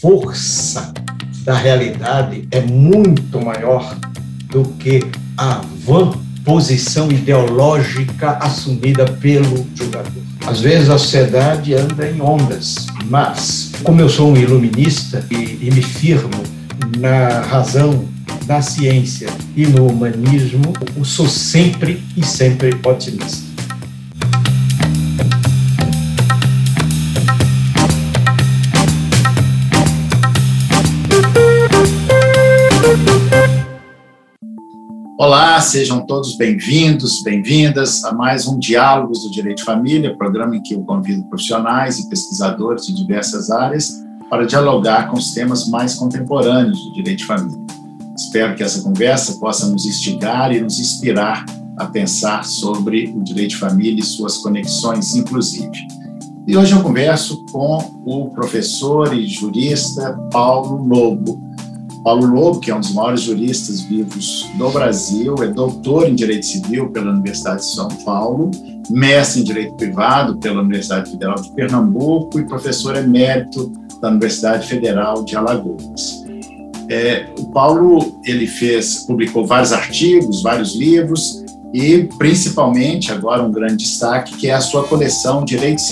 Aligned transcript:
força 0.00 0.92
da 1.44 1.54
realidade 1.54 2.46
é 2.50 2.60
muito 2.60 3.40
maior 3.40 3.96
do 4.50 4.64
que 4.78 5.02
a 5.36 5.60
vã 5.84 6.12
posição 6.44 7.10
ideológica 7.10 8.38
assumida 8.40 9.04
pelo 9.04 9.66
julgador. 9.74 10.22
Às 10.46 10.60
vezes 10.60 10.88
a 10.88 10.98
sociedade 10.98 11.74
anda 11.74 12.08
em 12.08 12.20
ondas, 12.20 12.86
mas 13.04 13.72
como 13.82 14.00
eu 14.00 14.08
sou 14.08 14.30
um 14.30 14.36
iluminista 14.36 15.24
e, 15.30 15.58
e 15.66 15.70
me 15.70 15.82
firmo 15.82 16.42
na 16.98 17.40
razão, 17.40 18.08
na 18.46 18.62
ciência 18.62 19.28
e 19.54 19.66
no 19.66 19.86
humanismo, 19.86 20.72
eu 20.96 21.04
sou 21.04 21.28
sempre 21.28 22.02
e 22.16 22.24
sempre 22.24 22.74
otimista. 22.84 23.47
Olá, 35.28 35.60
sejam 35.60 36.06
todos 36.06 36.36
bem-vindos, 36.36 37.22
bem-vindas 37.22 38.02
a 38.02 38.14
mais 38.14 38.46
um 38.46 38.58
Diálogos 38.58 39.24
do 39.24 39.30
Direito 39.30 39.58
de 39.58 39.64
Família, 39.64 40.16
programa 40.16 40.56
em 40.56 40.62
que 40.62 40.72
eu 40.72 40.80
convido 40.80 41.22
profissionais 41.24 41.98
e 41.98 42.08
pesquisadores 42.08 42.86
de 42.86 42.94
diversas 42.94 43.50
áreas 43.50 44.02
para 44.30 44.46
dialogar 44.46 45.10
com 45.10 45.18
os 45.18 45.34
temas 45.34 45.68
mais 45.68 45.96
contemporâneos 45.96 46.82
do 46.82 46.94
direito 46.94 47.18
de 47.18 47.26
família. 47.26 47.60
Espero 48.16 48.56
que 48.56 48.62
essa 48.62 48.80
conversa 48.80 49.38
possa 49.38 49.66
nos 49.66 49.84
instigar 49.84 50.50
e 50.50 50.62
nos 50.62 50.80
inspirar 50.80 51.44
a 51.76 51.84
pensar 51.84 52.42
sobre 52.46 53.12
o 53.14 53.22
direito 53.22 53.50
de 53.50 53.56
família 53.56 54.00
e 54.00 54.06
suas 54.06 54.38
conexões, 54.38 55.14
inclusive. 55.14 55.76
E 56.46 56.56
hoje 56.56 56.72
eu 56.72 56.82
converso 56.82 57.44
com 57.52 58.00
o 58.06 58.30
professor 58.30 59.14
e 59.14 59.26
jurista 59.26 60.18
Paulo 60.32 60.82
Lobo, 60.86 61.47
Paulo 62.02 62.26
Lobo, 62.26 62.60
que 62.60 62.70
é 62.70 62.74
um 62.74 62.80
dos 62.80 62.92
maiores 62.94 63.22
juristas 63.22 63.82
vivos 63.82 64.46
do 64.56 64.70
Brasil, 64.70 65.34
é 65.42 65.48
doutor 65.48 66.08
em 66.08 66.14
Direito 66.14 66.46
Civil 66.46 66.90
pela 66.90 67.10
Universidade 67.10 67.60
de 67.60 67.74
São 67.74 67.88
Paulo, 68.04 68.50
mestre 68.90 69.40
em 69.40 69.44
Direito 69.44 69.74
Privado 69.74 70.36
pela 70.38 70.60
Universidade 70.60 71.10
Federal 71.10 71.36
de 71.36 71.50
Pernambuco 71.52 72.38
e 72.38 72.44
professor 72.44 72.96
emérito 72.96 73.72
da 74.00 74.10
Universidade 74.10 74.66
Federal 74.66 75.24
de 75.24 75.36
Alagoas. 75.36 76.24
É, 76.90 77.26
o 77.38 77.46
Paulo 77.50 78.18
ele 78.24 78.46
fez, 78.46 79.04
publicou 79.06 79.46
vários 79.46 79.72
artigos, 79.72 80.42
vários 80.42 80.74
livros 80.74 81.44
e 81.74 82.08
principalmente 82.16 83.12
agora 83.12 83.42
um 83.42 83.52
grande 83.52 83.84
destaque 83.84 84.36
que 84.36 84.48
é 84.48 84.54
a 84.54 84.60
sua 84.60 84.84
coleção 84.84 85.44
Direito 85.44 85.82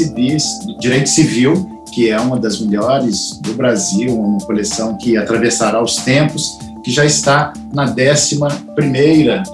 Direito 0.81 1.09
Civil 1.09 1.76
que 1.93 2.11
é 2.11 2.19
uma 2.21 2.39
das 2.39 2.61
melhores 2.61 3.39
do 3.43 3.55
Brasil, 3.55 4.15
uma 4.15 4.41
coleção 4.41 4.97
que 4.99 5.17
atravessará 5.17 5.83
os 5.83 5.97
tempos, 5.97 6.59
que 6.85 6.91
já 6.91 7.05
está 7.05 7.53
na 7.73 7.85
11 7.85 8.41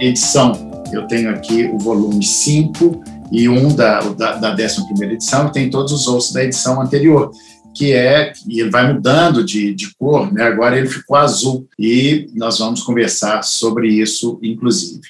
edição. 0.00 0.52
Eu 0.92 1.06
tenho 1.06 1.30
aqui 1.30 1.64
o 1.64 1.78
volume 1.78 2.22
5 2.22 3.02
e 3.30 3.48
um 3.48 3.74
da, 3.74 4.00
da, 4.00 4.36
da 4.36 4.52
11 4.52 5.04
edição, 5.04 5.48
e 5.48 5.52
tem 5.52 5.70
todos 5.70 5.92
os 5.92 6.06
outros 6.06 6.32
da 6.32 6.44
edição 6.44 6.80
anterior 6.80 7.30
que 7.74 7.92
é, 7.92 8.32
e 8.46 8.60
ele 8.60 8.70
vai 8.70 8.92
mudando 8.92 9.42
de, 9.42 9.74
de 9.74 9.94
cor, 9.94 10.32
né? 10.32 10.44
agora 10.44 10.76
ele 10.76 10.88
ficou 10.88 11.16
azul, 11.16 11.66
e 11.78 12.28
nós 12.34 12.58
vamos 12.58 12.82
conversar 12.82 13.42
sobre 13.42 13.88
isso, 13.88 14.38
inclusive. 14.42 15.08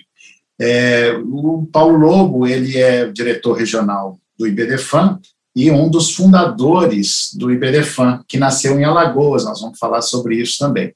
É, 0.61 1.13
o 1.25 1.67
Paulo 1.73 1.99
Lobo, 1.99 2.47
ele 2.47 2.79
é 2.79 3.11
diretor 3.11 3.55
regional 3.55 4.19
do 4.39 4.47
IBDFAN, 4.47 5.19
e 5.55 5.71
um 5.71 5.91
dos 5.91 6.15
fundadores 6.15 7.31
do 7.35 7.51
IBDFAN, 7.51 8.25
que 8.27 8.39
nasceu 8.39 8.79
em 8.79 8.85
Alagoas, 8.85 9.45
nós 9.45 9.61
vamos 9.61 9.79
falar 9.79 10.01
sobre 10.01 10.37
isso 10.37 10.59
também. 10.59 10.95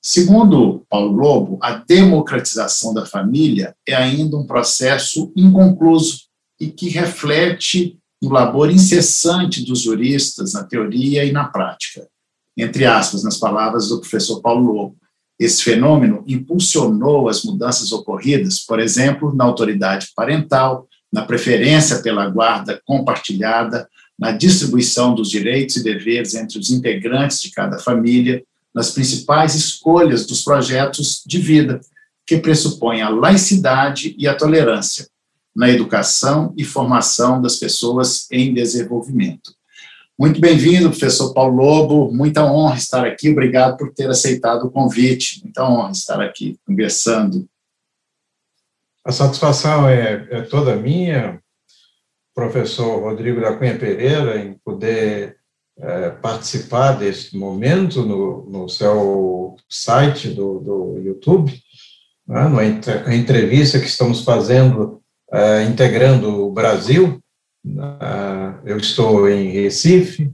Segundo 0.00 0.84
Paulo 0.88 1.16
Lobo, 1.16 1.58
a 1.62 1.74
democratização 1.74 2.92
da 2.92 3.06
família 3.06 3.74
é 3.86 3.94
ainda 3.94 4.36
um 4.36 4.46
processo 4.46 5.32
inconcluso 5.36 6.22
e 6.60 6.68
que 6.68 6.88
reflete 6.88 7.98
no 8.20 8.30
labor 8.30 8.70
incessante 8.70 9.64
dos 9.64 9.80
juristas 9.80 10.52
na 10.52 10.64
teoria 10.64 11.24
e 11.24 11.32
na 11.32 11.44
prática. 11.44 12.06
Entre 12.56 12.84
aspas, 12.84 13.24
nas 13.24 13.36
palavras 13.36 13.88
do 13.88 14.00
professor 14.00 14.40
Paulo 14.40 14.72
Lobo, 14.72 14.96
esse 15.38 15.62
fenômeno 15.62 16.22
impulsionou 16.26 17.28
as 17.28 17.42
mudanças 17.42 17.90
ocorridas, 17.90 18.60
por 18.60 18.78
exemplo, 18.78 19.34
na 19.34 19.44
autoridade 19.44 20.08
parental, 20.14 20.86
na 21.12 21.22
preferência 21.22 22.00
pela 22.00 22.28
guarda 22.28 22.80
compartilhada, 22.86 23.88
na 24.18 24.32
distribuição 24.32 25.14
dos 25.14 25.28
direitos 25.28 25.76
e 25.76 25.84
deveres 25.84 26.34
entre 26.34 26.58
os 26.58 26.70
integrantes 26.70 27.42
de 27.42 27.50
cada 27.50 27.78
família, 27.78 28.42
nas 28.74 28.90
principais 28.90 29.54
escolhas 29.54 30.24
dos 30.24 30.42
projetos 30.42 31.22
de 31.26 31.38
vida, 31.38 31.80
que 32.26 32.38
pressupõem 32.38 33.02
a 33.02 33.10
laicidade 33.10 34.14
e 34.16 34.26
a 34.26 34.34
tolerância, 34.34 35.06
na 35.54 35.68
educação 35.68 36.54
e 36.56 36.64
formação 36.64 37.42
das 37.42 37.56
pessoas 37.56 38.26
em 38.30 38.54
desenvolvimento. 38.54 39.52
Muito 40.18 40.40
bem-vindo, 40.40 40.88
professor 40.88 41.34
Paulo 41.34 41.56
Lobo, 41.56 42.12
muita 42.12 42.44
honra 42.44 42.76
estar 42.76 43.04
aqui, 43.04 43.30
obrigado 43.30 43.76
por 43.76 43.92
ter 43.92 44.08
aceitado 44.08 44.64
o 44.64 44.70
convite, 44.70 45.40
muita 45.42 45.68
honra 45.68 45.90
estar 45.90 46.20
aqui 46.22 46.58
conversando 46.64 47.46
a 49.04 49.12
satisfação 49.12 49.88
é, 49.88 50.26
é 50.30 50.42
toda 50.42 50.76
minha, 50.76 51.40
professor 52.34 53.00
Rodrigo 53.00 53.40
da 53.40 53.54
Cunha 53.54 53.78
Pereira, 53.78 54.38
em 54.38 54.54
poder 54.64 55.36
é, 55.78 56.10
participar 56.10 56.92
deste 56.92 57.36
momento 57.36 58.04
no, 58.04 58.48
no 58.48 58.68
seu 58.68 59.56
site 59.68 60.28
do, 60.28 60.60
do 60.60 60.98
YouTube, 60.98 61.52
né, 62.26 62.44
numa 62.44 62.64
entrevista 62.64 63.78
que 63.78 63.86
estamos 63.86 64.24
fazendo, 64.24 65.02
é, 65.32 65.64
integrando 65.64 66.46
o 66.46 66.52
Brasil. 66.52 67.18
Eu 68.64 68.76
estou 68.76 69.28
em 69.28 69.50
Recife, 69.50 70.32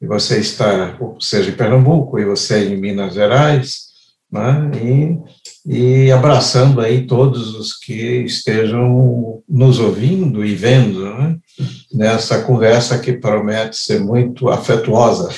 e 0.00 0.06
você 0.06 0.40
está, 0.40 0.96
ou 0.98 1.20
seja, 1.20 1.50
em 1.50 1.54
Pernambuco, 1.54 2.18
e 2.18 2.24
você 2.24 2.68
em 2.68 2.76
Minas 2.76 3.14
Gerais, 3.14 3.90
né, 4.30 4.70
e 4.82 5.18
e 5.66 6.10
abraçando 6.10 6.80
aí 6.80 7.06
todos 7.06 7.54
os 7.54 7.76
que 7.76 8.22
estejam 8.22 9.42
nos 9.48 9.78
ouvindo 9.78 10.44
e 10.44 10.54
vendo 10.54 11.04
né, 11.04 11.36
nessa 11.92 12.42
conversa 12.42 12.98
que 12.98 13.12
promete 13.12 13.76
ser 13.76 14.00
muito 14.00 14.48
afetuosa. 14.48 15.28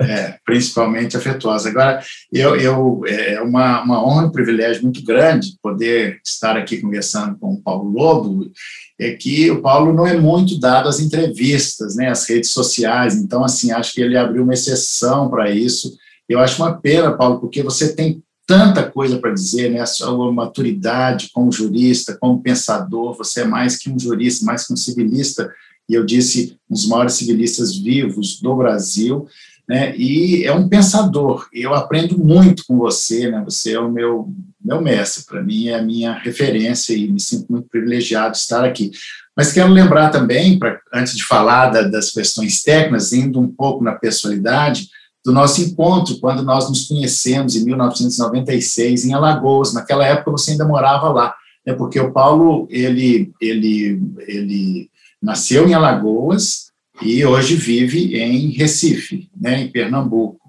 É, 0.00 0.36
principalmente 0.44 1.16
afetuosa. 1.16 1.68
Agora, 1.68 2.02
eu, 2.32 2.56
eu, 2.56 3.02
é 3.06 3.40
uma, 3.40 3.82
uma 3.82 4.04
honra 4.04 4.24
e 4.24 4.26
um 4.26 4.32
privilégio 4.32 4.82
muito 4.82 5.02
grande 5.04 5.56
poder 5.62 6.20
estar 6.26 6.56
aqui 6.56 6.78
conversando 6.78 7.38
com 7.38 7.52
o 7.52 7.62
Paulo 7.62 7.90
Lobo, 7.90 8.50
é 8.98 9.12
que 9.12 9.50
o 9.50 9.62
Paulo 9.62 9.94
não 9.94 10.06
é 10.06 10.16
muito 10.16 10.60
dado 10.60 10.88
às 10.88 11.00
entrevistas, 11.00 11.96
né, 11.96 12.08
às 12.08 12.28
redes 12.28 12.50
sociais, 12.50 13.14
então, 13.14 13.42
assim, 13.42 13.70
acho 13.72 13.94
que 13.94 14.00
ele 14.02 14.16
abriu 14.16 14.42
uma 14.42 14.52
exceção 14.52 15.30
para 15.30 15.50
isso. 15.50 15.96
Eu 16.28 16.38
acho 16.38 16.62
uma 16.62 16.74
pena, 16.74 17.16
Paulo, 17.16 17.40
porque 17.40 17.62
você 17.62 17.94
tem 17.94 18.22
tanta 18.50 18.90
coisa 18.90 19.16
para 19.20 19.32
dizer, 19.32 19.70
né? 19.70 19.78
A 19.78 19.86
sua 19.86 20.32
maturidade 20.32 21.30
como 21.32 21.52
jurista, 21.52 22.18
como 22.20 22.42
pensador, 22.42 23.16
você 23.16 23.42
é 23.42 23.44
mais 23.44 23.78
que 23.78 23.88
um 23.88 23.96
jurista, 23.96 24.44
mais 24.44 24.66
que 24.66 24.72
um 24.72 24.76
civilista, 24.76 25.48
e 25.88 25.94
eu 25.94 26.04
disse, 26.04 26.58
um 26.68 26.74
dos 26.74 26.88
maiores 26.88 27.12
civilistas 27.12 27.76
vivos 27.76 28.40
do 28.40 28.56
Brasil, 28.56 29.28
né? 29.68 29.96
E 29.96 30.44
é 30.44 30.52
um 30.52 30.68
pensador. 30.68 31.46
Eu 31.52 31.74
aprendo 31.74 32.18
muito 32.18 32.64
com 32.66 32.76
você, 32.76 33.30
né? 33.30 33.40
Você 33.44 33.74
é 33.74 33.78
o 33.78 33.88
meu 33.88 34.34
meu 34.60 34.82
mestre, 34.82 35.24
para 35.24 35.42
mim 35.42 35.68
é 35.68 35.76
a 35.76 35.82
minha 35.82 36.12
referência 36.12 36.92
e 36.92 37.10
me 37.10 37.20
sinto 37.20 37.46
muito 37.50 37.68
privilegiado 37.68 38.32
de 38.32 38.38
estar 38.38 38.64
aqui. 38.64 38.90
Mas 39.36 39.52
quero 39.52 39.72
lembrar 39.72 40.10
também, 40.10 40.58
pra, 40.58 40.80
antes 40.92 41.16
de 41.16 41.24
falar 41.24 41.70
da, 41.70 41.82
das 41.82 42.10
questões 42.10 42.62
técnicas, 42.62 43.12
indo 43.12 43.40
um 43.40 43.48
pouco 43.48 43.82
na 43.84 43.92
personalidade, 43.92 44.88
do 45.24 45.32
nosso 45.32 45.60
encontro, 45.60 46.18
quando 46.18 46.42
nós 46.42 46.68
nos 46.68 46.86
conhecemos 46.86 47.54
em 47.54 47.64
1996 47.64 49.04
em 49.04 49.12
Alagoas. 49.12 49.74
Naquela 49.74 50.06
época 50.06 50.30
você 50.30 50.52
ainda 50.52 50.66
morava 50.66 51.10
lá, 51.10 51.34
né, 51.66 51.74
porque 51.74 52.00
o 52.00 52.12
Paulo 52.12 52.66
ele, 52.70 53.30
ele, 53.40 54.00
ele 54.26 54.90
nasceu 55.22 55.68
em 55.68 55.74
Alagoas 55.74 56.70
e 57.02 57.24
hoje 57.24 57.54
vive 57.54 58.16
em 58.16 58.50
Recife, 58.50 59.28
né, 59.38 59.60
em 59.60 59.68
Pernambuco. 59.68 60.40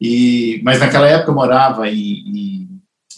E, 0.00 0.60
mas 0.64 0.80
naquela 0.80 1.08
época 1.08 1.30
eu 1.30 1.34
morava 1.34 1.88
em, 1.88 1.96
em, 1.96 2.68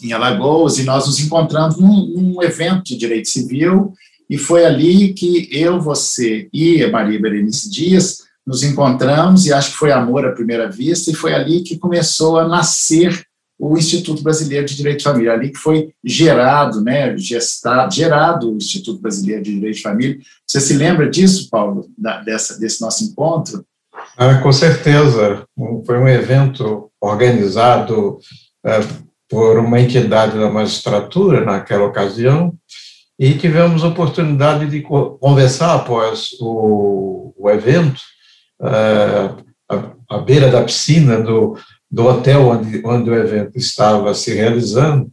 em 0.03 0.13
Alagoas 0.13 0.77
e 0.77 0.83
nós 0.83 1.07
nos 1.07 1.19
encontramos 1.19 1.77
num, 1.77 2.05
num 2.05 2.43
evento 2.43 2.83
de 2.83 2.97
direito 2.97 3.27
civil 3.27 3.93
e 4.29 4.37
foi 4.37 4.65
ali 4.65 5.13
que 5.13 5.49
eu, 5.51 5.79
você 5.79 6.47
e 6.53 6.83
a 6.83 6.89
Maria 6.89 7.19
Berenice 7.19 7.69
Dias 7.69 8.24
nos 8.45 8.63
encontramos 8.63 9.45
e 9.45 9.53
acho 9.53 9.71
que 9.71 9.77
foi 9.77 9.91
amor 9.91 10.25
à 10.25 10.31
primeira 10.31 10.69
vista, 10.69 11.09
e 11.09 11.15
foi 11.15 11.33
ali 11.33 11.61
que 11.61 11.77
começou 11.77 12.39
a 12.39 12.47
nascer 12.47 13.25
o 13.57 13.77
Instituto 13.77 14.21
Brasileiro 14.21 14.65
de 14.65 14.75
Direito 14.75 14.97
de 14.97 15.03
Família, 15.03 15.33
ali 15.33 15.49
que 15.49 15.57
foi 15.57 15.89
gerado, 16.03 16.81
né, 16.81 17.17
gestado, 17.17 17.93
gerado 17.93 18.51
o 18.51 18.57
Instituto 18.57 19.01
Brasileiro 19.01 19.43
de 19.43 19.53
Direito 19.53 19.77
de 19.77 19.81
Família. 19.81 20.17
Você 20.45 20.59
se 20.59 20.73
lembra 20.73 21.09
disso, 21.09 21.49
Paulo, 21.49 21.87
da, 21.97 22.21
dessa, 22.21 22.59
desse 22.59 22.81
nosso 22.81 23.03
encontro? 23.03 23.65
Ah, 24.17 24.35
com 24.35 24.51
certeza. 24.51 25.45
Foi 25.85 25.97
um 25.97 26.07
evento 26.07 26.91
organizado 27.01 28.19
é, 28.65 28.79
por 29.29 29.57
uma 29.59 29.79
entidade 29.79 30.37
da 30.37 30.49
magistratura 30.49 31.43
naquela 31.43 31.85
ocasião 31.85 32.53
e 33.17 33.33
tivemos 33.33 33.83
oportunidade 33.83 34.67
de 34.67 34.81
conversar 34.81 35.75
após 35.75 36.31
o, 36.41 37.33
o 37.37 37.49
evento, 37.49 38.01
à, 38.61 40.17
beira 40.19 40.49
da 40.49 40.63
piscina 40.63 41.21
do, 41.21 41.57
do 41.89 42.05
hotel 42.05 42.47
onde, 42.47 42.81
onde 42.85 43.09
o 43.09 43.15
evento 43.15 43.57
estava 43.57 44.13
se 44.13 44.33
realizando. 44.33 45.09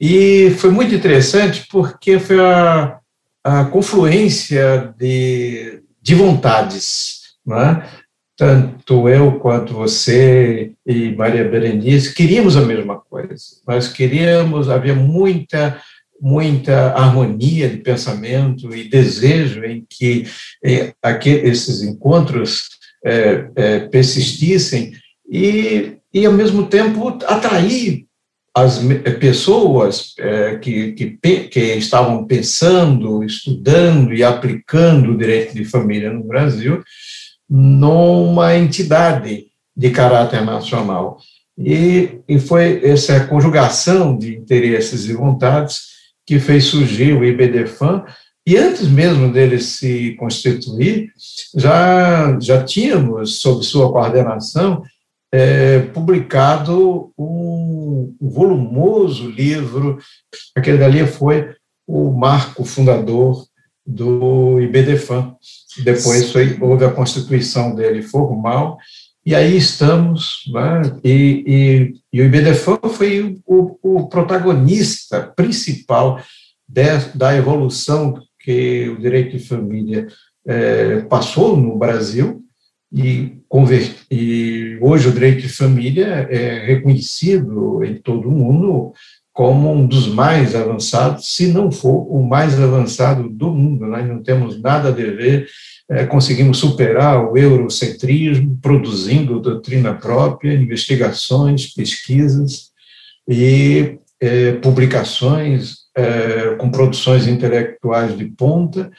E 0.00 0.50
foi 0.58 0.70
muito 0.70 0.94
interessante 0.94 1.66
porque 1.70 2.18
foi 2.18 2.40
a, 2.40 2.98
a 3.44 3.64
confluência 3.66 4.94
de, 4.98 5.82
de 6.00 6.14
vontades, 6.14 7.20
não 7.44 7.60
é? 7.60 7.86
tanto 8.40 9.06
eu 9.06 9.38
quanto 9.38 9.74
você 9.74 10.72
e 10.86 11.14
Maria 11.14 11.46
Berenice 11.46 12.14
queríamos 12.14 12.56
a 12.56 12.62
mesma 12.62 12.98
coisa. 12.98 13.36
Nós 13.68 13.86
queríamos, 13.86 14.70
havia 14.70 14.94
muita 14.94 15.78
muita 16.20 16.92
harmonia 16.92 17.68
de 17.68 17.78
pensamento 17.78 18.74
e 18.74 18.88
desejo 18.88 19.64
em 19.64 19.86
que 19.88 20.26
eh, 20.62 20.92
esses 21.24 21.82
encontros 21.82 22.68
eh, 23.04 23.48
eh, 23.56 23.80
persistissem 23.88 24.92
e, 25.30 25.96
e, 26.12 26.26
ao 26.26 26.32
mesmo 26.32 26.66
tempo, 26.66 27.08
atrair 27.26 28.04
as 28.52 28.80
pessoas 29.20 30.12
que, 30.60 30.92
que, 30.92 31.16
que 31.48 31.60
estavam 31.76 32.26
pensando, 32.26 33.22
estudando 33.22 34.12
e 34.12 34.24
aplicando 34.24 35.12
o 35.12 35.16
direito 35.16 35.54
de 35.54 35.64
família 35.64 36.12
no 36.12 36.24
Brasil 36.24 36.82
numa 37.48 38.56
entidade 38.56 39.46
de 39.76 39.90
caráter 39.90 40.44
nacional. 40.44 41.18
E, 41.56 42.20
e 42.28 42.40
foi 42.40 42.84
essa 42.84 43.26
conjugação 43.26 44.18
de 44.18 44.36
interesses 44.36 45.06
e 45.06 45.12
vontades 45.12 45.89
que 46.30 46.38
fez 46.38 46.66
surgir 46.66 47.12
o 47.12 47.24
IBDFAM, 47.24 48.04
e 48.46 48.56
antes 48.56 48.86
mesmo 48.86 49.32
dele 49.32 49.58
se 49.58 50.14
constituir, 50.16 51.12
já, 51.56 52.38
já 52.38 52.62
tínhamos, 52.62 53.40
sob 53.40 53.64
sua 53.64 53.90
coordenação, 53.90 54.84
é, 55.34 55.80
publicado 55.80 57.12
um, 57.18 58.14
um 58.20 58.30
volumoso 58.30 59.28
livro, 59.28 59.98
aquele 60.54 60.78
dali 60.78 61.04
foi 61.04 61.52
o 61.84 62.12
marco 62.12 62.64
fundador 62.64 63.44
do 63.84 64.60
IBDFAM. 64.60 65.34
Depois 65.82 66.30
foi, 66.30 66.56
houve 66.60 66.84
a 66.84 66.92
constituição 66.92 67.74
dele 67.74 68.02
formal, 68.02 68.78
e 69.30 69.34
aí 69.36 69.56
estamos, 69.56 70.42
né? 70.52 70.82
e, 71.04 71.44
e, 71.46 71.94
e, 72.12 72.20
o 72.20 72.24
IBDFAM 72.24 72.80
foi 72.88 73.38
o, 73.46 73.78
o 73.80 74.08
protagonista 74.08 75.20
principal 75.20 76.20
de, 76.68 76.98
da 77.14 77.36
evolução 77.36 78.20
que 78.40 78.88
o 78.88 78.98
direito 78.98 79.38
de 79.38 79.44
família 79.46 80.08
é, 80.44 81.02
passou 81.02 81.56
no 81.56 81.78
Brasil, 81.78 82.42
e, 82.92 83.38
e 84.10 84.76
hoje 84.80 85.08
o 85.08 85.12
direito 85.12 85.42
de 85.42 85.48
família 85.48 86.26
é 86.28 86.66
reconhecido 86.66 87.84
em 87.84 87.94
todo 88.02 88.28
o 88.28 88.32
mundo 88.32 88.92
como 89.32 89.72
um 89.72 89.86
dos 89.86 90.08
mais 90.08 90.56
avançados, 90.56 91.36
se 91.36 91.46
não 91.46 91.70
for 91.70 92.04
o 92.12 92.20
mais 92.26 92.60
avançado 92.60 93.28
do 93.28 93.50
mundo. 93.52 93.86
Nós 93.86 94.08
não 94.08 94.22
temos 94.24 94.60
nada 94.60 94.88
a 94.88 94.92
dever, 94.92 95.46
é, 95.90 96.06
conseguimos 96.06 96.58
superar 96.58 97.24
o 97.24 97.36
eurocentrismo, 97.36 98.56
produzindo 98.62 99.40
doutrina 99.40 99.92
própria, 99.92 100.54
investigações, 100.54 101.74
pesquisas 101.74 102.70
e 103.28 103.98
é, 104.20 104.52
publicações 104.52 105.78
é, 105.96 106.54
com 106.56 106.70
produções 106.70 107.26
intelectuais 107.26 108.16
de 108.16 108.24
ponta, 108.26 108.90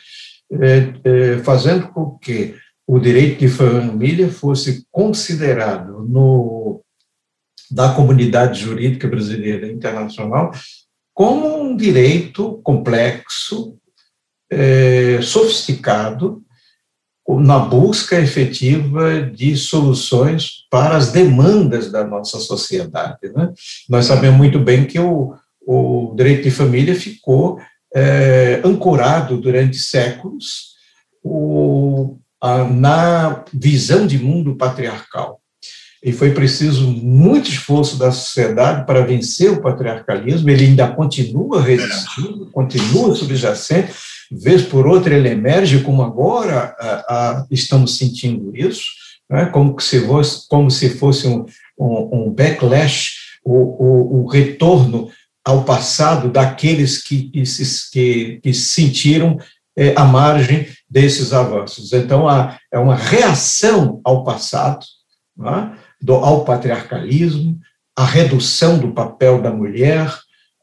é, 0.51 0.93
é, 1.03 1.37
fazendo 1.39 1.87
com 1.89 2.17
que 2.17 2.55
o 2.85 2.99
direito 2.99 3.39
de 3.39 3.47
família 3.47 4.29
fosse 4.29 4.85
considerado 4.91 6.03
no 6.03 6.81
da 7.69 7.93
comunidade 7.93 8.59
jurídica 8.59 9.07
brasileira 9.07 9.65
e 9.65 9.71
internacional 9.71 10.51
como 11.13 11.61
um 11.61 11.77
direito 11.77 12.59
complexo, 12.63 13.77
é, 14.49 15.21
sofisticado, 15.21 16.43
na 17.27 17.59
busca 17.59 18.19
efetiva 18.19 19.21
de 19.21 19.55
soluções 19.55 20.65
para 20.69 20.97
as 20.97 21.11
demandas 21.11 21.91
da 21.91 22.03
nossa 22.03 22.39
sociedade. 22.39 23.29
Né? 23.35 23.53
Nós 23.87 24.05
sabemos 24.05 24.37
muito 24.37 24.59
bem 24.59 24.85
que 24.85 24.99
o, 24.99 25.33
o 25.65 26.13
direito 26.15 26.43
de 26.43 26.51
família 26.51 26.95
ficou 26.95 27.59
é, 27.93 28.61
ancorado 28.63 29.37
durante 29.37 29.77
séculos 29.77 30.71
o, 31.23 32.17
a, 32.41 32.63
na 32.63 33.43
visão 33.53 34.07
de 34.07 34.17
mundo 34.17 34.55
patriarcal 34.55 35.41
e 36.03 36.11
foi 36.11 36.31
preciso 36.31 36.87
muito 36.89 37.49
esforço 37.49 37.97
da 37.97 38.11
sociedade 38.11 38.85
para 38.87 39.05
vencer 39.05 39.51
o 39.51 39.61
patriarcalismo, 39.61 40.49
ele 40.49 40.65
ainda 40.65 40.87
continua 40.87 41.61
resistindo, 41.61 42.49
continua 42.51 43.15
subjacente, 43.15 43.93
vez 44.31 44.61
por 44.63 44.87
outra 44.87 45.15
ele 45.15 45.29
emerge, 45.29 45.83
como 45.83 46.01
agora 46.01 46.75
estamos 47.49 47.97
sentindo 47.97 48.55
isso, 48.55 48.83
né, 49.29 49.45
como, 49.45 49.79
se 49.79 50.05
fosse, 50.05 50.47
como 50.47 50.69
se 50.69 50.89
fosse 50.89 51.27
um, 51.27 51.45
um, 51.79 52.09
um 52.13 52.33
backlash, 52.33 53.15
o, 53.43 53.53
o, 53.53 54.21
o, 54.21 54.27
retorno 54.27 55.09
ao 55.43 55.63
passado 55.63 56.29
daqueles 56.29 57.01
que, 57.01 57.23
que, 57.29 57.43
que, 57.91 58.39
que 58.43 58.53
se 58.53 58.69
sentiram 58.69 59.37
é, 59.75 59.93
à 59.95 60.03
margem 60.03 60.67
desses 60.87 61.33
avanços. 61.33 61.91
Então, 61.91 62.27
há, 62.27 62.57
é 62.71 62.77
uma 62.77 62.95
reação 62.95 63.99
ao 64.03 64.23
passado, 64.23 64.85
não 65.35 65.49
é? 65.49 65.73
do, 66.01 66.13
ao 66.15 66.45
patriarcalismo, 66.45 67.59
a 67.95 68.05
redução 68.05 68.77
do 68.77 68.93
papel 68.93 69.41
da 69.41 69.51
mulher, 69.51 70.11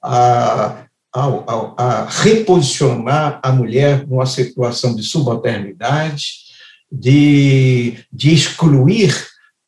a, 0.02 0.84
a, 1.14 2.06
reposicionar 2.08 3.40
a 3.42 3.50
mulher 3.52 4.06
numa 4.06 4.26
situação 4.26 4.94
de 4.94 5.02
subalternidade, 5.02 6.48
de, 6.90 7.98
de 8.12 8.32
excluir 8.32 9.14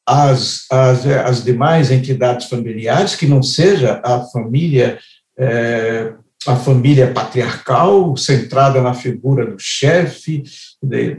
as, 0.07 0.67
as, 0.71 1.07
as 1.07 1.45
demais 1.45 1.91
entidades 1.91 2.49
familiares, 2.49 3.15
que 3.15 3.27
não 3.27 3.43
seja 3.43 4.01
a 4.05 4.21
família 4.21 4.99
é, 5.39 6.13
a 6.47 6.57
família 6.57 7.13
patriarcal, 7.13 8.17
centrada 8.17 8.81
na 8.81 8.95
figura 8.95 9.45
do 9.45 9.59
chefe, 9.59 10.43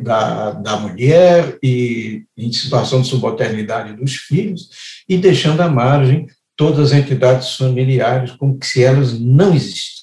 da, 0.02 0.52
da 0.52 0.78
mulher 0.78 1.60
e 1.62 2.24
em 2.36 2.52
situação 2.52 3.02
de 3.02 3.08
subalternidade 3.08 3.94
dos 3.94 4.16
filhos, 4.16 4.70
e 5.08 5.18
deixando 5.18 5.62
à 5.62 5.70
margem 5.70 6.26
todas 6.56 6.92
as 6.92 6.98
entidades 6.98 7.56
familiares 7.56 8.32
como 8.32 8.58
se 8.64 8.84
elas 8.84 9.20
não 9.20 9.54
existissem, 9.54 10.01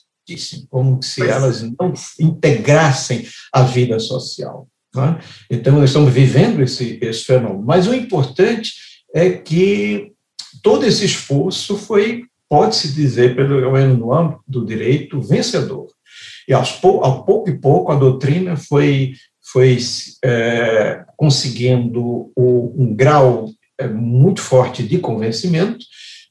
como 0.69 1.03
se 1.03 1.23
elas 1.23 1.63
não 1.63 1.93
integrassem 2.21 3.27
a 3.53 3.63
vida 3.63 3.99
social. 3.99 4.69
É? 4.97 5.23
Então, 5.51 5.79
nós 5.79 5.91
estamos 5.91 6.13
vivendo 6.13 6.63
esse, 6.63 6.99
esse 7.01 7.25
fenômeno. 7.25 7.63
Mas 7.65 7.87
o 7.87 7.95
importante 7.95 8.73
é 9.15 9.31
que 9.31 10.13
todo 10.63 10.85
esse 10.85 11.05
esforço 11.05 11.77
foi 11.77 12.25
pode-se 12.49 12.93
dizer, 12.93 13.37
pelo 13.37 13.71
menos 13.73 13.99
no 13.99 14.13
âmbito 14.13 14.43
do 14.49 14.65
direito, 14.65 15.21
vencedor. 15.21 15.87
E 16.49 16.55
aos, 16.55 16.83
ao 16.83 17.25
pouco 17.25 17.51
e 17.51 17.59
pouco 17.59 17.93
a 17.93 17.97
doutrina 17.97 18.57
foi, 18.57 19.13
foi 19.53 19.77
é, 20.25 21.05
conseguindo 21.17 22.33
um 22.37 22.95
grau 22.95 23.51
é, 23.79 23.87
muito 23.87 24.41
forte 24.41 24.83
de 24.83 24.99
convencimento, 24.99 25.85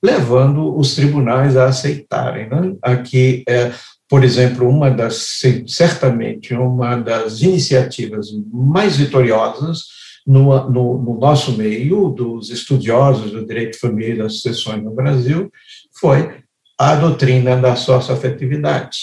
levando 0.04 0.78
os 0.78 0.96
tribunais 0.96 1.58
a 1.58 1.66
aceitarem. 1.66 2.50
Né? 2.50 2.76
Aqui, 2.82 3.44
é, 3.48 3.72
por 4.10 4.24
exemplo, 4.24 4.68
uma 4.68 4.90
das, 4.90 5.42
certamente, 5.68 6.54
uma 6.54 6.96
das 6.96 7.42
iniciativas 7.42 8.28
mais 8.52 8.98
vitoriosas 8.98 9.86
no, 10.26 10.70
no, 10.70 10.98
no, 11.02 11.20
nosso 11.20 11.54
meio, 11.58 12.10
dos 12.10 12.50
estudiosos 12.50 13.32
do 13.32 13.46
direito 13.46 13.74
de 13.74 13.80
família 13.80 14.14
e 14.14 14.18
das 14.18 14.34
sucessões 14.34 14.84
no 14.84 14.92
Brasil, 14.92 15.50
foi 16.00 16.42
a 16.78 16.96
doutrina 16.96 17.56
da 17.56 17.76
socioafetividade, 17.76 18.98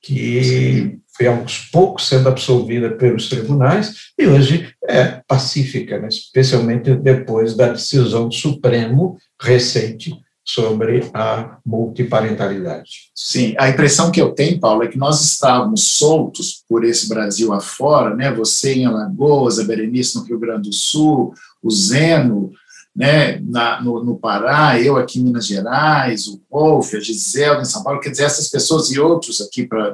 que 0.00 0.98
foi 1.14 1.26
aos 1.26 1.58
poucos 1.70 2.08
sendo 2.08 2.28
absolvida 2.28 2.90
pelos 2.90 3.28
tribunais 3.28 3.94
e 4.18 4.26
hoje 4.26 4.74
é 4.88 5.20
pacífica, 5.26 5.98
né? 5.98 6.08
especialmente 6.08 6.94
depois 6.94 7.54
da 7.54 7.68
decisão 7.68 8.28
do 8.28 8.34
Supremo 8.34 9.16
recente 9.40 10.14
sobre 10.44 11.08
a 11.14 11.58
multiparentalidade. 11.64 13.10
Sim, 13.14 13.54
a 13.58 13.68
impressão 13.68 14.10
que 14.10 14.20
eu 14.20 14.32
tenho, 14.32 14.58
Paulo, 14.58 14.82
é 14.82 14.88
que 14.88 14.98
nós 14.98 15.22
estávamos 15.22 15.84
soltos 15.92 16.64
por 16.68 16.84
esse 16.84 17.08
Brasil 17.08 17.52
afora, 17.52 18.14
né? 18.14 18.32
Você 18.32 18.74
em 18.74 18.86
Alagoas, 18.86 19.60
a 19.60 19.64
Berenice 19.64 20.16
no 20.16 20.24
Rio 20.24 20.40
Grande 20.40 20.68
do 20.68 20.74
Sul, 20.74 21.32
o 21.62 21.70
Zeno 21.70 22.50
né, 22.94 23.40
na, 23.40 23.80
no, 23.80 24.04
no, 24.04 24.18
Pará, 24.18 24.78
eu 24.78 24.96
aqui 24.96 25.18
em 25.18 25.24
Minas 25.24 25.46
Gerais, 25.46 26.26
o 26.26 26.40
Wolf, 26.50 26.92
a 26.94 27.00
Gisela 27.00 27.62
em 27.62 27.64
São 27.64 27.82
Paulo, 27.82 28.00
quer 28.00 28.10
dizer, 28.10 28.24
essas 28.24 28.48
pessoas 28.48 28.90
e 28.90 29.00
outros 29.00 29.40
aqui, 29.40 29.66
para 29.66 29.92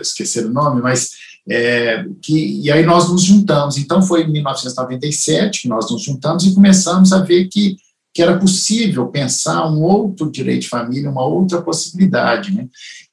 esquecer 0.00 0.44
o 0.44 0.52
nome, 0.52 0.82
mas 0.82 1.12
é, 1.48 2.04
que, 2.20 2.60
e 2.60 2.70
aí 2.70 2.84
nós 2.84 3.10
nos 3.10 3.22
juntamos. 3.22 3.78
Então 3.78 4.02
foi 4.02 4.22
em 4.22 4.32
1997 4.32 5.62
que 5.62 5.68
nós 5.68 5.90
nos 5.90 6.02
juntamos 6.02 6.44
e 6.44 6.54
começamos 6.54 7.12
a 7.12 7.20
ver 7.20 7.48
que 7.48 7.76
que 8.14 8.22
era 8.22 8.38
possível 8.38 9.08
pensar 9.08 9.68
um 9.68 9.82
outro 9.82 10.30
direito 10.30 10.62
de 10.62 10.68
família, 10.68 11.10
uma 11.10 11.26
outra 11.26 11.60
possibilidade, 11.60 12.54
né? 12.54 12.68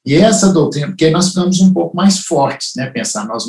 E 0.06 0.14
essa 0.14 0.52
doutrina, 0.52 0.88
porque 0.88 1.10
nós 1.10 1.28
ficamos 1.30 1.60
um 1.60 1.72
pouco 1.72 1.96
mais 1.96 2.20
fortes, 2.20 2.74
né? 2.76 2.88
Pensar, 2.88 3.26
nós, 3.26 3.44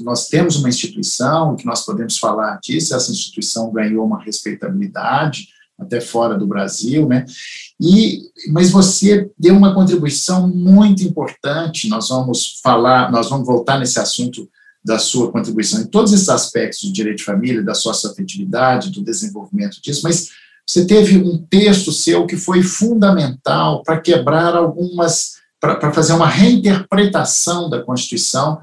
nós 0.00 0.28
temos 0.28 0.56
uma 0.56 0.68
instituição 0.68 1.56
que 1.56 1.64
nós 1.64 1.86
podemos 1.86 2.18
falar 2.18 2.60
disso, 2.62 2.94
essa 2.94 3.10
instituição 3.10 3.72
ganhou 3.72 4.04
uma 4.04 4.22
respeitabilidade 4.22 5.48
até 5.78 6.02
fora 6.02 6.36
do 6.36 6.46
Brasil, 6.46 7.08
né? 7.08 7.24
E, 7.80 8.20
mas 8.52 8.70
você 8.70 9.30
deu 9.38 9.56
uma 9.56 9.74
contribuição 9.74 10.46
muito 10.48 11.02
importante. 11.02 11.88
Nós 11.88 12.10
vamos 12.10 12.60
falar, 12.62 13.10
nós 13.10 13.30
vamos 13.30 13.46
voltar 13.46 13.78
nesse 13.78 13.98
assunto 13.98 14.46
da 14.84 14.98
sua 14.98 15.32
contribuição 15.32 15.80
em 15.80 15.86
todos 15.86 16.12
esses 16.12 16.28
aspectos 16.28 16.82
do 16.82 16.92
direito 16.92 17.18
de 17.18 17.24
família, 17.24 17.62
da 17.62 17.74
sua 17.74 17.92
afetividade, 17.92 18.90
do 18.90 19.02
desenvolvimento 19.02 19.80
disso, 19.80 20.02
mas 20.04 20.28
você 20.70 20.86
teve 20.86 21.18
um 21.18 21.36
texto 21.36 21.90
seu 21.90 22.26
que 22.26 22.36
foi 22.36 22.62
fundamental 22.62 23.82
para 23.82 24.00
quebrar 24.00 24.54
algumas, 24.54 25.32
para 25.58 25.92
fazer 25.92 26.12
uma 26.12 26.28
reinterpretação 26.28 27.68
da 27.68 27.82
Constituição, 27.82 28.60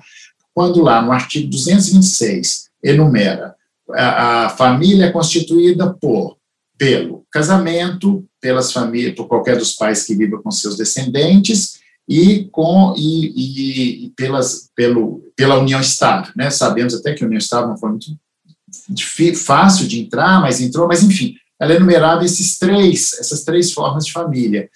quando 0.54 0.82
lá 0.82 1.02
no 1.02 1.12
artigo 1.12 1.50
226 1.50 2.70
enumera 2.82 3.58
a, 3.92 4.46
a 4.46 4.50
família 4.50 5.06
é 5.06 5.12
constituída 5.12 5.94
por 5.94 6.38
pelo 6.78 7.26
casamento, 7.32 8.24
pelas 8.40 8.72
famílias, 8.72 9.16
por 9.16 9.28
qualquer 9.28 9.58
dos 9.58 9.74
pais 9.74 10.04
que 10.04 10.16
viva 10.16 10.40
com 10.42 10.52
seus 10.52 10.78
descendentes 10.78 11.80
e 12.08 12.46
com 12.52 12.94
e, 12.96 14.06
e, 14.06 14.10
pelas 14.12 14.70
pelo 14.76 15.24
pela 15.36 15.60
união 15.60 15.82
estável, 15.82 16.32
né? 16.36 16.50
Sabemos 16.50 16.94
até 16.94 17.14
que 17.14 17.24
a 17.24 17.28
união 17.28 17.40
estável 17.40 17.70
não 17.70 17.78
foi 17.78 17.90
muito 17.90 18.18
fácil 19.36 19.88
de 19.88 20.00
entrar, 20.00 20.40
mas 20.40 20.62
entrou, 20.62 20.88
mas 20.88 21.04
enfim, 21.04 21.36
ela 21.60 21.74
enumerava 21.74 22.24
esses 22.24 22.58
três, 22.58 23.14
essas 23.20 23.44
três 23.44 23.72
formas 23.72 24.06
de 24.06 24.12
família. 24.12 24.70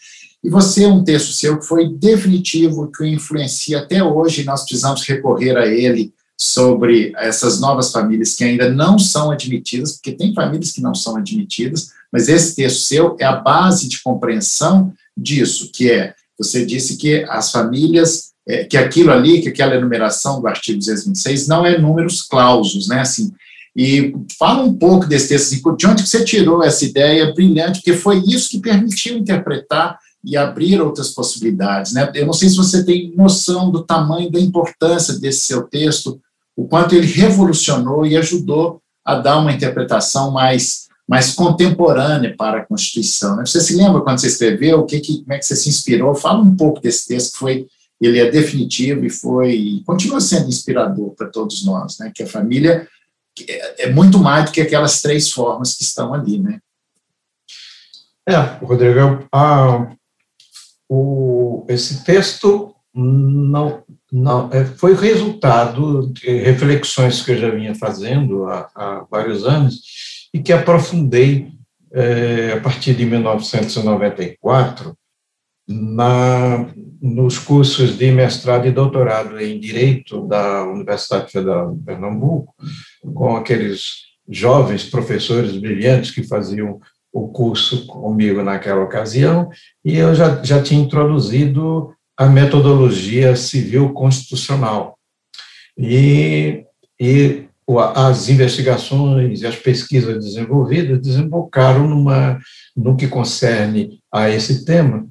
E 0.44 0.50
você, 0.50 0.86
um 0.88 1.04
texto 1.04 1.32
seu 1.34 1.60
que 1.60 1.66
foi 1.66 1.94
definitivo, 1.94 2.92
que 2.92 3.04
o 3.04 3.06
influencia 3.06 3.80
até 3.80 4.04
hoje, 4.04 4.42
e 4.42 4.46
nós 4.46 4.64
precisamos 4.64 5.04
recorrer 5.04 5.56
a 5.56 5.68
ele 5.68 6.14
sobre 6.40 7.14
essas 7.18 7.62
novas 7.62 7.92
famílias 7.92 8.34
que 8.34 8.44
ainda 8.44 8.68
não 8.68 8.98
são 8.98 9.30
admitidas, 9.30 9.94
porque 9.94 10.12
tem 10.12 10.34
famílias 10.34 10.72
que 10.72 10.82
não 10.82 10.96
são 10.96 11.16
admitidas, 11.16 11.90
mas 12.12 12.28
esse 12.28 12.56
texto 12.56 12.80
seu 12.80 13.16
é 13.20 13.26
a 13.26 13.36
base 13.36 13.88
de 13.88 14.02
compreensão 14.02 14.92
disso, 15.16 15.70
que 15.72 15.92
é, 15.92 16.16
você 16.36 16.66
disse 16.66 16.98
que 16.98 17.24
as 17.30 17.52
famílias, 17.52 18.32
é, 18.48 18.64
que 18.64 18.76
aquilo 18.76 19.12
ali, 19.12 19.42
que 19.42 19.50
aquela 19.50 19.76
enumeração 19.76 20.42
do 20.42 20.48
artigo 20.48 20.80
226 20.80 21.48
não 21.48 21.64
é 21.64 21.78
números 21.78 22.24
clausos, 22.24 22.88
né, 22.88 23.02
assim, 23.02 23.32
e 23.76 24.14
fala 24.38 24.64
um 24.64 24.74
pouco 24.74 25.06
desse 25.06 25.30
texto, 25.30 25.54
assim, 25.54 25.76
de 25.78 25.88
onde 25.88 26.08
você 26.08 26.24
tirou 26.24 26.64
essa 26.64 26.84
ideia 26.84 27.34
brilhante, 27.34 27.80
porque 27.80 27.94
foi 27.94 28.20
isso 28.20 28.50
que 28.50 28.60
permitiu 28.60 29.18
interpretar 29.18 29.98
e 30.24 30.38
abrir 30.38 30.82
outras 30.82 31.10
possibilidades. 31.12 31.94
Né? 31.94 32.10
Eu 32.16 32.26
não 32.26 32.34
sei 32.34 32.50
se 32.50 32.58
você 32.58 32.84
tem 32.84 33.14
noção 33.16 33.72
do 33.72 33.84
tamanho 33.84 34.32
da 34.32 34.40
importância 34.40 35.18
desse 35.18 35.42
seu 35.42 35.64
texto, 35.64 36.20
o 36.56 36.68
quanto 36.68 36.94
ele 36.94 37.08
revolucionou 37.08 38.06
e 38.06 38.18
ajudou 38.18 38.82
a 39.04 39.16
dar 39.16 39.40
uma 39.40 39.52
interpretação 39.52 40.32
mais, 40.32 40.88
mais 41.08 41.34
contemporânea 41.34 42.36
para 42.38 42.60
a 42.60 42.66
Constituição. 42.66 43.38
Né? 43.38 43.46
Você 43.46 43.62
se 43.62 43.76
lembra 43.76 44.02
quando 44.02 44.20
você 44.20 44.28
escreveu, 44.28 44.80
o 44.80 44.86
que, 44.86 45.00
que, 45.00 45.22
como 45.22 45.34
é 45.34 45.40
que 45.40 45.46
você 45.46 45.56
se 45.56 45.70
inspirou? 45.70 46.14
Fala 46.14 46.42
um 46.42 46.56
pouco 46.56 46.82
desse 46.82 47.08
texto, 47.08 47.34
que 47.34 47.40
foi, 47.40 47.68
ele 48.00 48.20
é 48.20 48.30
definitivo 48.30 49.06
e 49.06 49.10
foi, 49.10 49.82
continua 49.86 50.20
sendo 50.20 50.50
inspirador 50.50 51.12
para 51.12 51.30
todos 51.30 51.66
nós, 51.66 51.98
né? 52.00 52.12
que 52.14 52.22
a 52.22 52.28
família 52.28 52.88
é, 53.50 53.84
é 53.84 53.90
muito 53.92 54.20
mais 54.20 54.46
do 54.46 54.52
que 54.52 54.62
aquelas 54.62 55.02
três 55.02 55.32
formas 55.32 55.76
que 55.76 55.84
estão 55.84 56.14
ali, 56.14 56.40
né? 56.40 56.60
É, 58.28 58.38
Rodrigo, 58.64 59.28
a, 59.32 59.92
o, 60.88 61.66
esse 61.70 62.04
texto 62.04 62.76
não, 62.94 63.84
não 64.12 64.50
é, 64.52 64.66
foi 64.66 64.94
resultado 64.94 66.12
de 66.14 66.30
reflexões 66.42 67.22
que 67.22 67.32
eu 67.32 67.38
já 67.38 67.50
vinha 67.50 67.74
fazendo 67.74 68.46
há, 68.46 68.70
há 68.76 69.06
vários 69.10 69.46
anos 69.46 69.82
e 70.34 70.40
que 70.40 70.54
aprofundei 70.54 71.52
é, 71.94 72.54
a 72.54 72.62
partir 72.62 72.94
de 72.94 73.06
1994 73.06 74.96
na, 75.68 76.68
nos 77.02 77.40
cursos 77.40 77.98
de 77.98 78.12
mestrado 78.12 78.68
e 78.68 78.72
doutorado 78.72 79.40
em 79.40 79.60
Direito 79.60 80.28
da 80.28 80.64
Universidade 80.64 81.32
Federal 81.32 81.74
de 81.74 81.84
Pernambuco, 81.84 82.54
com 83.02 83.36
aqueles 83.36 84.12
jovens 84.30 84.84
professores 84.84 85.58
brilhantes 85.58 86.12
que 86.12 86.24
faziam 86.24 86.80
o 87.12 87.28
curso 87.28 87.86
comigo 87.88 88.42
naquela 88.42 88.84
ocasião, 88.84 89.50
e 89.84 89.98
eu 89.98 90.16
já, 90.16 90.42
já 90.44 90.64
tinha 90.64 90.82
introduzido 90.82 91.94
a 92.18 92.28
metodologia 92.28 93.36
civil 93.36 93.92
constitucional. 93.94 94.98
E, 95.78 96.64
e 97.00 97.46
as 97.96 98.30
investigações 98.30 99.42
e 99.42 99.48
as 99.48 99.56
pesquisas 99.56 100.24
desenvolvidas 100.24 101.02
desembocaram 101.02 101.88
numa, 101.88 102.40
no 102.76 102.96
que 102.96 103.08
concerne 103.08 104.00
a 104.12 104.30
esse 104.30 104.66
tema, 104.66 105.08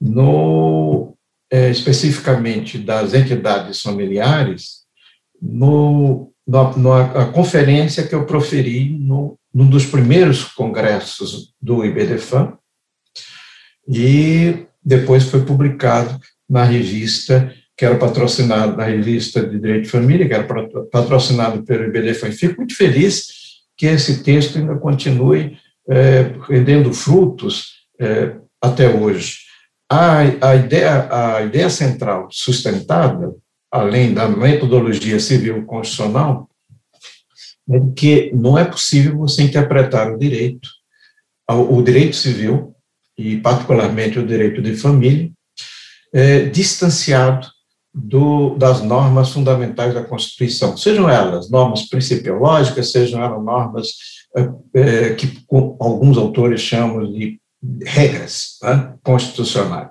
no, 0.00 1.14
é, 1.50 1.70
especificamente 1.70 2.78
das 2.78 3.14
entidades 3.14 3.82
familiares, 3.82 4.84
no, 5.40 6.32
na, 6.46 6.72
na 6.76 7.26
conferência 7.26 8.06
que 8.06 8.14
eu 8.14 8.24
proferi 8.24 8.90
no, 8.90 9.38
num 9.52 9.68
dos 9.68 9.86
primeiros 9.86 10.44
congressos 10.44 11.54
do 11.60 11.84
IBDFAM, 11.84 12.56
e 13.88 14.66
depois 14.84 15.24
foi 15.24 15.44
publicado 15.44 16.18
na 16.48 16.64
revista 16.64 17.52
que 17.76 17.84
era 17.84 17.98
patrocinado 17.98 18.74
na 18.74 18.84
revista 18.84 19.46
de 19.46 19.58
Direito 19.58 19.84
de 19.84 19.90
Família, 19.90 20.26
que 20.26 20.32
era 20.32 20.48
patrocinado 20.90 21.62
pelo 21.62 21.84
IBDFAM. 21.84 22.32
Fico 22.32 22.56
muito 22.56 22.74
feliz 22.74 23.26
que 23.76 23.84
esse 23.84 24.22
texto 24.22 24.56
ainda 24.56 24.76
continue 24.76 25.58
é, 25.88 26.32
rendendo 26.48 26.92
frutos 26.94 27.86
é, 28.00 28.34
até 28.62 28.88
hoje 28.88 29.46
a, 29.88 30.18
a, 30.18 30.56
ideia, 30.56 31.08
a 31.10 31.42
ideia 31.42 31.70
central 31.70 32.28
sustentada, 32.30 33.34
além 33.70 34.14
da 34.14 34.28
metodologia 34.28 35.18
civil 35.20 35.64
constitucional, 35.64 36.48
é 37.68 37.80
que 37.96 38.30
não 38.32 38.56
é 38.56 38.64
possível 38.64 39.16
você 39.16 39.42
interpretar 39.42 40.12
o 40.12 40.18
direito, 40.18 40.68
o 41.50 41.82
direito 41.82 42.16
civil, 42.16 42.74
e 43.18 43.38
particularmente 43.38 44.18
o 44.18 44.26
direito 44.26 44.62
de 44.62 44.76
família, 44.76 45.30
é, 46.12 46.46
distanciado 46.46 47.48
do, 47.92 48.54
das 48.56 48.82
normas 48.82 49.30
fundamentais 49.30 49.94
da 49.94 50.04
Constituição, 50.04 50.76
sejam 50.76 51.08
elas 51.08 51.50
normas 51.50 51.88
principiológicas, 51.88 52.92
sejam 52.92 53.22
elas 53.22 53.42
normas 53.42 53.88
é, 54.36 55.08
é 55.08 55.14
que 55.14 55.42
alguns 55.48 56.18
autores 56.18 56.60
chamam 56.60 57.10
de 57.10 57.40
regras 57.84 58.58
né, 58.62 58.94
constitucionais 59.02 59.90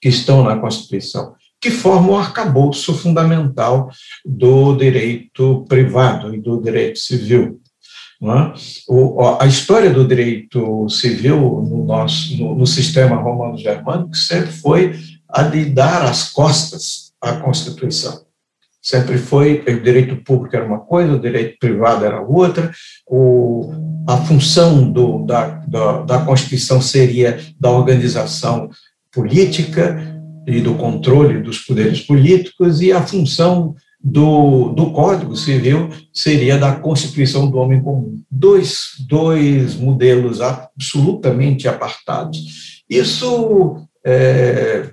que 0.00 0.08
estão 0.08 0.44
na 0.44 0.58
Constituição, 0.58 1.34
que 1.66 1.70
formam 1.72 2.12
o 2.12 2.16
arcabouço 2.16 2.94
fundamental 2.94 3.90
do 4.24 4.76
direito 4.76 5.64
privado 5.68 6.32
e 6.32 6.40
do 6.40 6.62
direito 6.62 7.00
civil. 7.00 7.60
É? 8.22 8.52
O, 8.88 9.20
a 9.40 9.46
história 9.46 9.90
do 9.90 10.06
direito 10.06 10.88
civil 10.88 11.36
no, 11.68 11.84
nosso, 11.84 12.36
no, 12.36 12.54
no 12.54 12.66
sistema 12.66 13.16
romano-germânico 13.16 14.16
sempre 14.16 14.52
foi 14.52 14.94
a 15.28 15.42
de 15.42 15.64
dar 15.64 16.04
as 16.04 16.30
costas 16.30 17.12
à 17.20 17.32
Constituição. 17.32 18.24
Sempre 18.80 19.18
foi, 19.18 19.64
o 19.66 19.82
direito 19.82 20.16
público 20.22 20.54
era 20.54 20.64
uma 20.64 20.78
coisa, 20.78 21.14
o 21.14 21.20
direito 21.20 21.58
privado 21.58 22.04
era 22.04 22.20
outra, 22.20 22.70
o, 23.08 23.72
a 24.08 24.18
função 24.18 24.88
do, 24.88 25.26
da, 25.26 25.48
da, 25.66 26.02
da 26.02 26.18
Constituição 26.20 26.80
seria 26.80 27.40
da 27.58 27.72
organização 27.72 28.70
política 29.10 30.15
e 30.46 30.60
do 30.60 30.74
controle 30.74 31.42
dos 31.42 31.58
poderes 31.60 32.00
políticos, 32.00 32.80
e 32.80 32.92
a 32.92 33.04
função 33.04 33.74
do, 34.00 34.68
do 34.68 34.92
Código 34.92 35.36
Civil 35.36 35.90
seria 36.12 36.56
da 36.56 36.76
Constituição 36.76 37.50
do 37.50 37.58
Homem 37.58 37.82
Comum. 37.82 38.22
Dois, 38.30 38.90
dois 39.08 39.74
modelos 39.74 40.40
absolutamente 40.40 41.66
apartados. 41.66 42.84
Isso, 42.88 43.76
é, 44.04 44.90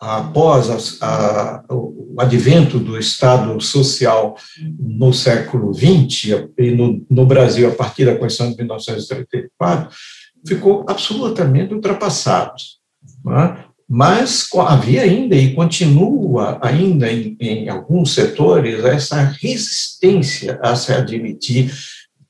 após 0.00 1.00
a, 1.00 1.06
a, 1.06 1.64
o 1.74 2.14
advento 2.18 2.78
do 2.78 2.96
Estado 2.96 3.60
Social 3.60 4.36
no 4.78 5.12
século 5.12 5.74
XX, 5.74 6.46
e 6.56 6.70
no, 6.70 7.04
no 7.10 7.26
Brasil, 7.26 7.68
a 7.68 7.74
partir 7.74 8.04
da 8.04 8.16
Constituição 8.16 8.50
de 8.50 8.58
1934, 8.58 9.90
ficou 10.46 10.84
absolutamente 10.88 11.74
ultrapassado. 11.74 12.52
Né? 13.24 13.64
Mas 13.94 14.48
havia 14.56 15.02
ainda 15.02 15.36
e 15.36 15.54
continua 15.54 16.58
ainda 16.62 17.12
em, 17.12 17.36
em, 17.38 17.68
alguns 17.68 18.14
setores 18.14 18.82
essa 18.86 19.22
resistência 19.22 20.58
a 20.62 20.74
se 20.74 20.94
admitir 20.94 21.70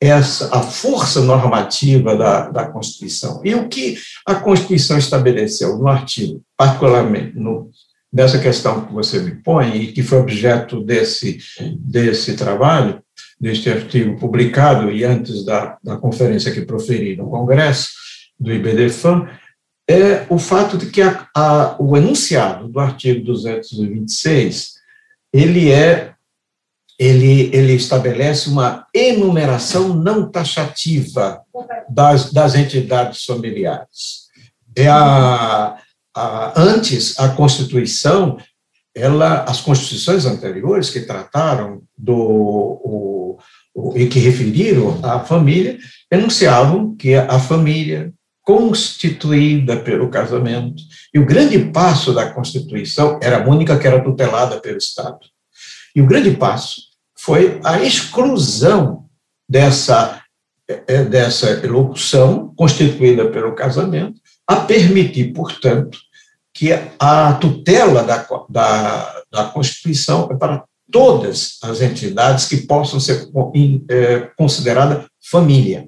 essa, 0.01 0.53
a 0.53 0.61
força 0.61 1.21
normativa 1.21 2.17
da, 2.17 2.51
da 2.51 2.67
Constituição. 2.67 3.41
E 3.45 3.55
o 3.55 3.69
que 3.69 3.97
a 4.27 4.35
Constituição 4.35 4.99
estabeleceu 4.99 5.79
no 5.79 5.87
artigo, 5.87 6.43
particularmente 6.57 7.39
no, 7.39 7.71
nessa 8.13 8.41
questão 8.41 8.85
que 8.85 8.93
você 8.93 9.21
me 9.21 9.37
põe, 9.37 9.77
e 9.77 9.93
que 9.93 10.03
foi 10.03 10.19
objeto 10.19 10.81
desse, 10.81 11.39
desse 11.79 12.35
trabalho, 12.35 13.01
deste 13.41 13.71
artigo 13.71 14.19
publicado 14.19 14.91
e 14.91 15.05
antes 15.05 15.45
da, 15.45 15.79
da 15.81 15.97
conferência 15.97 16.51
que 16.51 16.63
proferi 16.63 17.15
no 17.15 17.31
Congresso 17.31 17.91
do 18.37 18.53
IBDFAM, 18.53 19.29
é 19.89 20.27
o 20.29 20.39
fato 20.39 20.77
de 20.79 20.87
que 20.87 21.03
a, 21.03 21.29
a, 21.35 21.77
o 21.79 21.97
enunciado 21.97 22.69
do 22.69 22.79
artigo 22.79 23.25
226 23.25 24.75
ele 25.33 25.71
é 25.71 26.13
ele, 26.99 27.51
ele 27.53 27.73
estabelece 27.73 28.49
uma 28.49 28.87
enumeração 28.95 29.89
não 29.89 30.31
taxativa 30.31 31.43
das, 31.89 32.33
das 32.33 32.55
entidades 32.55 33.25
familiares. 33.25 34.29
É 34.77 34.87
a, 34.87 35.77
a, 36.15 36.61
antes, 36.61 37.19
a 37.19 37.31
Constituição, 37.31 38.37
ela, 38.95 39.43
as 39.45 39.61
constituições 39.61 40.27
anteriores 40.27 40.91
que 40.91 41.01
trataram 41.01 41.83
do 41.97 42.15
o, 42.15 43.39
o, 43.75 43.99
e 43.99 44.07
que 44.07 44.21
referiram 44.21 45.01
à 45.03 45.19
família, 45.21 45.79
enunciavam 46.11 46.95
que 46.95 47.15
a 47.15 47.39
família, 47.41 48.13
constituída 48.43 49.77
pelo 49.77 50.09
casamento. 50.09 50.83
E 51.15 51.19
o 51.19 51.27
grande 51.27 51.59
passo 51.67 52.13
da 52.13 52.31
Constituição 52.31 53.19
era 53.23 53.43
a 53.43 53.49
única 53.49 53.79
que 53.79 53.87
era 53.87 54.03
tutelada 54.03 54.61
pelo 54.61 54.79
Estado. 54.79 55.21
E 55.95 56.03
o 56.03 56.07
grande 56.07 56.33
passo 56.33 56.83
foi 57.17 57.61
a 57.63 57.81
exclusão 57.83 59.07
dessa, 59.49 60.21
é, 60.67 61.05
dessa 61.05 61.67
locução 61.67 62.53
constituída 62.57 63.29
pelo 63.31 63.55
casamento, 63.55 64.21
a 64.47 64.57
permitir, 64.57 65.33
portanto, 65.33 65.99
que 66.55 66.71
a 66.99 67.35
tutela 67.35 68.03
da, 68.03 68.27
da, 68.49 69.23
da 69.31 69.45
Constituição 69.45 70.29
é 70.31 70.35
para 70.35 70.65
todas 70.91 71.59
as 71.63 71.81
entidades 71.81 72.47
que 72.47 72.59
possam 72.59 73.01
ser 73.01 73.29
é, 73.89 74.31
consideradas 74.37 75.07
família. 75.31 75.87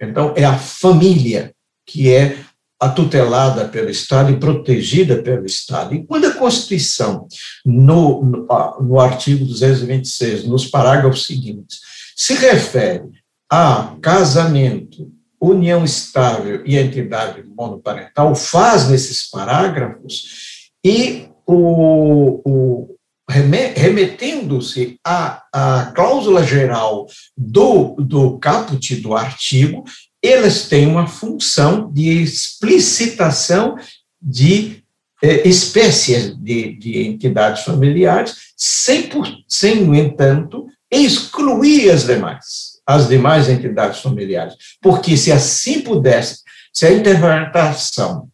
Então, 0.00 0.32
é 0.36 0.44
a 0.44 0.56
família 0.56 1.52
que 1.88 2.12
é 2.12 2.38
a 2.80 2.88
tutelada 2.88 3.66
pelo 3.66 3.90
Estado 3.90 4.30
e 4.30 4.38
protegida 4.38 5.20
pelo 5.20 5.44
Estado. 5.44 5.94
E 5.94 6.04
quando 6.04 6.26
a 6.26 6.34
Constituição, 6.34 7.26
no, 7.64 8.24
no, 8.24 8.46
no 8.80 9.00
artigo 9.00 9.44
226, 9.44 10.44
nos 10.44 10.66
parágrafos 10.66 11.26
seguintes, 11.26 11.80
se 12.14 12.34
refere 12.34 13.08
a 13.50 13.96
casamento, 14.00 15.10
união 15.40 15.84
estável 15.84 16.62
e 16.64 16.76
entidade 16.76 17.42
monoparental, 17.42 18.34
faz 18.34 18.88
nesses 18.88 19.28
parágrafos 19.28 20.68
e 20.84 21.28
o, 21.46 22.40
o 22.44 22.98
remetendo-se 23.28 24.98
à, 25.04 25.42
à 25.52 25.92
cláusula 25.94 26.42
geral 26.44 27.06
do, 27.36 27.94
do 27.98 28.38
caput 28.38 28.96
do 28.96 29.14
artigo, 29.14 29.84
elas 30.22 30.68
têm 30.68 30.86
uma 30.86 31.06
função 31.06 31.90
de 31.92 32.22
explicitação 32.22 33.76
de 34.20 34.82
eh, 35.22 35.48
espécies 35.48 36.36
de, 36.36 36.72
de, 36.76 37.06
entidades 37.06 37.64
familiares, 37.64 38.36
sem, 38.56 39.08
por, 39.08 39.26
sem, 39.46 39.84
no 39.84 39.94
entanto, 39.94 40.66
excluir 40.90 41.90
as 41.90 42.04
demais, 42.04 42.80
as 42.86 43.08
demais 43.08 43.48
entidades 43.48 44.00
familiares. 44.00 44.54
Porque 44.80 45.16
se 45.16 45.30
assim 45.30 45.80
pudesse, 45.80 46.40
se 46.72 46.86
a 46.86 46.92
interpretação 46.92 48.28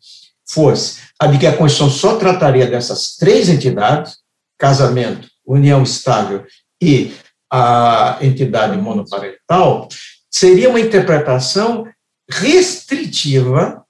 fosse 0.47 1.05
a 1.18 1.27
de 1.27 1.38
que 1.38 1.47
a 1.47 1.57
Constituição 1.57 1.90
só 1.90 2.16
trataria 2.16 2.66
dessas 2.66 3.16
três 3.16 3.49
entidades, 3.49 4.16
casamento, 4.59 5.29
união 5.47 5.83
estável 5.83 6.44
e 6.83 7.12
a 7.51 8.18
entidade 8.20 8.77
monoparental, 8.77 9.88
seria 10.35 10.68
uma 10.68 10.81
interpretação 10.81 11.87
restritiva 12.29 13.85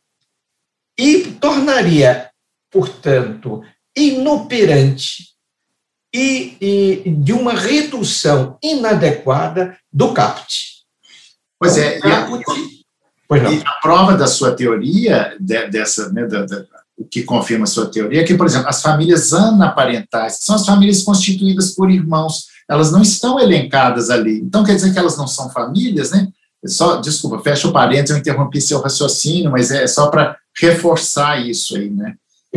e 0.98 1.22
tornaria, 1.40 2.28
portanto, 2.70 3.62
inoperante 3.96 5.30
e, 6.14 6.56
e, 6.60 7.10
de 7.10 7.32
uma 7.32 7.54
redução 7.54 8.58
inadequada 8.62 9.78
do 9.90 10.12
caput. 10.12 10.84
Pois 11.58 11.78
é, 11.78 11.98
e 11.98 12.12
a, 12.12 12.28
pois 13.26 13.42
não. 13.42 13.50
E 13.50 13.62
a 13.64 13.72
prova 13.80 14.14
da 14.14 14.26
sua 14.26 14.54
teoria, 14.54 15.34
de, 15.40 15.68
dessa, 15.68 16.12
né, 16.12 16.26
da, 16.26 16.44
da, 16.44 16.62
o 16.94 17.06
que 17.06 17.22
confirma 17.22 17.64
a 17.64 17.68
sua 17.68 17.90
teoria, 17.90 18.20
é 18.20 18.24
que, 18.24 18.36
por 18.36 18.44
exemplo, 18.44 18.68
as 18.68 18.82
famílias 18.82 19.32
anaparentais, 19.32 20.40
são 20.42 20.56
as 20.56 20.66
famílias 20.66 21.02
constituídas 21.02 21.74
por 21.74 21.90
irmãos, 21.90 22.48
elas 22.68 22.90
não 22.90 23.02
estão 23.02 23.38
elencadas 23.38 24.10
ali. 24.10 24.40
Então, 24.40 24.64
quer 24.64 24.74
dizer 24.74 24.92
que 24.92 24.98
elas 24.98 25.16
não 25.16 25.26
são 25.26 25.50
famílias, 25.50 26.10
né? 26.10 26.28
Só, 26.66 26.96
desculpa, 26.96 27.42
fecha 27.42 27.68
o 27.68 27.72
parênteses, 27.72 28.10
eu 28.10 28.18
interrompi 28.18 28.60
seu 28.60 28.80
raciocínio, 28.80 29.50
mas 29.50 29.70
é 29.70 29.86
só 29.86 30.08
para 30.08 30.36
reforçar 30.58 31.44
isso 31.44 31.76
aí, 31.76 31.90
né? 31.90 32.14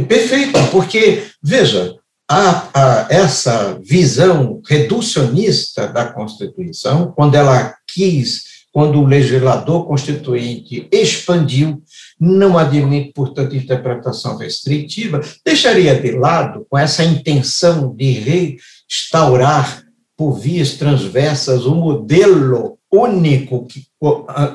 Perfeito, 0.08 0.60
porque, 0.72 1.24
veja, 1.42 1.96
a, 2.30 2.70
a, 2.74 3.08
essa 3.10 3.80
visão 3.84 4.62
reducionista 4.68 5.88
da 5.88 6.06
Constituição, 6.06 7.12
quando 7.16 7.36
ela 7.36 7.76
quis, 7.88 8.44
quando 8.72 9.00
o 9.00 9.06
legislador 9.06 9.88
constituinte 9.88 10.88
expandiu, 10.92 11.82
não 12.20 12.58
admite, 12.58 13.12
portanto, 13.14 13.56
interpretação 13.56 14.38
restritiva, 14.38 15.20
deixaria 15.44 16.00
de 16.00 16.12
lado, 16.12 16.66
com 16.70 16.78
essa 16.78 17.04
intenção 17.04 17.96
de 17.96 18.12
restaurar 18.12 19.87
por 20.18 20.34
vias 20.40 20.74
transversas 20.74 21.66
o 21.66 21.76
modelo 21.76 22.80
único 22.92 23.68
que, 23.68 23.86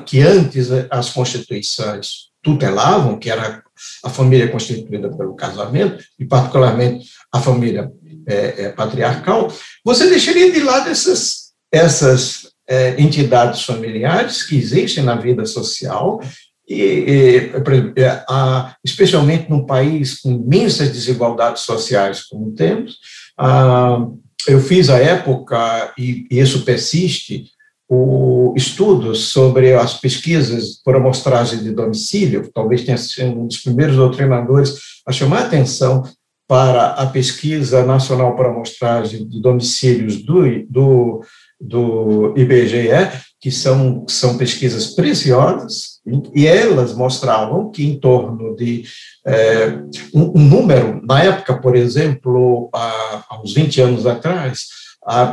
que 0.05 0.19
antes 0.19 0.67
as 0.89 1.09
constituições 1.09 2.33
tutelavam, 2.43 3.17
que 3.17 3.29
era 3.29 3.63
a 4.03 4.09
família 4.09 4.49
constituída 4.49 5.09
pelo 5.15 5.35
casamento, 5.35 6.03
e 6.19 6.25
particularmente 6.25 7.07
a 7.31 7.39
família 7.39 7.89
é, 8.27 8.65
é, 8.65 8.69
patriarcal, 8.69 9.51
você 9.83 10.09
deixaria 10.09 10.51
de 10.51 10.59
lado 10.59 10.89
essas, 10.89 11.53
essas 11.71 12.49
é, 12.67 13.01
entidades 13.01 13.63
familiares 13.63 14.43
que 14.43 14.57
existem 14.57 15.03
na 15.03 15.15
vida 15.15 15.45
social, 15.45 16.21
e, 16.67 16.75
e 16.75 18.01
é, 18.01 18.23
a, 18.29 18.75
especialmente 18.83 19.49
num 19.49 19.65
país 19.65 20.19
com 20.19 20.31
imensas 20.31 20.89
desigualdades 20.89 21.63
sociais 21.63 22.23
como 22.23 22.53
temos, 22.53 22.97
a, 23.37 24.05
eu 24.47 24.59
fiz 24.59 24.89
à 24.89 24.97
época, 24.97 25.93
e 25.97 26.27
isso 26.29 26.63
persiste, 26.63 27.45
o 27.89 28.53
estudo 28.55 29.13
sobre 29.13 29.73
as 29.73 29.99
pesquisas 29.99 30.81
por 30.83 30.95
amostragem 30.95 31.59
de 31.59 31.71
domicílio, 31.71 32.49
talvez 32.53 32.83
tenha 32.83 32.97
sido 32.97 33.39
um 33.39 33.47
dos 33.47 33.57
primeiros 33.57 33.95
doutrinadores 33.95 34.75
a 35.05 35.11
chamar 35.11 35.39
a 35.39 35.45
atenção 35.45 36.03
para 36.47 36.87
a 36.91 37.05
pesquisa 37.07 37.85
nacional 37.85 38.35
por 38.35 38.45
amostragem 38.45 39.27
de 39.27 39.41
domicílios 39.41 40.23
do, 40.23 40.43
do, 40.69 41.25
do 41.59 42.33
IBGE, 42.37 43.11
que 43.39 43.51
são, 43.51 44.05
são 44.07 44.37
pesquisas 44.37 44.87
preciosas, 44.87 45.92
e 46.35 46.45
elas 46.45 46.93
mostravam 46.93 47.71
que 47.71 47.85
em 47.85 47.97
torno 47.97 48.55
de 48.55 48.83
é, 49.25 49.69
um, 50.13 50.37
um, 50.37 50.43
número, 50.43 51.01
na 51.05 51.23
época, 51.23 51.59
por 51.61 51.75
exemplo, 51.75 52.69
há, 52.73 53.25
há 53.29 53.41
uns 53.41 53.53
20 53.53 53.81
anos 53.81 54.05
atrás, 54.05 54.67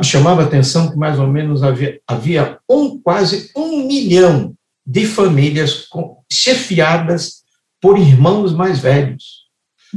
chamava 0.03 0.41
a 0.41 0.45
atenção 0.45 0.89
que 0.89 0.97
mais 0.97 1.19
ou 1.19 1.27
menos 1.27 1.63
havia, 1.63 1.99
havia 2.07 2.57
um, 2.69 2.97
quase 2.99 3.49
um 3.55 3.85
milhão 3.85 4.53
de 4.85 5.05
famílias 5.05 5.87
com, 5.87 6.17
chefiadas 6.31 7.41
por 7.81 7.97
irmãos 7.97 8.53
mais 8.53 8.79
velhos, 8.79 9.41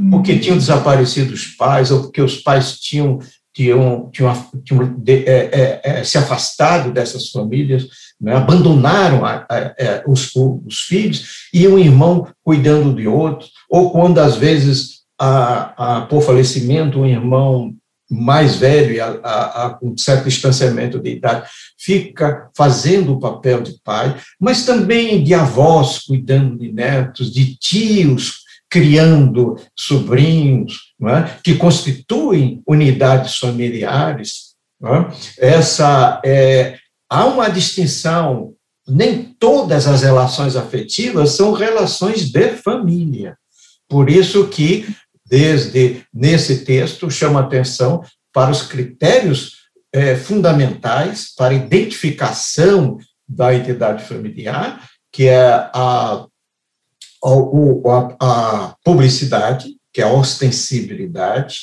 porque 0.09 0.33
uhum. 0.33 0.39
tinham 0.39 0.57
desaparecido 0.57 1.33
os 1.33 1.45
pais, 1.47 1.91
ou 1.91 2.03
porque 2.03 2.21
os 2.21 2.37
pais 2.37 2.79
tinham 2.79 3.19
tinham, 3.55 4.09
tinham, 4.11 4.51
tinham 4.65 4.93
de, 4.97 5.23
é, 5.23 5.81
é, 5.81 6.03
se 6.03 6.17
afastado 6.17 6.91
dessas 6.91 7.29
famílias, 7.29 7.87
né, 8.25 8.35
abandonaram 8.35 9.23
a, 9.23 9.45
a, 9.47 9.57
a, 9.57 10.03
os, 10.07 10.31
os, 10.35 10.79
filhos, 10.79 11.47
e 11.53 11.67
um 11.67 11.77
irmão 11.77 12.27
cuidando 12.43 12.95
de 12.95 13.07
outro, 13.07 13.47
ou 13.69 13.91
quando, 13.91 14.17
às 14.17 14.35
vezes, 14.35 15.01
por 16.09 16.23
falecimento, 16.23 17.01
um 17.01 17.05
irmão 17.05 17.75
mais 18.09 18.55
velho, 18.55 19.21
com 19.79 19.95
certo 19.95 20.23
distanciamento 20.27 20.99
de 20.99 21.11
idade, 21.11 21.47
fica 21.77 22.49
fazendo 22.57 23.13
o 23.13 23.19
papel 23.19 23.61
de 23.61 23.79
pai, 23.83 24.15
mas 24.39 24.65
também 24.65 25.23
de 25.23 25.35
avós 25.35 25.99
cuidando 25.99 26.57
de 26.57 26.71
netos, 26.71 27.31
de 27.31 27.55
tios 27.55 28.39
criando 28.67 29.55
sobrinhos, 29.75 30.93
é? 31.03 31.29
que 31.43 31.55
constituem 31.55 32.63
unidades 32.67 33.37
familiares. 33.37 34.55
É? 34.83 35.47
Essa 35.57 36.19
é, 36.25 36.77
há 37.09 37.25
uma 37.25 37.49
distinção. 37.49 38.53
Nem 38.87 39.23
todas 39.39 39.87
as 39.87 40.03
relações 40.03 40.55
afetivas 40.55 41.31
são 41.31 41.53
relações 41.53 42.29
de 42.29 42.49
família. 42.51 43.35
Por 43.89 44.09
isso 44.09 44.47
que, 44.47 44.85
desde 45.25 46.03
nesse 46.13 46.63
texto, 46.63 47.09
chama 47.09 47.39
atenção 47.39 48.03
para 48.31 48.51
os 48.51 48.61
critérios 48.61 49.55
é, 49.91 50.15
fundamentais 50.15 51.33
para 51.35 51.53
identificação 51.53 52.99
da 53.27 53.55
entidade 53.55 54.03
familiar, 54.03 54.87
que 55.11 55.27
é 55.27 55.47
a 55.73 56.27
a, 57.25 58.15
a 58.19 58.75
publicidade, 58.83 59.75
que 59.91 60.01
é 60.01 60.03
a 60.03 60.13
ostensibilidade, 60.13 61.61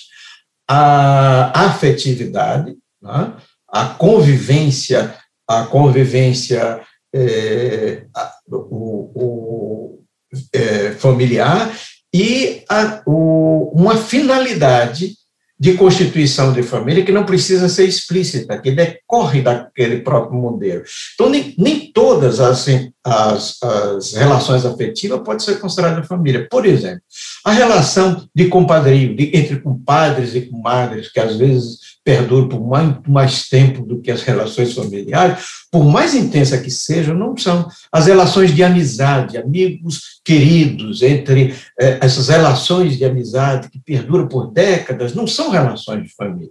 a 0.68 1.66
afetividade, 1.66 2.76
né? 3.00 3.32
a 3.68 3.86
convivência, 3.86 5.14
a 5.60 5.66
convivência 5.66 6.80
é, 7.14 8.04
a, 8.14 8.32
o, 8.48 9.10
o 9.14 10.04
é, 10.52 10.92
familiar 10.92 11.70
e 12.14 12.62
a, 12.68 13.02
o, 13.06 13.72
uma 13.74 13.96
finalidade 13.96 15.14
de 15.62 15.74
constituição 15.74 16.52
de 16.52 16.62
família 16.62 17.04
que 17.04 17.12
não 17.12 17.24
precisa 17.24 17.68
ser 17.68 17.84
explícita, 17.84 18.58
que 18.58 18.72
decorre 18.72 19.42
daquele 19.42 20.00
próprio 20.00 20.36
modelo. 20.36 20.82
Então, 21.14 21.30
nem, 21.30 21.54
nem 21.56 21.92
todas 21.92 22.40
as, 22.40 22.66
as, 23.04 23.60
as 23.62 24.12
relações 24.12 24.64
afetivas 24.64 25.20
podem 25.20 25.40
ser 25.40 25.58
consideradas 25.58 26.06
família. 26.06 26.46
Por 26.48 26.64
exemplo, 26.64 27.02
a 27.44 27.50
relação 27.50 28.28
de 28.34 28.46
compadrio, 28.46 29.16
de, 29.16 29.36
entre 29.36 29.60
compadres 29.60 30.34
e 30.34 30.42
comadres, 30.42 31.10
que 31.10 31.18
às 31.18 31.36
vezes 31.36 31.78
perdura 32.04 32.48
por 32.48 32.60
muito 32.60 33.10
mais 33.10 33.48
tempo 33.48 33.84
do 33.84 34.00
que 34.00 34.10
as 34.10 34.22
relações 34.22 34.74
familiares, 34.74 35.44
por 35.70 35.84
mais 35.84 36.14
intensa 36.14 36.58
que 36.58 36.70
sejam, 36.70 37.14
não 37.14 37.36
são. 37.36 37.68
As 37.90 38.06
relações 38.06 38.54
de 38.54 38.62
amizade, 38.62 39.38
amigos 39.38 40.20
queridos, 40.24 41.02
entre 41.02 41.54
eh, 41.80 41.98
essas 42.00 42.28
relações 42.28 42.96
de 42.96 43.04
amizade 43.04 43.68
que 43.68 43.78
perduram 43.78 44.28
por 44.28 44.52
décadas, 44.52 45.14
não 45.14 45.26
são 45.26 45.50
relações 45.50 46.04
de 46.04 46.14
família. 46.14 46.50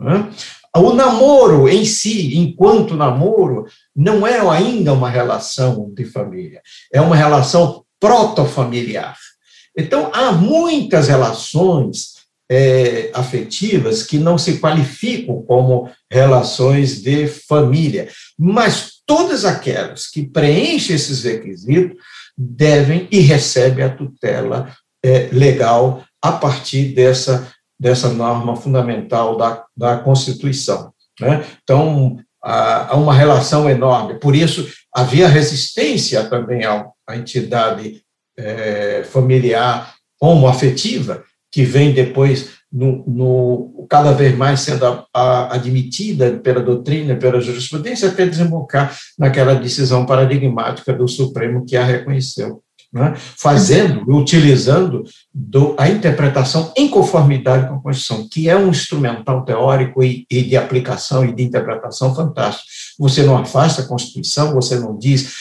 É? 0.00 0.78
O 0.78 0.92
namoro 0.92 1.68
em 1.68 1.84
si, 1.84 2.36
enquanto 2.36 2.94
namoro, 2.94 3.66
não 3.98 4.24
é 4.24 4.38
ainda 4.48 4.92
uma 4.92 5.10
relação 5.10 5.92
de 5.92 6.04
família, 6.04 6.62
é 6.92 7.00
uma 7.00 7.16
relação 7.16 7.84
protofamiliar. 7.98 9.16
Então, 9.76 10.08
há 10.14 10.30
muitas 10.30 11.08
relações 11.08 12.12
é, 12.48 13.10
afetivas 13.12 14.04
que 14.04 14.16
não 14.16 14.38
se 14.38 14.58
qualificam 14.58 15.42
como 15.42 15.90
relações 16.08 17.02
de 17.02 17.26
família, 17.26 18.08
mas 18.38 18.92
todas 19.04 19.44
aquelas 19.44 20.06
que 20.06 20.24
preenchem 20.24 20.94
esses 20.94 21.24
requisitos 21.24 21.96
devem 22.36 23.08
e 23.10 23.18
recebem 23.18 23.84
a 23.84 23.90
tutela 23.90 24.72
é, 25.04 25.28
legal 25.32 26.04
a 26.22 26.30
partir 26.30 26.94
dessa, 26.94 27.52
dessa 27.78 28.08
norma 28.10 28.54
fundamental 28.54 29.36
da, 29.36 29.64
da 29.76 29.98
Constituição. 29.98 30.92
Né? 31.20 31.44
Então, 31.64 32.16
há 32.42 32.96
uma 32.96 33.14
relação 33.14 33.68
enorme. 33.68 34.18
Por 34.18 34.34
isso, 34.34 34.68
havia 34.94 35.28
resistência 35.28 36.24
também 36.24 36.64
à, 36.64 36.86
entidade 37.14 38.02
é, 38.36 39.02
familiar 39.04 39.94
homoafetiva, 40.20 41.24
que 41.50 41.64
vem 41.64 41.92
depois 41.92 42.58
no, 42.70 43.04
no, 43.06 43.86
cada 43.88 44.12
vez 44.12 44.36
mais 44.36 44.60
sendo 44.60 44.84
a, 44.84 45.06
a, 45.14 45.54
admitida 45.54 46.38
pela 46.38 46.60
doutrina, 46.60 47.16
pela 47.16 47.40
jurisprudência, 47.40 48.08
até 48.08 48.26
desembocar 48.26 48.94
naquela 49.18 49.54
decisão 49.54 50.04
paradigmática 50.04 50.92
do 50.92 51.08
Supremo 51.08 51.64
que 51.64 51.76
a 51.76 51.84
reconheceu. 51.84 52.62
Né? 52.90 53.14
Fazendo, 53.16 54.02
utilizando 54.16 55.04
do, 55.32 55.74
a 55.76 55.90
interpretação 55.90 56.72
em 56.74 56.88
conformidade 56.88 57.68
com 57.68 57.74
a 57.74 57.82
Constituição, 57.82 58.26
que 58.30 58.48
é 58.48 58.56
um 58.56 58.70
instrumental 58.70 59.44
teórico 59.44 60.02
e, 60.02 60.26
e 60.30 60.42
de 60.42 60.56
aplicação 60.56 61.22
e 61.24 61.34
de 61.34 61.42
interpretação 61.42 62.14
fantástico. 62.14 62.66
Você 62.98 63.22
não 63.24 63.36
afasta 63.36 63.82
a 63.82 63.86
Constituição, 63.86 64.54
você 64.54 64.78
não 64.78 64.96
diz, 64.98 65.34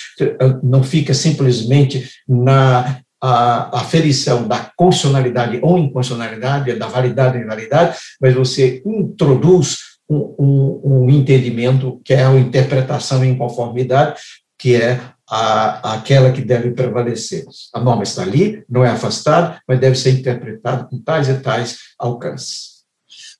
não 0.62 0.83
fica 0.83 1.13
simplesmente 1.13 2.10
na 2.27 2.99
a 3.21 3.79
aferição 3.79 4.47
da 4.47 4.71
constitucionalidade 4.75 5.60
ou 5.63 5.77
inconstitucionalidade, 5.77 6.73
da 6.73 6.88
validade 6.88 7.38
ou 7.38 7.43
invalidade, 7.43 7.97
mas 8.21 8.36
você 8.36 8.81
introduz 8.86 9.77
um, 10.10 10.36
um, 10.39 10.81
um, 10.83 11.10
entendimento 11.10 11.99
que 12.05 12.13
é 12.13 12.23
a 12.23 12.39
interpretação 12.39 13.25
em 13.25 13.36
conformidade, 13.36 14.19
que 14.57 14.75
é 14.75 14.99
a, 15.29 15.95
aquela 15.95 16.31
que 16.31 16.41
deve 16.41 16.71
prevalecer. 16.71 17.45
A 17.73 17.79
norma 17.79 18.03
está 18.03 18.21
ali, 18.21 18.63
não 18.69 18.83
é 18.83 18.89
afastada, 18.89 19.61
mas 19.67 19.79
deve 19.79 19.97
ser 19.97 20.11
interpretada 20.11 20.85
com 20.85 20.99
tais 20.99 21.27
e 21.27 21.33
tais 21.39 21.77
alcances. 21.99 22.77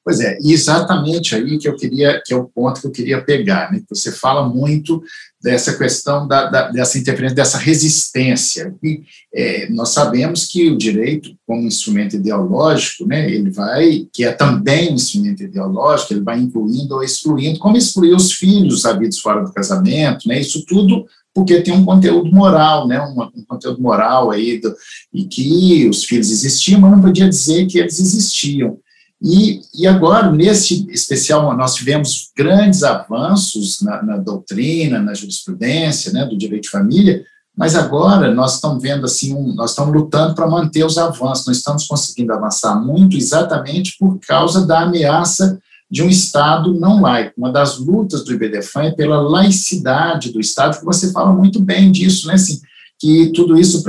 Pois 0.08 0.22
é, 0.22 0.38
exatamente 0.42 1.36
aí 1.36 1.58
que 1.58 1.68
eu 1.68 1.76
queria, 1.76 2.22
que 2.26 2.34
é 2.34 2.38
o 2.38 2.46
ponto 2.46 2.80
que 2.80 2.88
eu 2.88 2.92
queria 2.92 3.22
pegar, 3.22 3.70
né? 3.70 3.82
Você 3.90 4.10
fala 4.10 4.48
muito 4.48 5.04
dessa 5.44 5.78
questão 5.78 6.26
da, 6.26 6.46
da 6.46 6.72
dessa 6.72 6.98
interferência, 6.98 7.36
dessa 7.36 7.58
resistência. 7.58 8.74
E, 8.82 9.02
é, 9.36 9.70
nós 9.70 9.90
sabemos 9.90 10.46
que 10.46 10.70
o 10.70 10.78
direito, 10.78 11.36
como 11.46 11.68
instrumento 11.68 12.16
ideológico, 12.16 13.06
né, 13.06 13.30
ele 13.30 13.50
vai, 13.50 14.08
que 14.14 14.24
é 14.24 14.32
também 14.32 14.92
um 14.92 14.96
instrumento 14.96 15.44
ideológico, 15.44 16.14
ele 16.14 16.24
vai 16.24 16.40
incluindo 16.40 16.96
ou 16.96 17.04
excluindo, 17.04 17.60
como 17.60 17.76
excluir 17.76 18.14
os 18.14 18.32
filhos 18.32 18.86
habidos 18.86 19.20
fora 19.20 19.44
do 19.44 19.52
casamento, 19.52 20.26
né? 20.26 20.40
Isso 20.40 20.64
tudo 20.66 21.06
porque 21.38 21.62
tem 21.62 21.72
um 21.72 21.86
conteúdo 21.86 22.32
moral, 22.32 22.88
né, 22.88 23.00
um, 23.00 23.22
um 23.22 23.46
conteúdo 23.48 23.80
moral 23.80 24.32
aí, 24.32 24.60
do, 24.60 24.76
e 25.14 25.24
que 25.24 25.88
os 25.88 26.04
filhos 26.04 26.32
existiam, 26.32 26.82
mas 26.82 26.90
não 26.90 27.00
podia 27.00 27.30
dizer 27.30 27.68
que 27.68 27.78
eles 27.78 28.00
existiam. 28.00 28.80
E, 29.22 29.62
e 29.72 29.86
agora, 29.86 30.32
nesse 30.32 30.88
especial, 30.90 31.56
nós 31.56 31.76
tivemos 31.76 32.32
grandes 32.36 32.82
avanços 32.82 33.82
na, 33.84 34.02
na 34.02 34.18
doutrina, 34.18 34.98
na 34.98 35.14
jurisprudência, 35.14 36.12
né, 36.12 36.26
do 36.26 36.36
direito 36.36 36.64
de 36.64 36.70
família, 36.72 37.24
mas 37.56 37.76
agora 37.76 38.34
nós 38.34 38.56
estamos 38.56 38.82
vendo 38.82 39.06
assim, 39.06 39.36
um, 39.36 39.54
nós 39.54 39.70
estamos 39.70 39.94
lutando 39.94 40.34
para 40.34 40.48
manter 40.48 40.84
os 40.84 40.98
avanços, 40.98 41.46
nós 41.46 41.58
estamos 41.58 41.86
conseguindo 41.86 42.34
avançar 42.34 42.84
muito 42.84 43.16
exatamente 43.16 43.96
por 44.00 44.18
causa 44.28 44.66
da 44.66 44.80
ameaça 44.80 45.60
de 45.90 46.04
um 46.04 46.10
Estado 46.10 46.74
não 46.74 47.02
laico. 47.02 47.34
Uma 47.38 47.52
das 47.52 47.80
lutas 47.80 48.24
do 48.24 48.34
IBDFAN 48.34 48.84
é 48.84 48.92
pela 48.92 49.22
laicidade 49.22 50.32
do 50.32 50.40
Estado, 50.40 50.80
que 50.80 50.86
você 50.86 51.12
fala 51.12 51.34
muito 51.34 51.62
bem 51.62 51.92
disso, 51.92 52.28
né, 52.28 52.34
assim, 52.34 52.60
que 53.00 53.32
tudo 53.34 53.58
isso 53.58 53.84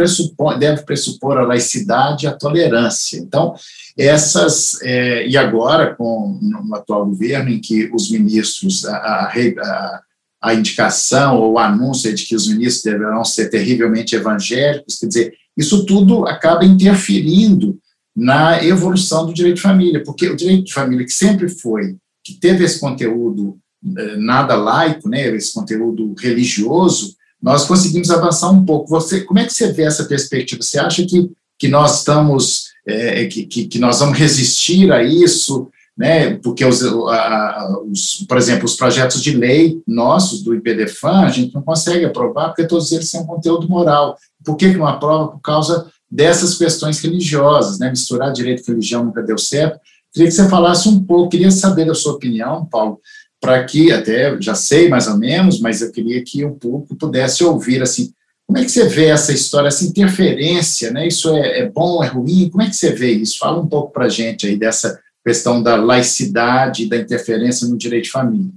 deve 0.58 0.82
pressupor 0.82 1.38
a 1.38 1.46
laicidade 1.46 2.26
e 2.26 2.28
a 2.28 2.36
tolerância. 2.36 3.18
Então, 3.18 3.54
essas, 3.96 4.80
é, 4.82 5.26
e 5.26 5.36
agora, 5.36 5.94
com 5.94 6.38
no 6.40 6.74
atual 6.74 7.06
governo, 7.06 7.48
em 7.48 7.60
que 7.60 7.90
os 7.92 8.10
ministros, 8.10 8.84
a, 8.84 8.96
a, 8.96 10.00
a 10.42 10.54
indicação 10.54 11.38
ou 11.38 11.54
o 11.54 11.58
anúncio 11.58 12.14
de 12.14 12.24
que 12.24 12.36
os 12.36 12.46
ministros 12.46 12.84
deverão 12.84 13.24
ser 13.24 13.48
terrivelmente 13.48 14.14
evangélicos, 14.14 14.98
quer 14.98 15.06
dizer, 15.06 15.34
isso 15.56 15.84
tudo 15.84 16.26
acaba 16.26 16.64
interferindo 16.64 17.78
na 18.18 18.64
evolução 18.64 19.26
do 19.26 19.32
direito 19.32 19.56
de 19.56 19.62
família, 19.62 20.02
porque 20.02 20.28
o 20.28 20.34
direito 20.34 20.64
de 20.64 20.74
família, 20.74 21.06
que 21.06 21.12
sempre 21.12 21.48
foi, 21.48 21.94
que 22.24 22.34
teve 22.34 22.64
esse 22.64 22.80
conteúdo 22.80 23.56
é, 23.96 24.16
nada 24.16 24.56
laico, 24.56 25.08
né, 25.08 25.28
esse 25.36 25.54
conteúdo 25.54 26.12
religioso, 26.18 27.14
nós 27.40 27.64
conseguimos 27.64 28.10
avançar 28.10 28.50
um 28.50 28.64
pouco. 28.64 28.88
Você, 28.88 29.20
como 29.20 29.38
é 29.38 29.44
que 29.44 29.54
você 29.54 29.72
vê 29.72 29.84
essa 29.84 30.04
perspectiva? 30.04 30.60
Você 30.60 30.80
acha 30.80 31.06
que, 31.06 31.30
que 31.56 31.68
nós 31.68 31.98
estamos, 31.98 32.70
é, 32.84 33.24
que, 33.26 33.46
que, 33.46 33.78
nós 33.78 34.00
vamos 34.00 34.18
resistir 34.18 34.90
a 34.90 35.00
isso, 35.00 35.68
né? 35.96 36.34
Porque, 36.42 36.64
os, 36.64 36.82
a, 36.84 37.80
os, 37.88 38.26
por 38.28 38.36
exemplo, 38.36 38.64
os 38.64 38.74
projetos 38.74 39.22
de 39.22 39.30
lei 39.30 39.80
nossos, 39.86 40.42
do 40.42 40.56
IPDFAN, 40.56 41.20
a 41.20 41.30
gente 41.30 41.54
não 41.54 41.62
consegue 41.62 42.04
aprovar 42.04 42.48
porque 42.48 42.66
todos 42.66 42.90
eles 42.90 43.14
um 43.14 43.24
conteúdo 43.24 43.68
moral. 43.68 44.18
Por 44.44 44.56
que 44.56 44.66
não 44.76 44.88
aprova? 44.88 45.28
Por 45.28 45.40
causa 45.40 45.88
dessas 46.10 46.56
questões 46.56 47.00
religiosas, 47.00 47.78
né? 47.78 47.90
Misturar 47.90 48.32
direito 48.32 48.62
e 48.62 48.66
religião 48.66 49.04
nunca 49.04 49.22
deu 49.22 49.38
certo. 49.38 49.78
Queria 50.12 50.28
que 50.28 50.34
você 50.34 50.48
falasse 50.48 50.88
um 50.88 51.04
pouco, 51.04 51.30
queria 51.30 51.50
saber 51.50 51.84
da 51.84 51.94
sua 51.94 52.14
opinião, 52.14 52.64
Paulo, 52.64 53.00
para 53.40 53.62
que, 53.64 53.92
até 53.92 54.40
já 54.40 54.54
sei 54.54 54.88
mais 54.88 55.06
ou 55.06 55.16
menos, 55.16 55.60
mas 55.60 55.82
eu 55.82 55.92
queria 55.92 56.22
que 56.24 56.44
o 56.44 56.54
público 56.54 56.96
pudesse 56.96 57.44
ouvir, 57.44 57.82
assim, 57.82 58.12
como 58.46 58.58
é 58.58 58.64
que 58.64 58.70
você 58.70 58.88
vê 58.88 59.06
essa 59.06 59.30
história, 59.32 59.68
essa 59.68 59.84
interferência, 59.84 60.90
né? 60.90 61.06
Isso 61.06 61.28
é, 61.36 61.60
é 61.60 61.68
bom, 61.68 62.02
é 62.02 62.06
ruim? 62.06 62.48
Como 62.48 62.62
é 62.62 62.66
que 62.66 62.74
você 62.74 62.92
vê 62.92 63.12
isso? 63.12 63.38
Fala 63.38 63.60
um 63.60 63.66
pouco 63.66 63.92
para 63.92 64.06
a 64.06 64.08
gente 64.08 64.46
aí 64.46 64.56
dessa 64.56 64.98
questão 65.24 65.62
da 65.62 65.76
laicidade, 65.76 66.88
da 66.88 66.96
interferência 66.96 67.68
no 67.68 67.76
direito 67.76 68.04
de 68.04 68.10
família. 68.10 68.50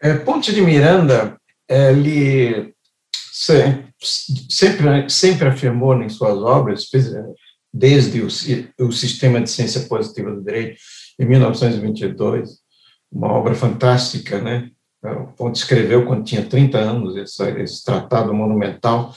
É, 0.00 0.14
Ponte 0.14 0.54
de 0.54 0.62
Miranda, 0.62 1.36
ele 1.68 2.72
sempre, 4.48 5.08
sempre 5.08 5.48
afirmou 5.48 6.00
em 6.02 6.08
suas 6.08 6.38
obras, 6.38 6.88
desde 7.72 8.20
o, 8.20 8.28
o 8.86 8.92
Sistema 8.92 9.40
de 9.40 9.50
Ciência 9.50 9.82
Positiva 9.82 10.30
do 10.30 10.42
Direito, 10.42 10.76
em 11.18 11.26
1922, 11.26 12.58
uma 13.10 13.32
obra 13.32 13.54
fantástica, 13.54 14.40
né? 14.40 14.70
Pontes 15.36 15.62
escreveu 15.62 16.06
quando 16.06 16.24
tinha 16.24 16.46
30 16.46 16.78
anos 16.78 17.16
esse, 17.16 17.42
esse 17.60 17.84
tratado 17.84 18.32
monumental, 18.32 19.14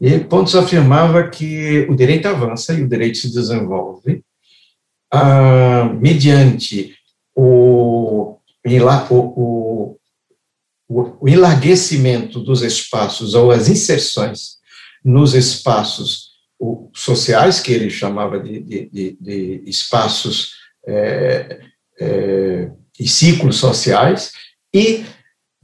e 0.00 0.18
Pontes 0.20 0.54
afirmava 0.54 1.28
que 1.28 1.86
o 1.90 1.94
direito 1.94 2.26
avança 2.26 2.72
e 2.72 2.82
o 2.82 2.88
direito 2.88 3.18
se 3.18 3.32
desenvolve 3.32 4.22
ah, 5.12 5.84
mediante 6.00 6.94
o, 7.34 8.38
o, 9.10 9.14
o, 9.14 9.97
o 10.88 11.28
enlarguecimento 11.28 12.40
dos 12.40 12.62
espaços 12.62 13.34
ou 13.34 13.50
as 13.50 13.68
inserções 13.68 14.56
nos 15.04 15.34
espaços 15.34 16.28
sociais, 16.94 17.60
que 17.60 17.72
ele 17.72 17.90
chamava 17.90 18.40
de, 18.40 18.60
de, 18.60 19.18
de, 19.20 19.62
espaços 19.66 20.54
é, 20.86 21.60
é, 22.00 22.70
e 22.98 23.06
ciclos 23.06 23.56
sociais, 23.56 24.32
e 24.74 25.04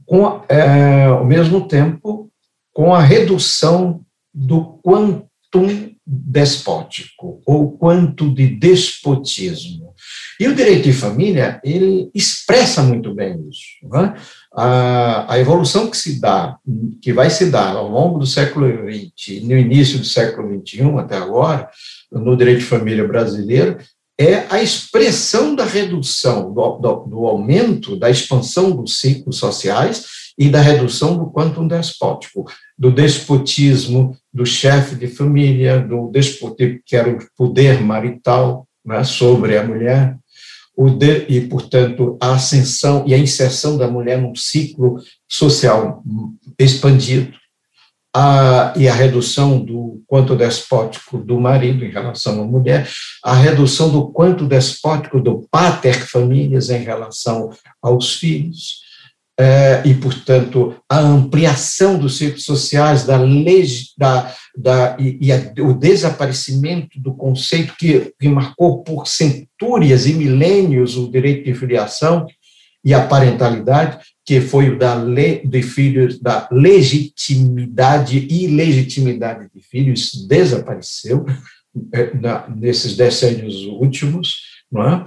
com, 0.05 0.43
é, 0.47 1.05
ao 1.05 1.25
mesmo 1.25 1.67
tempo, 1.67 2.31
com 2.71 2.93
a 2.93 3.01
redução 3.01 4.05
do 4.33 4.79
quantum 4.83 5.95
despótico, 6.05 7.41
ou 7.45 7.77
quanto 7.77 8.33
de 8.33 8.47
despotismo. 8.47 9.95
E 10.39 10.47
o 10.47 10.55
direito 10.55 10.83
de 10.83 10.93
família, 10.93 11.59
ele 11.63 12.11
expressa 12.13 12.83
muito 12.83 13.13
bem 13.13 13.47
isso. 13.49 13.95
É? 13.97 14.13
A, 14.55 15.33
a, 15.33 15.39
evolução 15.39 15.89
que 15.89 15.97
se 15.97 16.19
dá, 16.19 16.57
que 17.01 17.11
vai 17.11 17.29
se 17.29 17.47
dar 17.47 17.75
ao 17.75 17.89
longo 17.89 18.19
do 18.19 18.25
século 18.25 18.67
XX, 18.89 19.43
no 19.43 19.57
início 19.57 19.99
do 19.99 20.05
século 20.05 20.49
XXI 20.65 20.97
até 20.97 21.17
agora, 21.17 21.69
no 22.11 22.37
direito 22.37 22.59
de 22.59 22.65
família 22.65 23.05
brasileiro, 23.05 23.77
é 24.17 24.45
a 24.49 24.61
expressão 24.61 25.55
da 25.55 25.65
redução, 25.65 26.53
do, 26.53 26.77
do, 26.77 26.95
do, 27.05 27.25
aumento, 27.25 27.97
da 27.97 28.09
expansão 28.09 28.71
dos 28.71 28.99
ciclos 28.99 29.37
sociais 29.37 30.05
e 30.37 30.49
da 30.49 30.61
redução 30.61 31.17
do 31.17 31.29
quantum 31.29 31.67
despótico, 31.67 32.45
do 32.77 32.91
despotismo 32.91 34.15
do 34.33 34.45
chefe 34.45 34.95
de 34.95 35.07
família, 35.07 35.79
do 35.79 36.09
despotismo 36.09 36.79
que 36.85 36.95
era 36.95 37.09
o 37.09 37.17
poder 37.37 37.81
marital 37.81 38.65
né, 38.85 39.03
sobre 39.03 39.57
a 39.57 39.63
mulher, 39.63 40.17
de, 40.77 41.25
e, 41.29 41.41
portanto, 41.41 42.17
a 42.21 42.33
ascensão 42.33 43.03
e 43.07 43.13
a 43.13 43.17
inserção 43.17 43.77
da 43.77 43.87
mulher 43.87 44.21
num 44.21 44.35
ciclo 44.35 44.99
social 45.27 46.03
expandido, 46.59 47.33
a, 48.13 48.73
e 48.77 48.87
a 48.87 48.93
redução 48.93 49.59
do 49.59 50.01
quanto 50.07 50.37
despótico 50.37 51.17
do 51.17 51.37
marido 51.39 51.83
em 51.83 51.89
relação 51.89 52.41
à 52.41 52.45
mulher, 52.45 52.89
a 53.21 53.33
redução 53.33 53.89
do 53.89 54.07
quanto 54.07 54.45
despótico 54.45 55.19
do 55.19 55.45
pater 55.51 55.95
famílias 56.07 56.69
em 56.69 56.81
relação 56.81 57.49
aos 57.81 58.13
filhos, 58.13 58.84
é, 59.37 59.81
e, 59.85 59.93
portanto, 59.93 60.75
a 60.89 60.99
ampliação 60.99 61.99
dos 61.99 62.17
círculos 62.17 62.45
sociais, 62.45 63.05
da, 63.05 63.17
da, 63.97 64.35
da, 64.57 64.97
e, 64.97 65.17
e 65.21 65.31
a, 65.31 65.53
o 65.59 65.73
desaparecimento 65.73 66.99
do 66.99 67.13
conceito 67.13 67.75
que, 67.77 68.13
que 68.17 68.29
marcou 68.29 68.81
por 68.81 69.07
centúrias 69.07 70.05
e 70.05 70.13
milênios 70.13 70.95
o 70.95 71.11
direito 71.11 71.43
de 71.43 71.53
filiação 71.53 72.25
e 72.83 72.93
a 72.93 73.05
parentalidade, 73.05 73.97
que 74.23 74.39
foi 74.39 74.69
o 74.69 74.79
da 74.79 74.93
lei 74.95 75.45
de 75.45 75.61
filhos, 75.61 76.19
da 76.19 76.47
legitimidade 76.51 78.27
e 78.29 78.47
legitimidade 78.47 79.49
de 79.53 79.61
filhos, 79.61 80.25
desapareceu 80.27 81.25
é, 81.91 82.13
na, 82.13 82.47
nesses 82.47 82.95
decênios 82.95 83.65
últimos, 83.65 84.35
não 84.71 84.87
é? 84.87 85.05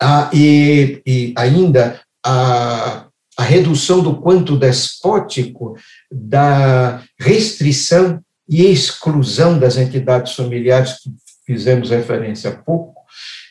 Ah, 0.00 0.30
e, 0.32 1.02
e 1.06 1.34
ainda 1.36 2.00
a, 2.24 3.05
a 3.36 3.42
redução 3.42 4.02
do 4.02 4.16
quanto 4.16 4.58
despótico 4.58 5.76
da 6.10 7.02
restrição 7.18 8.20
e 8.48 8.64
exclusão 8.64 9.58
das 9.58 9.76
entidades 9.76 10.34
familiares 10.34 10.94
que 11.02 11.10
fizemos 11.46 11.90
referência 11.90 12.50
há 12.50 12.56
pouco. 12.56 13.02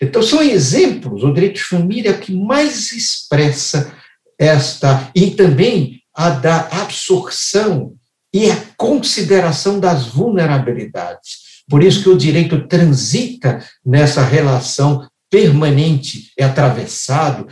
Então, 0.01 0.21
são 0.21 0.41
exemplos, 0.41 1.23
o 1.23 1.33
direito 1.33 1.55
de 1.55 1.63
família 1.63 2.17
que 2.17 2.33
mais 2.33 2.91
expressa 2.91 3.93
esta, 4.37 5.09
e 5.15 5.31
também 5.31 6.01
a 6.13 6.29
da 6.29 6.67
absorção 6.71 7.93
e 8.33 8.49
a 8.51 8.57
consideração 8.75 9.79
das 9.79 10.07
vulnerabilidades. 10.07 11.63
Por 11.69 11.83
isso 11.83 12.03
que 12.03 12.09
o 12.09 12.17
direito 12.17 12.67
transita 12.67 13.65
nessa 13.85 14.23
relação 14.23 15.07
permanente, 15.29 16.31
é 16.37 16.43
atravessado 16.43 17.47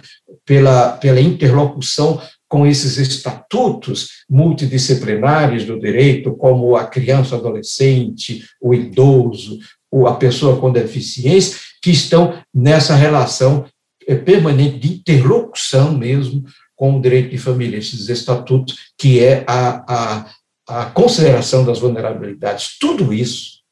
pela, 0.45 0.91
pela 0.93 1.21
interlocução 1.21 2.21
com 2.47 2.67
esses 2.67 2.97
estatutos 2.97 4.09
multidisciplinares 4.29 5.65
do 5.65 5.79
direito, 5.79 6.35
como 6.35 6.75
a 6.75 6.85
criança, 6.85 7.35
adolescente, 7.35 8.43
o 8.61 8.73
idoso, 8.73 9.57
ou 9.91 10.07
a 10.07 10.15
pessoa 10.15 10.59
com 10.59 10.71
deficiência, 10.71 11.57
que 11.81 11.89
estão 11.89 12.39
nessa 12.53 12.95
relação 12.95 13.65
eh, 14.07 14.15
permanente 14.15 14.77
de 14.77 14.93
interlocução 14.93 15.97
mesmo 15.97 16.43
com 16.75 16.97
o 16.97 17.01
direito 17.01 17.31
de 17.31 17.37
família, 17.37 17.77
esses 17.77 18.09
estatutos, 18.09 18.91
que 18.97 19.23
é 19.23 19.43
a, 19.47 20.25
a, 20.67 20.81
a 20.81 20.85
consideração 20.87 21.65
das 21.65 21.79
vulnerabilidades. 21.79 22.77
Tudo 22.79 23.13
isso 23.13 23.63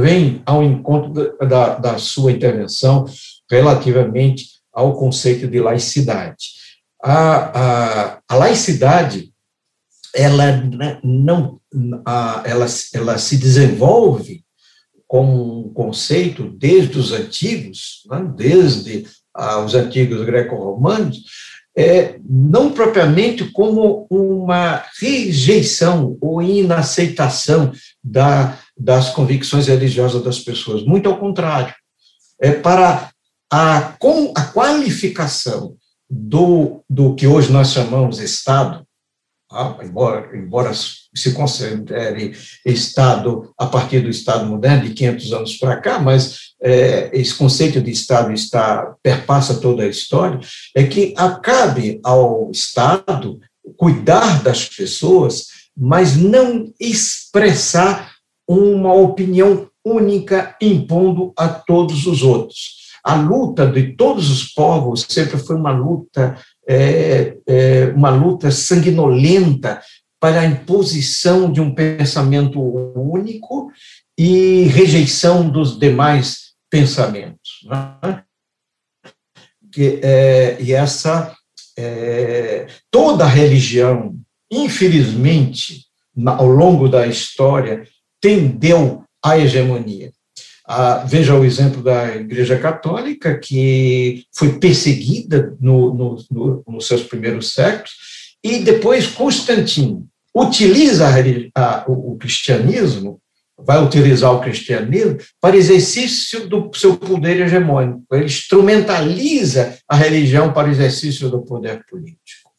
vem 0.00 0.42
ao 0.46 0.62
encontro 0.62 1.36
da, 1.38 1.76
da 1.76 1.98
sua 1.98 2.32
intervenção 2.32 3.04
relativamente 3.50 4.53
ao 4.74 4.96
conceito 4.96 5.46
de 5.46 5.60
laicidade. 5.60 6.48
A, 7.02 7.60
a, 8.14 8.18
a 8.28 8.34
laicidade, 8.34 9.32
ela 10.14 10.62
não, 11.02 11.60
a, 12.04 12.42
ela, 12.44 12.66
ela 12.92 13.18
se 13.18 13.36
desenvolve 13.36 14.42
como 15.06 15.66
um 15.66 15.72
conceito 15.72 16.50
desde 16.50 16.98
os 16.98 17.12
antigos, 17.12 18.02
né, 18.10 18.32
desde 18.34 19.06
os 19.64 19.74
antigos 19.74 20.24
greco-romanos, 20.24 21.22
é, 21.76 22.20
não 22.28 22.72
propriamente 22.72 23.50
como 23.50 24.06
uma 24.08 24.84
rejeição 25.00 26.16
ou 26.20 26.40
inaceitação 26.40 27.72
da, 28.02 28.58
das 28.76 29.10
convicções 29.10 29.66
religiosas 29.66 30.22
das 30.22 30.38
pessoas, 30.38 30.84
muito 30.84 31.08
ao 31.08 31.18
contrário, 31.18 31.74
é 32.40 32.52
para 32.52 33.10
a, 33.54 33.96
a 34.34 34.42
qualificação 34.46 35.76
do, 36.10 36.82
do 36.90 37.14
que 37.14 37.24
hoje 37.24 37.52
nós 37.52 37.72
chamamos 37.72 38.18
Estado, 38.18 38.84
ah, 39.48 39.78
embora, 39.80 40.36
embora 40.36 40.72
se 40.74 41.32
considere 41.32 42.36
Estado 42.66 43.54
a 43.56 43.66
partir 43.66 44.00
do 44.00 44.10
Estado 44.10 44.44
moderno, 44.44 44.88
de 44.88 44.94
500 44.94 45.32
anos 45.32 45.56
para 45.56 45.76
cá, 45.76 46.00
mas 46.00 46.54
é, 46.60 47.10
esse 47.12 47.32
conceito 47.36 47.80
de 47.80 47.92
Estado 47.92 48.32
está 48.32 48.92
perpassa 49.00 49.60
toda 49.60 49.84
a 49.84 49.88
história, 49.88 50.40
é 50.74 50.82
que 50.82 51.14
acabe 51.16 52.00
ao 52.02 52.50
Estado 52.50 53.38
cuidar 53.76 54.42
das 54.42 54.68
pessoas, 54.68 55.46
mas 55.76 56.16
não 56.16 56.72
expressar 56.80 58.14
uma 58.48 58.92
opinião 58.92 59.70
única 59.84 60.56
impondo 60.60 61.32
a 61.36 61.46
todos 61.46 62.04
os 62.08 62.20
outros 62.24 62.82
a 63.04 63.14
luta 63.16 63.66
de 63.66 63.92
todos 63.94 64.30
os 64.30 64.44
povos 64.54 65.04
sempre 65.06 65.36
foi 65.38 65.56
uma 65.56 65.70
luta, 65.70 66.38
é, 66.66 67.36
é, 67.46 67.86
uma 67.94 68.08
luta 68.08 68.50
sanguinolenta 68.50 69.82
para 70.18 70.40
a 70.40 70.46
imposição 70.46 71.52
de 71.52 71.60
um 71.60 71.74
pensamento 71.74 72.58
único 72.58 73.70
e 74.18 74.62
rejeição 74.64 75.50
dos 75.50 75.78
demais 75.78 76.54
pensamentos. 76.70 77.66
Né? 77.66 78.22
Que, 79.70 80.00
é, 80.02 80.56
e 80.62 80.72
essa 80.72 81.36
é, 81.76 82.66
toda 82.90 83.26
religião, 83.26 84.18
infelizmente, 84.50 85.84
ao 86.24 86.46
longo 86.46 86.88
da 86.88 87.06
história, 87.06 87.86
tendeu 88.18 89.04
à 89.22 89.36
hegemonia. 89.38 90.10
Ah, 90.66 91.04
veja 91.06 91.34
o 91.34 91.44
exemplo 91.44 91.82
da 91.82 92.16
Igreja 92.16 92.58
Católica, 92.58 93.38
que 93.38 94.24
foi 94.32 94.58
perseguida 94.58 95.54
no, 95.60 95.94
no, 95.94 96.16
no, 96.30 96.64
nos 96.66 96.86
seus 96.86 97.02
primeiros 97.02 97.52
séculos, 97.52 97.92
e 98.42 98.60
depois 98.60 99.06
Constantino 99.06 100.06
utiliza 100.34 101.06
a, 101.06 101.60
a, 101.60 101.84
o, 101.86 102.12
o 102.12 102.16
cristianismo, 102.16 103.20
vai 103.58 103.82
utilizar 103.82 104.32
o 104.32 104.40
cristianismo 104.40 105.18
para 105.40 105.56
exercício 105.56 106.48
do 106.48 106.70
seu 106.74 106.96
poder 106.96 107.40
hegemônico. 107.40 108.02
Ele 108.12 108.24
instrumentaliza 108.24 109.78
a 109.88 109.96
religião 109.96 110.52
para 110.52 110.68
o 110.68 110.70
exercício 110.70 111.30
do 111.30 111.42
poder 111.42 111.84
político. 111.88 112.50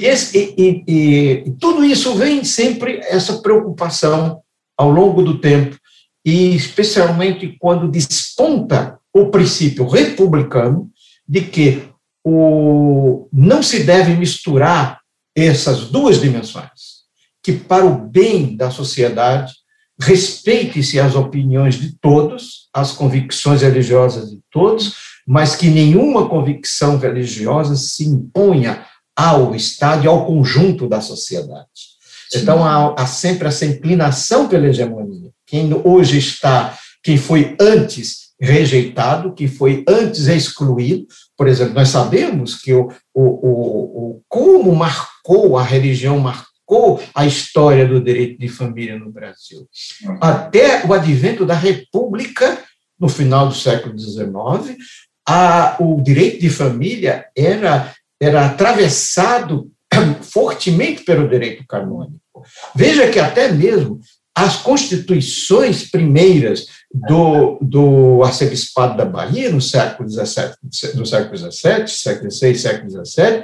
Esse, 0.00 0.54
e, 0.56 0.84
e, 0.88 1.42
e, 1.46 1.50
tudo 1.60 1.84
isso 1.84 2.14
vem 2.14 2.42
sempre 2.44 3.00
essa 3.02 3.42
preocupação 3.42 4.40
ao 4.76 4.90
longo 4.90 5.22
do 5.22 5.38
tempo, 5.40 5.76
e 6.24 6.54
especialmente 6.54 7.56
quando 7.58 7.90
desponta 7.90 8.98
o 9.12 9.26
princípio 9.30 9.86
republicano 9.86 10.90
de 11.26 11.42
que 11.42 11.82
o, 12.24 13.28
não 13.32 13.62
se 13.62 13.84
deve 13.84 14.14
misturar 14.14 15.00
essas 15.34 15.86
duas 15.86 16.20
dimensões, 16.20 17.04
que 17.42 17.52
para 17.52 17.86
o 17.86 17.96
bem 17.96 18.56
da 18.56 18.70
sociedade 18.70 19.52
respeite-se 20.00 21.00
as 21.00 21.14
opiniões 21.14 21.74
de 21.74 21.98
todos, 21.98 22.68
as 22.72 22.92
convicções 22.92 23.62
religiosas 23.62 24.30
de 24.30 24.40
todos, 24.50 24.94
mas 25.26 25.56
que 25.56 25.68
nenhuma 25.68 26.28
convicção 26.28 26.98
religiosa 26.98 27.76
se 27.76 28.04
imponha 28.04 28.84
ao 29.16 29.54
Estado 29.54 30.04
e 30.04 30.08
ao 30.08 30.24
conjunto 30.24 30.88
da 30.88 31.00
sociedade. 31.00 31.68
Sim. 32.30 32.38
Então, 32.40 32.64
há, 32.64 32.94
há, 32.96 33.06
sempre 33.06 33.48
essa 33.48 33.66
inclinação 33.66 34.48
pela 34.48 34.68
hegemonia. 34.68 35.27
Quem 35.48 35.70
hoje 35.84 36.18
está, 36.18 36.78
quem 37.02 37.16
foi 37.16 37.56
antes 37.60 38.28
rejeitado, 38.40 39.32
que 39.34 39.48
foi 39.48 39.84
antes 39.88 40.28
excluído, 40.28 41.06
por 41.36 41.48
exemplo, 41.48 41.74
nós 41.74 41.88
sabemos 41.88 42.54
que 42.54 42.72
o, 42.72 42.88
o, 43.12 43.22
o, 43.22 44.10
o 44.10 44.22
como 44.28 44.74
marcou 44.76 45.58
a 45.58 45.62
religião, 45.62 46.20
marcou 46.20 47.02
a 47.14 47.26
história 47.26 47.86
do 47.86 48.00
direito 48.00 48.38
de 48.38 48.48
família 48.48 48.96
no 48.96 49.10
Brasil. 49.10 49.66
Uhum. 50.04 50.18
Até 50.20 50.86
o 50.86 50.92
advento 50.92 51.44
da 51.44 51.54
República, 51.54 52.58
no 52.98 53.08
final 53.08 53.48
do 53.48 53.54
século 53.54 53.98
XIX, 53.98 54.76
a, 55.26 55.76
o 55.80 56.00
direito 56.00 56.40
de 56.40 56.50
família 56.50 57.26
era 57.36 57.92
era 58.20 58.46
atravessado 58.46 59.70
fortemente 60.22 61.04
pelo 61.04 61.28
direito 61.28 61.64
canônico. 61.66 62.18
Veja 62.74 63.08
que 63.08 63.18
até 63.18 63.52
mesmo 63.52 64.00
as 64.38 64.56
constituições 64.56 65.90
primeiras 65.90 66.66
do, 66.94 67.58
do 67.60 68.22
arcebispado 68.22 68.96
da 68.96 69.04
Bahia, 69.04 69.50
no 69.50 69.60
século 69.60 70.08
XVII, 70.08 70.26
século 71.04 71.36
XVII, 71.36 71.88
século 71.88 72.30
XVI, 72.30 72.54
século 72.54 73.04
XVII, 73.04 73.42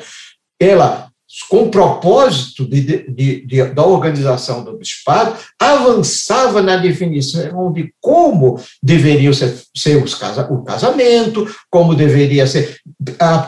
ela 0.61 1.09
com 1.49 1.69
propósito 1.69 2.65
de, 2.65 2.81
de, 2.81 3.45
de, 3.45 3.65
da 3.73 3.85
organização 3.85 4.63
do 4.63 4.77
bispado, 4.79 5.37
avançava 5.59 6.63
na 6.63 6.77
definição 6.77 7.73
de 7.73 7.93
como 8.01 8.61
deveria 8.81 9.33
ser, 9.33 9.61
ser 9.77 10.01
os 10.01 10.15
casa, 10.15 10.47
o 10.49 10.63
casamento, 10.63 11.45
como 11.69 11.97
deveria 11.97 12.47
ser, 12.47 12.79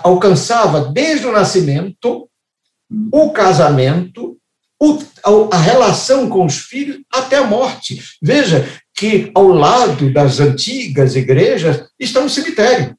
alcançava 0.03 0.91
desde 0.93 1.29
o 1.29 1.33
nascimento, 1.33 2.29
o 3.13 3.31
casamento, 3.31 4.37
o, 4.81 4.99
a, 5.51 5.59
relação 5.59 6.29
com 6.29 6.45
os 6.45 6.59
filhos 6.59 6.99
até 7.12 7.39
a 7.39 7.45
morte. 7.45 8.03
Veja 8.23 8.69
que 8.95 9.31
ao 9.35 9.49
lado 9.49 10.12
das 10.12 10.41
antigas 10.41 11.17
igrejas 11.17 11.85
está 11.99 12.21
um 12.21 12.29
cemitério. 12.29 12.97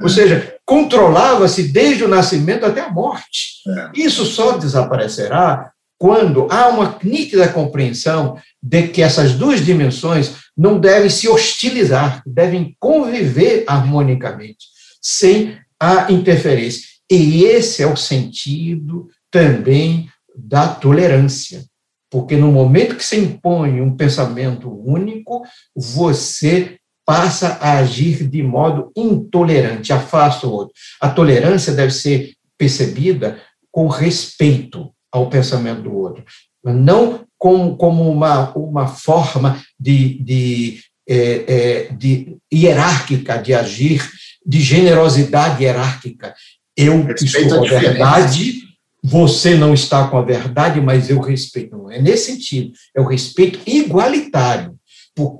Ou 0.00 0.08
seja, 0.08 0.56
controlava-se 0.64 1.64
desde 1.64 2.04
o 2.04 2.08
nascimento 2.08 2.64
até 2.64 2.80
a 2.80 2.90
morte. 2.90 3.62
É. 3.68 3.90
Isso 3.94 4.24
só 4.24 4.56
desaparecerá 4.56 5.70
quando 5.98 6.48
há 6.50 6.68
uma 6.68 6.98
nítida 7.02 7.48
compreensão 7.48 8.36
de 8.60 8.88
que 8.88 9.02
essas 9.02 9.34
duas 9.34 9.64
dimensões 9.64 10.34
não 10.56 10.80
devem 10.80 11.08
se 11.08 11.28
hostilizar, 11.28 12.22
devem 12.26 12.76
conviver 12.80 13.64
harmonicamente, 13.68 14.66
sem 15.00 15.56
a 15.78 16.10
interferência. 16.10 16.82
E 17.08 17.44
esse 17.44 17.82
é 17.82 17.86
o 17.86 17.96
sentido 17.96 19.08
também 19.30 20.08
da 20.36 20.68
tolerância. 20.68 21.64
Porque 22.10 22.36
no 22.36 22.52
momento 22.52 22.96
que 22.96 23.04
se 23.04 23.16
impõe 23.16 23.80
um 23.80 23.96
pensamento 23.96 24.70
único, 24.70 25.42
você 25.74 26.76
passa 27.06 27.58
a 27.60 27.78
agir 27.78 28.28
de 28.28 28.42
modo 28.42 28.92
intolerante, 28.96 29.92
afasta 29.92 30.46
o 30.46 30.52
outro. 30.52 30.74
A 31.00 31.08
tolerância 31.08 31.72
deve 31.72 31.92
ser 31.92 32.34
percebida 32.58 33.40
com 33.70 33.88
respeito 33.88 34.92
ao 35.10 35.28
pensamento 35.28 35.82
do 35.82 35.94
outro, 35.94 36.24
não 36.64 37.24
como, 37.38 37.76
como 37.76 38.08
uma, 38.10 38.52
uma 38.56 38.86
forma 38.86 39.60
de, 39.78 40.22
de, 40.22 40.80
é, 41.08 41.16
é, 41.16 41.92
de 41.92 42.36
hierárquica 42.52 43.36
de 43.36 43.52
agir, 43.52 44.08
de 44.46 44.60
generosidade 44.60 45.64
hierárquica. 45.64 46.34
Eu 46.76 47.02
respeito 47.04 47.54
estou 47.54 47.64
a 47.64 47.80
verdade, 47.80 48.62
você 49.02 49.56
não 49.56 49.74
está 49.74 50.06
com 50.06 50.16
a 50.16 50.22
verdade, 50.22 50.80
mas 50.80 51.10
eu 51.10 51.18
respeito. 51.20 51.76
Não 51.76 51.90
é 51.90 52.00
nesse 52.00 52.32
sentido, 52.32 52.72
é 52.94 53.00
o 53.00 53.06
respeito 53.06 53.58
igualitário 53.66 54.76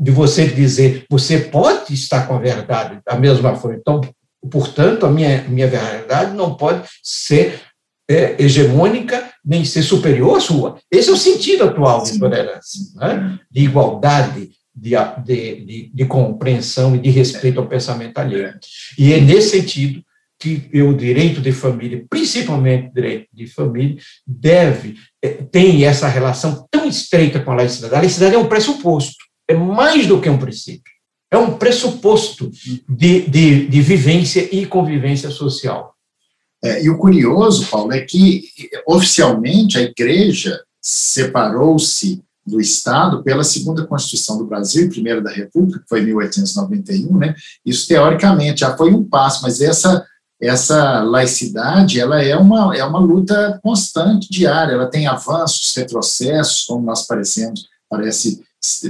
de 0.01 0.11
você 0.11 0.46
dizer, 0.46 1.07
você 1.09 1.38
pode 1.38 1.94
estar 1.94 2.27
com 2.27 2.35
a 2.35 2.38
verdade 2.38 3.01
da 3.07 3.18
mesma 3.18 3.55
forma. 3.55 3.79
Então, 3.79 4.01
portanto, 4.51 5.07
a 5.07 5.11
minha, 5.11 5.42
minha 5.48 5.66
verdade 5.66 6.37
não 6.37 6.55
pode 6.55 6.87
ser 7.03 7.61
é, 8.09 8.42
hegemônica 8.42 9.31
nem 9.44 9.64
ser 9.64 9.83
superior 9.83 10.37
à 10.37 10.40
sua. 10.40 10.79
Esse 10.90 11.09
é 11.09 11.12
o 11.12 11.16
sentido 11.16 11.64
atual 11.64 12.03
de 12.03 12.18
tolerância, 12.18 12.81
né? 12.96 13.38
de 13.51 13.64
igualdade, 13.64 14.51
de, 14.75 14.90
de, 15.25 15.64
de, 15.64 15.90
de, 15.94 16.05
compreensão 16.05 16.94
e 16.94 16.98
de 16.98 17.11
respeito 17.11 17.61
ao 17.61 17.66
pensamento 17.66 18.18
alheio. 18.18 18.53
E 18.98 19.12
é 19.12 19.20
nesse 19.20 19.51
sentido 19.51 20.03
que 20.43 20.83
o 20.83 20.93
direito 20.93 21.41
de 21.41 21.53
família, 21.53 22.05
principalmente 22.11 22.89
o 22.89 22.95
direito 22.95 23.29
de 23.33 23.47
família, 23.47 23.97
deve, 24.27 24.97
é, 25.23 25.29
tem 25.29 25.85
essa 25.85 26.09
relação 26.09 26.67
tão 26.71 26.89
estreita 26.89 27.41
com 27.41 27.53
a 27.53 27.57
laicidade. 27.57 27.95
A 27.95 27.99
laicidade 27.99 28.35
é 28.35 28.39
um 28.39 28.49
pressuposto 28.49 29.23
é 29.49 29.55
mais 29.55 30.07
do 30.07 30.21
que 30.21 30.29
um 30.29 30.39
princípio, 30.39 30.93
é 31.31 31.37
um 31.37 31.57
pressuposto 31.57 32.51
de, 32.89 33.23
de, 33.29 33.67
de 33.67 33.81
vivência 33.83 34.49
e 34.55 34.67
convivência 34.67 35.31
social. 35.31 35.95
É, 36.65 36.85
e 36.85 36.91
o 36.91 36.99
curioso, 36.99 37.67
Paulo, 37.69 37.93
é 37.93 38.01
que 38.01 38.45
oficialmente 38.87 39.79
a 39.79 39.83
igreja 39.83 40.61
separou-se 40.81 42.23
do 42.47 42.61
Estado 42.61 43.23
pela 43.23 43.45
segunda 43.45 43.87
Constituição 43.87 44.39
do 44.39 44.47
Brasil, 44.47 44.89
primeira 44.89 45.21
da 45.21 45.31
República, 45.31 45.81
que 45.81 45.89
foi 45.89 46.01
em 46.01 46.07
1891, 46.07 47.17
né? 47.17 47.35
Isso 47.65 47.87
teoricamente 47.87 48.61
já 48.61 48.77
foi 48.77 48.93
um 48.93 49.05
passo, 49.05 49.43
mas 49.43 49.61
essa 49.61 50.05
essa 50.43 51.03
laicidade 51.03 52.01
ela 52.01 52.21
é 52.23 52.37
uma 52.37 52.77
é 52.77 52.85
uma 52.85 52.99
luta 52.99 53.61
constante 53.63 54.29
diária. 54.31 54.73
Ela 54.73 54.91
tem 54.91 55.07
avanços, 55.07 55.75
retrocessos, 55.77 56.65
como 56.65 56.85
nós 56.85 57.07
parecemos 57.07 57.67
parece 57.89 58.43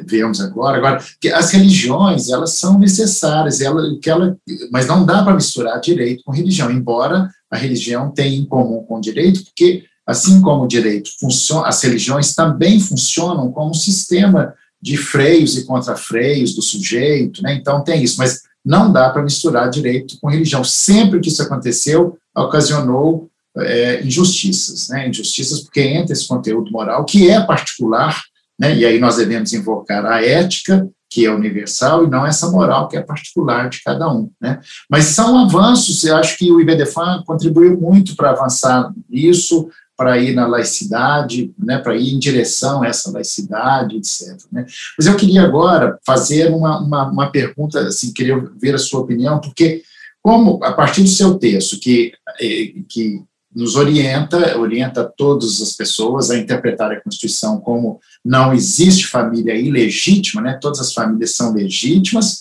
vemos 0.07 0.41
agora. 0.41 0.77
Agora, 0.77 1.03
as 1.35 1.51
religiões, 1.51 2.29
elas 2.29 2.55
são 2.55 2.79
necessárias, 2.79 3.61
ela, 3.61 3.99
que 4.01 4.11
ela, 4.11 4.37
mas 4.71 4.87
não 4.87 5.05
dá 5.05 5.23
para 5.23 5.35
misturar 5.35 5.81
direito 5.81 6.23
com 6.25 6.33
religião, 6.33 6.71
embora 6.71 7.31
a 7.51 7.57
religião 7.57 8.11
tenha 8.11 8.37
em 8.37 8.45
comum 8.45 8.85
com 8.85 8.99
o 8.99 9.01
direito, 9.01 9.45
porque, 9.45 9.85
assim 10.07 10.41
como 10.43 10.65
o 10.65 10.69
direito 10.69 11.11
funciona, 11.19 11.69
as 11.69 11.83
religiões 11.83 12.35
também 12.35 12.79
funcionam 12.79 13.51
como 13.51 13.71
um 13.71 13.75
sistema 13.75 14.55
de 14.81 14.97
freios 14.97 15.57
e 15.57 15.65
contrafreios 15.65 16.55
do 16.55 16.61
sujeito, 16.61 17.43
né? 17.43 17.55
então 17.55 17.83
tem 17.83 18.03
isso, 18.03 18.17
mas 18.19 18.43
não 18.65 18.93
dá 18.93 19.11
para 19.11 19.23
misturar 19.23 19.69
direito 19.71 20.17
com 20.21 20.31
religião. 20.31 20.63
Sempre 20.63 21.21
que 21.21 21.29
isso 21.29 21.43
aconteceu, 21.43 22.17
ocasionou 22.37 23.29
é, 23.59 24.03
injustiças, 24.03 24.89
né? 24.89 25.09
injustiças 25.09 25.61
porque 25.61 25.81
entra 25.81 26.13
esse 26.13 26.27
conteúdo 26.27 26.71
moral, 26.71 27.05
que 27.05 27.31
é 27.31 27.41
particular 27.41 28.23
né? 28.63 28.77
E 28.77 28.85
aí 28.85 29.01
nós 29.01 29.17
devemos 29.17 29.53
invocar 29.53 30.07
a 30.07 30.25
ética, 30.25 30.89
que 31.11 31.27
é 31.27 31.31
universal, 31.31 32.05
e 32.05 32.09
não 32.09 32.25
essa 32.25 32.49
moral, 32.49 32.87
que 32.87 32.97
é 32.97 33.03
particular 33.03 33.69
de 33.69 33.83
cada 33.83 34.09
um. 34.09 34.31
Né? 34.41 34.61
Mas 34.89 35.07
são 35.07 35.37
avanços, 35.45 36.05
eu 36.05 36.17
acho 36.17 36.39
que 36.39 36.51
o 36.51 36.61
IBDFAN 36.61 37.25
contribuiu 37.27 37.79
muito 37.79 38.15
para 38.15 38.31
avançar 38.31 38.91
nisso, 39.11 39.69
para 40.03 40.19
ir 40.19 40.35
na 40.35 40.49
laicidade, 40.49 41.55
né, 41.57 41.79
para 41.79 41.97
ir 41.97 42.13
em 42.13 42.19
direção 42.19 42.83
a 42.83 42.89
essa 42.89 43.09
laicidade, 43.13 43.97
etc. 43.97 44.37
Né? 44.51 44.67
Mas 44.99 45.07
eu 45.07 45.15
queria 45.15 45.45
agora 45.45 45.97
fazer 46.05 46.51
uma, 46.51 46.81
uma, 46.81 47.09
uma 47.09 47.31
pergunta, 47.31 47.79
assim, 47.79 48.13
queria 48.13 48.37
ver 48.61 48.75
a 48.75 48.79
sua 48.79 48.99
opinião, 48.99 49.41
porque 49.41 49.85
como, 50.21 50.59
a 50.65 50.73
partir 50.73 51.03
do 51.03 51.09
seu 51.09 51.39
texto, 51.39 51.79
que, 51.79 52.15
eh, 52.41 52.75
que 52.89 53.23
nos 53.55 53.77
orienta, 53.77 54.59
orienta 54.59 55.05
todas 55.05 55.63
as 55.63 55.73
pessoas 55.75 56.33
a 56.33 56.37
interpretar 56.37 56.91
a 56.91 57.01
Constituição 57.01 57.61
como 57.61 58.01
não 58.25 58.53
existe 58.53 59.07
família 59.07 59.55
ilegítima, 59.55 60.43
né? 60.43 60.59
todas 60.61 60.81
as 60.81 60.93
famílias 60.93 61.37
são 61.37 61.55
legítimas, 61.55 62.41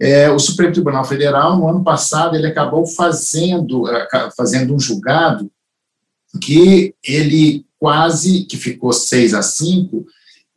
É, 0.00 0.28
o 0.30 0.38
Supremo 0.38 0.72
Tribunal 0.72 1.04
Federal, 1.04 1.56
no 1.56 1.68
ano 1.68 1.84
passado, 1.84 2.34
ele 2.34 2.48
acabou 2.48 2.84
fazendo, 2.84 3.84
fazendo 4.36 4.74
um 4.74 4.80
julgado 4.80 5.48
que 6.40 6.94
ele 7.02 7.64
quase 7.78 8.44
que 8.44 8.56
ficou 8.56 8.92
6 8.92 9.34
a 9.34 9.42
5, 9.42 10.06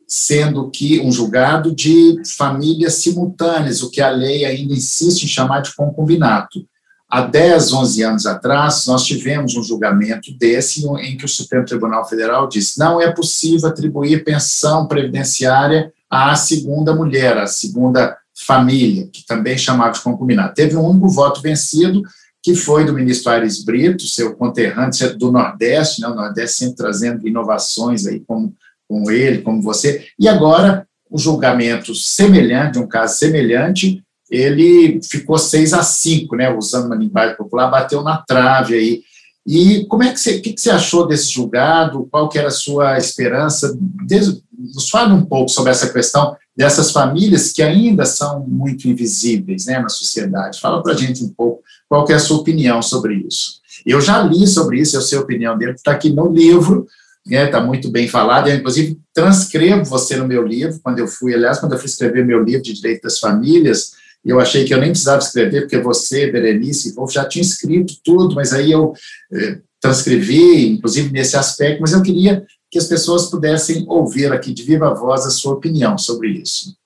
sendo 0.06 0.70
que 0.70 1.00
um 1.00 1.10
julgado 1.10 1.74
de 1.74 2.22
famílias 2.36 2.94
simultâneas, 2.94 3.82
o 3.82 3.90
que 3.90 4.00
a 4.00 4.08
lei 4.08 4.44
ainda 4.44 4.72
insiste 4.72 5.24
em 5.24 5.28
chamar 5.28 5.60
de 5.60 5.74
concubinato. 5.74 6.64
Há 7.08 7.22
10, 7.22 7.72
11 7.72 8.02
anos 8.02 8.26
atrás, 8.26 8.86
nós 8.86 9.04
tivemos 9.04 9.56
um 9.56 9.62
julgamento 9.62 10.32
desse 10.36 10.84
em 11.00 11.16
que 11.16 11.24
o 11.24 11.28
Supremo 11.28 11.64
Tribunal 11.64 12.08
Federal 12.08 12.48
disse 12.48 12.78
não 12.78 13.00
é 13.00 13.12
possível 13.12 13.68
atribuir 13.68 14.24
pensão 14.24 14.86
previdenciária 14.86 15.92
à 16.10 16.34
segunda 16.34 16.94
mulher, 16.94 17.38
à 17.38 17.46
segunda 17.46 18.16
família, 18.34 19.08
que 19.12 19.24
também 19.24 19.56
chamava 19.56 19.92
de 19.92 20.00
concubinato. 20.00 20.54
Teve 20.54 20.76
um 20.76 20.84
único 20.84 21.08
voto 21.08 21.40
vencido, 21.40 22.02
que 22.46 22.54
foi 22.54 22.84
do 22.84 22.92
ministro 22.92 23.32
Aires 23.32 23.64
Brito, 23.64 24.06
seu 24.06 24.36
conterrâneo 24.36 25.18
do 25.18 25.32
Nordeste, 25.32 26.00
né, 26.00 26.06
o 26.06 26.14
Nordeste 26.14 26.58
sempre 26.58 26.76
trazendo 26.76 27.26
inovações 27.26 28.06
aí, 28.06 28.20
como, 28.20 28.54
como 28.88 29.10
ele, 29.10 29.42
como 29.42 29.60
você, 29.60 30.06
e 30.16 30.28
agora 30.28 30.86
o 31.10 31.18
julgamento 31.18 31.92
semelhante, 31.92 32.78
um 32.78 32.86
caso 32.86 33.18
semelhante, 33.18 34.00
ele 34.30 35.00
ficou 35.02 35.36
6 35.36 35.72
a 35.74 35.82
5, 35.82 36.36
né, 36.36 36.48
usando 36.54 36.86
uma 36.86 36.94
linguagem 36.94 37.36
popular, 37.36 37.68
bateu 37.68 38.00
na 38.04 38.18
trave 38.18 38.76
aí. 38.76 39.02
E 39.44 39.84
como 39.86 40.04
é 40.04 40.12
que 40.12 40.20
você, 40.20 40.36
o 40.36 40.42
que, 40.42 40.54
você 40.56 40.70
achou 40.70 41.04
desse 41.04 41.32
julgado? 41.32 42.06
Qual 42.12 42.28
que 42.28 42.38
era 42.38 42.46
a 42.46 42.52
sua 42.52 42.96
esperança? 42.96 43.76
Desde, 44.06 44.40
nos 44.56 44.88
fale 44.88 45.12
um 45.12 45.26
pouco 45.26 45.48
sobre 45.48 45.72
essa 45.72 45.92
questão 45.92 46.36
dessas 46.56 46.90
famílias 46.90 47.52
que 47.52 47.62
ainda 47.62 48.06
são 48.06 48.40
muito 48.46 48.88
invisíveis 48.88 49.66
né, 49.66 49.78
na 49.78 49.88
sociedade. 49.88 50.60
Fala 50.60 50.82
para 50.82 50.92
a 50.92 50.96
gente 50.96 51.22
um 51.22 51.28
pouco 51.28 51.62
qual 51.88 52.08
é 52.08 52.14
a 52.14 52.18
sua 52.18 52.38
opinião 52.38 52.80
sobre 52.80 53.14
isso. 53.14 53.60
Eu 53.84 54.00
já 54.00 54.22
li 54.22 54.46
sobre 54.46 54.80
isso, 54.80 54.96
eu 54.96 55.02
sei 55.02 55.18
a 55.18 55.20
opinião 55.20 55.56
dele, 55.56 55.72
está 55.72 55.92
aqui 55.92 56.10
no 56.10 56.32
livro, 56.32 56.86
está 57.26 57.44
né, 57.44 57.46
tá 57.46 57.60
muito 57.60 57.90
bem 57.90 58.08
falado, 58.08 58.48
eu, 58.48 58.56
inclusive, 58.56 58.98
transcrevo 59.12 59.84
você 59.84 60.16
no 60.16 60.26
meu 60.26 60.46
livro, 60.46 60.80
quando 60.82 60.98
eu 60.98 61.06
fui, 61.06 61.34
aliás, 61.34 61.58
quando 61.58 61.72
eu 61.72 61.78
fui 61.78 61.86
escrever 61.86 62.24
meu 62.24 62.42
livro 62.42 62.62
de 62.62 62.72
Direito 62.72 63.02
das 63.02 63.18
Famílias, 63.18 63.92
eu 64.24 64.40
achei 64.40 64.64
que 64.64 64.74
eu 64.74 64.80
nem 64.80 64.90
precisava 64.90 65.22
escrever, 65.22 65.62
porque 65.62 65.78
você, 65.78 66.30
Berenice, 66.30 66.94
Wolf, 66.94 67.12
já 67.12 67.24
tinha 67.24 67.42
escrito 67.42 67.94
tudo, 68.02 68.34
mas 68.34 68.52
aí 68.52 68.72
eu 68.72 68.92
eh, 69.32 69.58
transcrevi, 69.80 70.68
inclusive 70.68 71.12
nesse 71.12 71.36
aspecto, 71.36 71.80
mas 71.80 71.92
eu 71.92 72.02
queria 72.02 72.44
que 72.76 72.78
as 72.78 72.86
pessoas 72.86 73.30
pudessem 73.30 73.86
ouvir 73.88 74.30
aqui 74.30 74.52
de 74.52 74.62
viva 74.62 74.92
voz 74.92 75.24
a 75.24 75.30
sua 75.30 75.54
opinião 75.54 75.96
sobre 75.96 76.28
isso. 76.28 76.76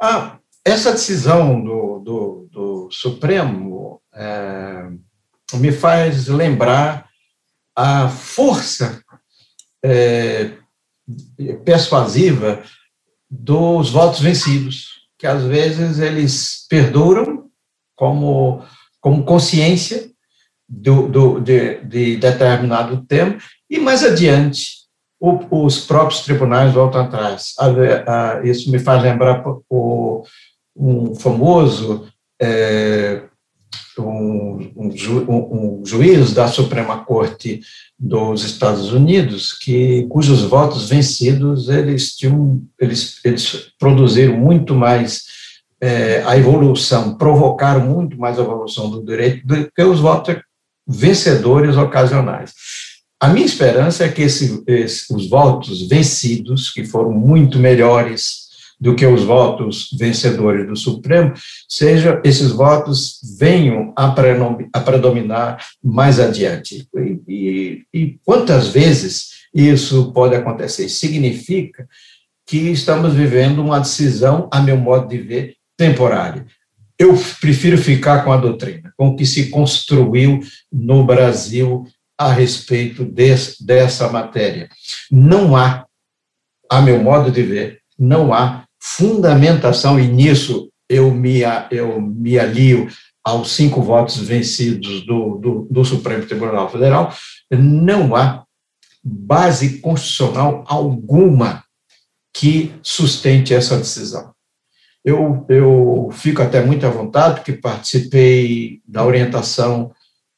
Ah, 0.00 0.38
essa 0.64 0.90
decisão 0.90 1.62
do, 1.62 2.00
do, 2.00 2.48
do 2.50 2.88
Supremo 2.90 4.02
é, 4.12 4.90
me 5.54 5.70
faz 5.70 6.26
lembrar 6.26 7.08
a 7.76 8.08
força 8.08 9.00
é, 9.84 10.56
persuasiva 11.64 12.64
dos 13.30 13.90
votos 13.90 14.18
vencidos, 14.18 15.06
que 15.16 15.26
às 15.26 15.44
vezes 15.44 16.00
eles 16.00 16.66
perduram 16.68 17.48
como, 17.94 18.64
como 19.00 19.24
consciência 19.24 20.10
do, 20.68 21.06
do, 21.06 21.40
de, 21.40 21.76
de 21.84 22.16
determinado 22.16 23.04
tema, 23.06 23.38
e 23.72 23.78
mais 23.78 24.04
adiante 24.04 24.82
o, 25.18 25.64
os 25.64 25.86
próprios 25.86 26.20
tribunais 26.20 26.74
voltam 26.74 27.00
atrás. 27.00 27.54
isso 28.44 28.70
me 28.70 28.78
faz 28.78 29.02
lembrar 29.02 29.42
o, 29.70 30.24
um 30.76 31.14
famoso 31.14 32.06
é, 32.40 33.22
um, 33.98 34.72
um, 34.76 34.90
ju, 34.94 35.24
um, 35.26 35.82
juiz 35.86 36.34
da 36.34 36.48
Suprema 36.48 37.02
Corte 37.04 37.60
dos 37.98 38.44
Estados 38.44 38.92
Unidos 38.92 39.54
que 39.54 40.06
cujos 40.08 40.42
votos 40.42 40.90
vencidos 40.90 41.68
eles 41.68 42.14
tinham 42.14 42.62
eles, 42.78 43.20
eles 43.24 43.70
produziram 43.78 44.36
muito 44.36 44.74
mais 44.74 45.24
é, 45.80 46.22
a 46.26 46.36
evolução 46.36 47.16
provocaram 47.16 47.86
muito 47.86 48.18
mais 48.18 48.38
a 48.38 48.42
evolução 48.42 48.90
do 48.90 49.04
direito 49.04 49.46
do 49.46 49.70
que 49.70 49.82
os 49.82 50.00
votos 50.00 50.36
vencedores 50.86 51.76
ocasionais 51.76 52.52
a 53.22 53.28
minha 53.28 53.46
esperança 53.46 54.04
é 54.04 54.08
que 54.08 54.22
esse, 54.22 54.64
esse, 54.66 55.14
os 55.14 55.28
votos 55.28 55.86
vencidos 55.86 56.70
que 56.70 56.84
foram 56.84 57.12
muito 57.12 57.56
melhores 57.56 58.48
do 58.80 58.96
que 58.96 59.06
os 59.06 59.22
votos 59.22 59.90
vencedores 59.96 60.66
do 60.66 60.74
Supremo, 60.74 61.32
seja 61.68 62.20
esses 62.24 62.50
votos 62.50 63.20
venham 63.38 63.94
a, 63.96 64.12
a 64.72 64.80
predominar 64.80 65.64
mais 65.80 66.18
adiante. 66.18 66.88
E, 66.96 67.20
e, 67.28 67.82
e 67.94 68.18
quantas 68.24 68.66
vezes 68.66 69.28
isso 69.54 70.12
pode 70.12 70.34
acontecer? 70.34 70.88
Significa 70.88 71.86
que 72.44 72.72
estamos 72.72 73.14
vivendo 73.14 73.62
uma 73.62 73.78
decisão, 73.78 74.48
a 74.52 74.60
meu 74.60 74.76
modo 74.76 75.06
de 75.06 75.18
ver, 75.18 75.54
temporária. 75.76 76.44
Eu 76.98 77.16
prefiro 77.40 77.78
ficar 77.78 78.24
com 78.24 78.32
a 78.32 78.36
doutrina, 78.36 78.92
com 78.96 79.10
o 79.10 79.16
que 79.16 79.24
se 79.24 79.48
construiu 79.48 80.40
no 80.72 81.04
Brasil 81.04 81.86
a 82.26 82.32
respeito 82.32 83.04
dessa 83.04 84.08
matéria. 84.08 84.68
Não 85.10 85.56
há, 85.56 85.86
a 86.70 86.80
meu 86.80 87.02
modo 87.02 87.30
de 87.30 87.42
ver, 87.42 87.80
não 87.98 88.32
há 88.32 88.64
fundamentação, 88.80 89.98
e 89.98 90.06
nisso 90.06 90.70
eu 90.88 91.10
me, 91.10 91.40
eu 91.70 92.00
me 92.00 92.38
alio 92.38 92.88
aos 93.24 93.52
cinco 93.52 93.80
votos 93.80 94.16
vencidos 94.16 95.06
do, 95.06 95.38
do, 95.38 95.68
do 95.70 95.84
Supremo 95.84 96.26
Tribunal 96.26 96.68
Federal, 96.68 97.14
não 97.50 98.16
há 98.16 98.44
base 99.04 99.78
constitucional 99.78 100.64
alguma 100.66 101.64
que 102.34 102.72
sustente 102.82 103.54
essa 103.54 103.76
decisão. 103.76 104.32
Eu, 105.04 105.44
eu 105.48 106.10
fico 106.12 106.40
até 106.42 106.64
muito 106.64 106.86
à 106.86 106.90
vontade, 106.90 107.36
porque 107.36 107.52
participei 107.52 108.80
da 108.86 109.04
orientação, 109.04 109.92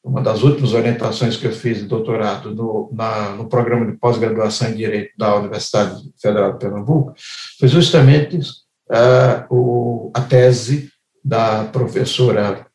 uma 0.05 0.21
das 0.21 0.43
últimas 0.43 0.73
orientações 0.73 1.35
que 1.35 1.47
eu 1.47 1.51
fiz 1.51 1.79
de 1.79 1.87
doutorado 1.87 2.53
no, 2.53 2.89
na, 2.93 3.31
no 3.31 3.49
programa 3.49 3.87
de 3.87 3.97
pós-graduação 3.97 4.69
em 4.69 4.75
Direito 4.75 5.11
da 5.17 5.35
Universidade 5.35 5.99
Federal 6.21 6.53
de 6.53 6.59
Pernambuco, 6.59 7.15
foi 7.59 7.67
justamente 7.67 8.37
uh, 8.37 9.45
o, 9.49 10.11
a 10.13 10.21
tese 10.21 10.89
da 11.23 11.63
professora 11.63 12.67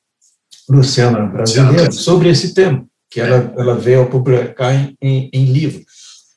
Luciana 0.68 1.24
Brasileiro 1.24 1.92
sobre 1.92 2.28
esse 2.30 2.52
tema, 2.52 2.84
que 3.08 3.20
ela, 3.20 3.54
ela 3.56 3.76
veio 3.76 4.02
a 4.02 4.06
publicar 4.06 4.74
em, 4.74 4.96
em, 5.00 5.30
em 5.32 5.44
livro. 5.44 5.82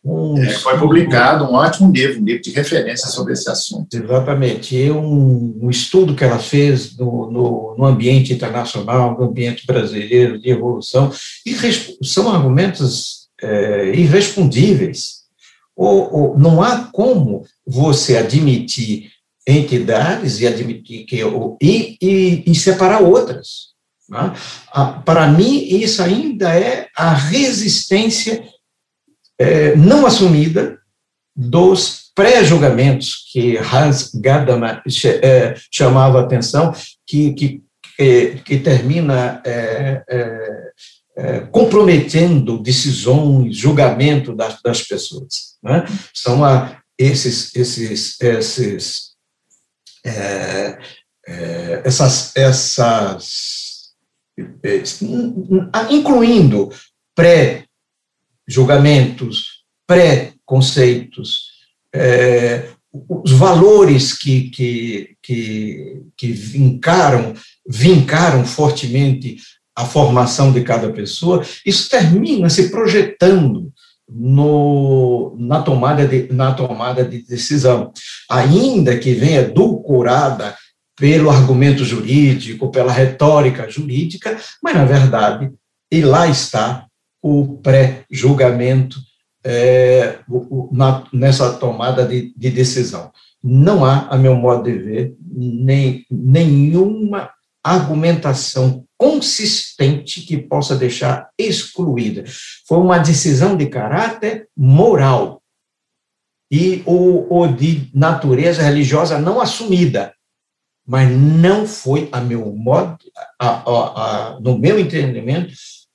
Um, 0.06 0.38
é, 0.38 0.50
foi 0.50 0.78
publicado 0.78 1.46
um 1.46 1.54
ótimo 1.54 1.90
livro, 1.92 2.20
um 2.20 2.26
livro 2.26 2.42
de 2.42 2.52
referência 2.52 3.08
sobre 3.08 3.32
esse 3.34 3.50
assunto. 3.50 3.94
Exatamente. 3.94 4.76
E 4.76 4.92
um, 4.92 5.58
um 5.62 5.70
estudo 5.70 6.14
que 6.14 6.24
ela 6.26 6.40
fez 6.40 6.98
no, 6.98 7.32
no, 7.32 7.76
no, 7.78 7.86
ambiente 7.86 8.34
internacional, 8.34 9.18
no 9.18 9.26
ambiente 9.26 9.66
brasileiro 9.66 10.38
de 10.38 10.50
evolução, 10.50 11.10
e 11.46 11.56
são 12.04 12.30
argumentos 12.30 13.30
é, 13.42 13.96
irrespondíveis. 13.96 15.24
Ou, 15.76 16.14
ou, 16.14 16.38
não 16.38 16.62
há 16.62 16.90
como 16.92 17.46
você 17.66 18.18
admitir 18.18 19.10
entidades 19.48 20.40
e 20.40 20.48
admitir 20.48 21.06
que 21.06 21.22
e, 21.62 21.98
e, 22.02 22.44
e 22.46 22.56
separar 22.56 23.02
outras. 23.02 23.74
Né? 24.10 24.34
Para 25.06 25.28
mim, 25.28 25.66
isso 25.66 26.04
ainda 26.04 26.54
é 26.54 26.88
a 26.96 27.14
resistência 27.14 28.44
é, 29.40 29.76
não 29.76 30.06
assumida 30.06 30.80
dos 31.36 32.12
pré-julgamentos 32.16 33.30
que 33.32 33.58
Hans 33.58 34.12
Gadamer 34.14 34.82
é, 35.22 35.56
chamava 35.72 36.20
a 36.20 36.24
atenção, 36.24 36.74
que, 37.08 37.34
que, 37.34 37.64
que 38.46 38.60
termina 38.60 39.42
é, 39.46 40.04
é, 40.08 40.72
é, 41.16 41.40
comprometendo 41.52 42.62
decisões, 42.62 43.58
julgamento 43.58 44.36
das, 44.36 44.62
das 44.62 44.82
pessoas. 44.84 45.58
Né? 45.62 45.86
São 46.14 46.44
a, 46.46 46.80
esses, 46.98 47.56
esses, 47.56 48.22
esses, 48.22 49.14
é, 50.06 50.78
essas, 51.84 52.36
essas 52.36 53.74
incluindo 55.92 56.70
pré 57.16 57.66
julgamentos, 58.48 59.64
pré-conceitos, 59.88 61.52
é, 61.94 62.70
os 62.92 63.32
valores 63.32 64.14
que, 64.18 64.50
que, 64.50 65.16
que, 65.22 66.02
que 66.16 66.32
vincaram, 66.32 67.34
vincaram 67.68 68.46
fortemente 68.46 69.38
a 69.76 69.86
formação 69.86 70.52
de 70.52 70.62
cada 70.62 70.92
pessoa, 70.92 71.44
isso 71.66 71.90
termina 71.90 72.50
se 72.50 72.70
projetando 72.70 73.74
no, 74.08 75.36
na, 75.40 75.62
tomada 75.62 76.08
de, 76.08 76.32
na 76.32 76.54
tomada 76.54 77.04
de 77.04 77.24
decisão, 77.24 77.92
ainda 78.30 78.98
que 78.98 79.14
venha 79.14 79.42
edulcorada 79.42 80.56
pelo 80.96 81.32
argumento 81.32 81.84
jurídico, 81.84 82.70
pela 82.70 82.92
retórica 82.92 83.68
jurídica, 83.70 84.38
mas, 84.62 84.76
na 84.76 84.86
verdade, 84.86 85.52
e 85.92 86.02
lá 86.02 86.28
está 86.28 86.86
o 87.24 87.58
pré-julgamento 87.60 89.00
é, 89.46 90.20
nessa 91.14 91.54
tomada 91.54 92.06
de, 92.06 92.34
de, 92.36 92.52
decisão. 92.52 93.12
Não 93.42 93.86
há, 93.86 94.08
a 94.10 94.18
meu 94.18 94.36
modo 94.36 94.64
de 94.64 94.78
ver, 94.78 95.16
nem, 95.26 96.06
nenhuma 96.12 97.32
argumentação 97.64 98.86
consistente 98.98 100.22
que 100.22 100.38
possa 100.38 100.76
deixar 100.76 101.30
excluída. 101.38 102.26
Foi 102.68 102.78
uma 102.78 103.00
decisão 103.00 103.56
de 103.56 103.68
caráter 103.68 104.50
moral 104.56 105.42
e 106.52 106.84
ou, 106.86 107.26
ou 107.32 107.48
de 107.48 107.90
natureza 107.94 108.62
religiosa 108.62 109.18
não 109.18 109.40
assumida, 109.40 110.14
mas 110.86 111.10
não 111.10 111.66
foi, 111.66 112.10
a 112.12 112.20
meu 112.20 112.54
modo, 112.54 112.98
a, 113.40 113.48
a, 113.48 114.36
a, 114.36 114.40
no 114.42 114.58
meu 114.58 114.78
entendimento, 114.78 115.54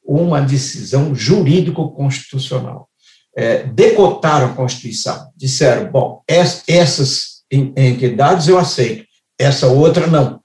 uma 0.09 0.40
decisão 0.40 1.14
jurídico-constitucional. 1.14 2.88
É, 3.36 3.64
decotaram 3.64 4.46
a 4.46 4.54
Constituição, 4.54 5.30
disseram, 5.36 5.92
bom, 5.92 6.22
essas 6.26 7.42
entidades 7.50 8.48
eu 8.48 8.59
aceito, 8.59 9.06
essa 9.38 9.68
outra 9.68 10.06
não. 10.06 10.40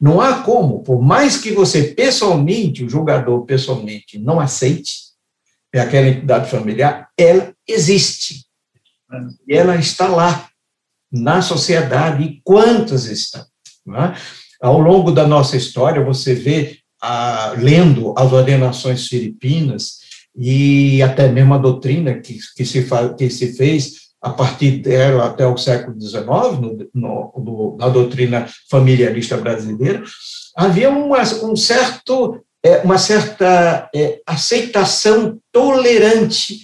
Não 0.00 0.20
há 0.20 0.42
como, 0.42 0.82
por 0.82 1.00
mais 1.00 1.36
que 1.36 1.52
você 1.52 1.84
pessoalmente, 1.84 2.84
o 2.84 2.88
julgador 2.88 3.44
pessoalmente, 3.44 4.18
não 4.18 4.40
aceite 4.40 5.06
é 5.72 5.80
aquela 5.80 6.08
entidade 6.08 6.50
familiar, 6.50 7.08
ela 7.18 7.54
existe. 7.68 8.46
Ela 9.48 9.76
está 9.76 10.08
lá, 10.08 10.48
na 11.12 11.40
sociedade, 11.40 12.22
e 12.22 12.40
quantas 12.42 13.04
estão? 13.04 13.44
É? 13.88 14.16
Ao 14.60 14.78
longo 14.80 15.12
da 15.12 15.26
nossa 15.26 15.56
história, 15.56 16.02
você 16.02 16.34
vê, 16.34 16.78
ah, 17.08 17.54
lendo 17.56 18.12
as 18.18 18.32
ordenações 18.32 19.06
filipinas, 19.06 19.98
e 20.36 21.00
até 21.02 21.28
mesmo 21.28 21.54
a 21.54 21.58
doutrina 21.58 22.14
que, 22.14 22.36
que, 22.56 22.64
se, 22.64 22.86
que 23.16 23.30
se 23.30 23.56
fez 23.56 24.06
a 24.20 24.30
partir 24.30 24.78
dela 24.78 25.26
até 25.26 25.46
o 25.46 25.56
século 25.56 25.98
XIX, 26.00 26.26
no, 26.92 27.32
no, 27.36 27.76
na 27.78 27.88
doutrina 27.88 28.48
familiarista 28.68 29.36
brasileira, 29.36 30.02
havia 30.56 30.90
uma, 30.90 31.22
um 31.44 31.54
certo, 31.54 32.44
é, 32.60 32.78
uma 32.78 32.98
certa 32.98 33.88
é, 33.94 34.20
aceitação 34.26 35.38
tolerante 35.52 36.58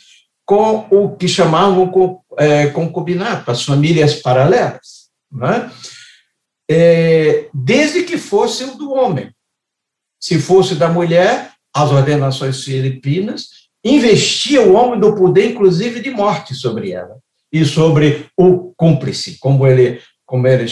com 0.44 0.88
o 0.90 1.16
que 1.16 1.28
chamavam 1.28 1.88
com, 1.88 2.20
é, 2.36 2.66
concubinato, 2.66 3.48
as 3.48 3.62
famílias 3.62 4.16
paralelas, 4.16 5.08
né? 5.30 5.70
desde 7.52 8.02
que 8.02 8.16
fosse 8.16 8.64
o 8.64 8.76
do 8.76 8.92
homem. 8.92 9.30
Se 10.22 10.38
fosse 10.38 10.76
da 10.76 10.88
mulher, 10.88 11.50
as 11.74 11.90
ordenações 11.90 12.62
filipinas 12.62 13.48
investia 13.84 14.62
o 14.62 14.74
homem 14.74 15.00
do 15.00 15.16
poder, 15.16 15.50
inclusive 15.50 16.00
de 16.00 16.10
morte, 16.10 16.54
sobre 16.54 16.92
ela 16.92 17.18
e 17.52 17.64
sobre 17.64 18.26
o 18.36 18.72
cúmplice, 18.76 19.38
como 19.40 19.66
ele, 19.66 20.00
como 20.24 20.46
ele, 20.46 20.66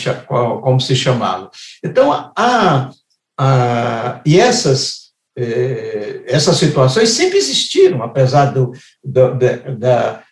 como 0.63 0.81
se 0.81 0.95
chamava. 0.95 1.51
Então, 1.85 2.13
a, 2.37 2.91
a, 3.37 4.21
e 4.25 4.39
essas 4.39 5.11
eh, 5.37 6.23
essas 6.27 6.57
situações 6.57 7.09
sempre 7.11 7.39
existiram, 7.39 8.03
apesar 8.03 8.47
do, 8.47 8.73
do 9.03 9.37
da, 9.77 10.23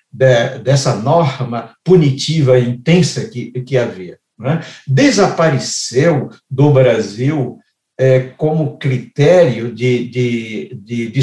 dessa 0.62 0.94
norma 0.94 1.74
punitiva 1.84 2.58
intensa 2.58 3.28
que, 3.28 3.50
que 3.62 3.76
havia. 3.76 4.18
Né? 4.38 4.64
Desapareceu 4.86 6.30
do 6.48 6.70
Brasil 6.70 7.58
é, 7.98 8.20
como 8.36 8.78
critério 8.78 9.74
de, 9.74 10.08
de, 10.08 10.74
de, 10.82 11.20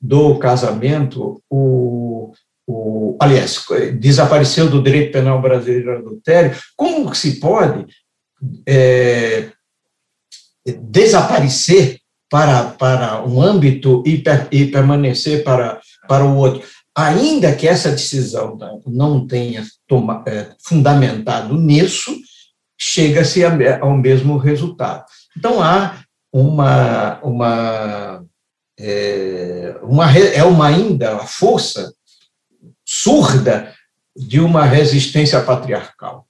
do 0.00 0.38
casamento 0.38 1.42
o, 1.50 2.32
o, 2.66 3.16
aliás, 3.20 3.64
desapareceu 3.98 4.70
do 4.70 4.82
direito 4.82 5.12
penal 5.12 5.42
brasileiro 5.42 5.98
adultério, 5.98 6.56
como 6.76 7.12
se 7.14 7.40
pode 7.40 7.86
é, 8.66 9.50
desaparecer 10.64 11.98
para, 12.30 12.64
para 12.64 13.24
um 13.24 13.42
âmbito 13.42 14.02
e, 14.06 14.18
per, 14.18 14.48
e 14.52 14.66
permanecer 14.66 15.42
para, 15.42 15.80
para 16.08 16.24
o 16.24 16.36
outro? 16.36 16.62
Ainda 16.96 17.54
que 17.54 17.68
essa 17.68 17.90
decisão 17.90 18.56
não 18.86 19.26
tenha 19.26 19.64
toma, 19.86 20.24
é, 20.26 20.48
fundamentado 20.66 21.56
nisso, 21.56 22.16
chega-se 22.78 23.42
ao 23.44 23.96
mesmo 23.96 24.38
resultado. 24.38 25.04
Então, 25.36 25.62
há 25.62 26.02
uma, 26.32 27.20
uma, 27.20 28.24
é, 28.78 29.76
uma, 29.82 30.18
é 30.18 30.44
uma 30.44 30.66
ainda 30.66 31.16
a 31.16 31.26
força 31.26 31.92
surda 32.84 33.74
de 34.16 34.40
uma 34.40 34.64
resistência 34.64 35.40
patriarcal. 35.42 36.26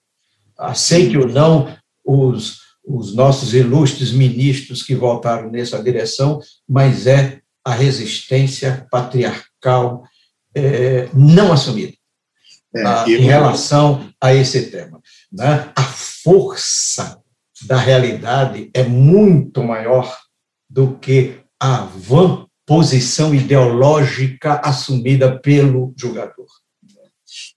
Aceite 0.59 1.17
ou 1.17 1.29
não 1.29 1.77
os, 2.05 2.59
os 2.85 3.15
nossos 3.15 3.55
ilustres 3.55 4.13
ministros 4.13 4.83
que 4.83 4.95
voltaram 4.95 5.51
nessa 5.51 5.83
direção, 5.83 6.41
mas 6.69 7.07
é 7.07 7.41
a 7.65 7.73
resistência 7.75 8.87
patriarcal 8.91 10.05
é, 10.55 11.09
não 11.13 11.53
assumida 11.53 11.93
é, 12.75 12.85
a, 12.85 13.05
em 13.09 13.23
relação 13.23 14.09
a 14.21 14.35
esse 14.35 14.71
tema. 14.71 15.01
Né? 15.33 15.71
A 15.77 15.83
força 15.83 17.21
da 17.67 17.77
realidade 17.77 18.71
é 18.73 18.83
muito 18.83 19.63
maior 19.63 20.17
do 20.69 20.97
que 20.97 21.41
a 21.61 21.81
van 21.85 22.47
posição 22.67 23.33
ideológica 23.33 24.61
assumida 24.65 25.39
pelo 25.39 25.95
julgador. 25.97 26.47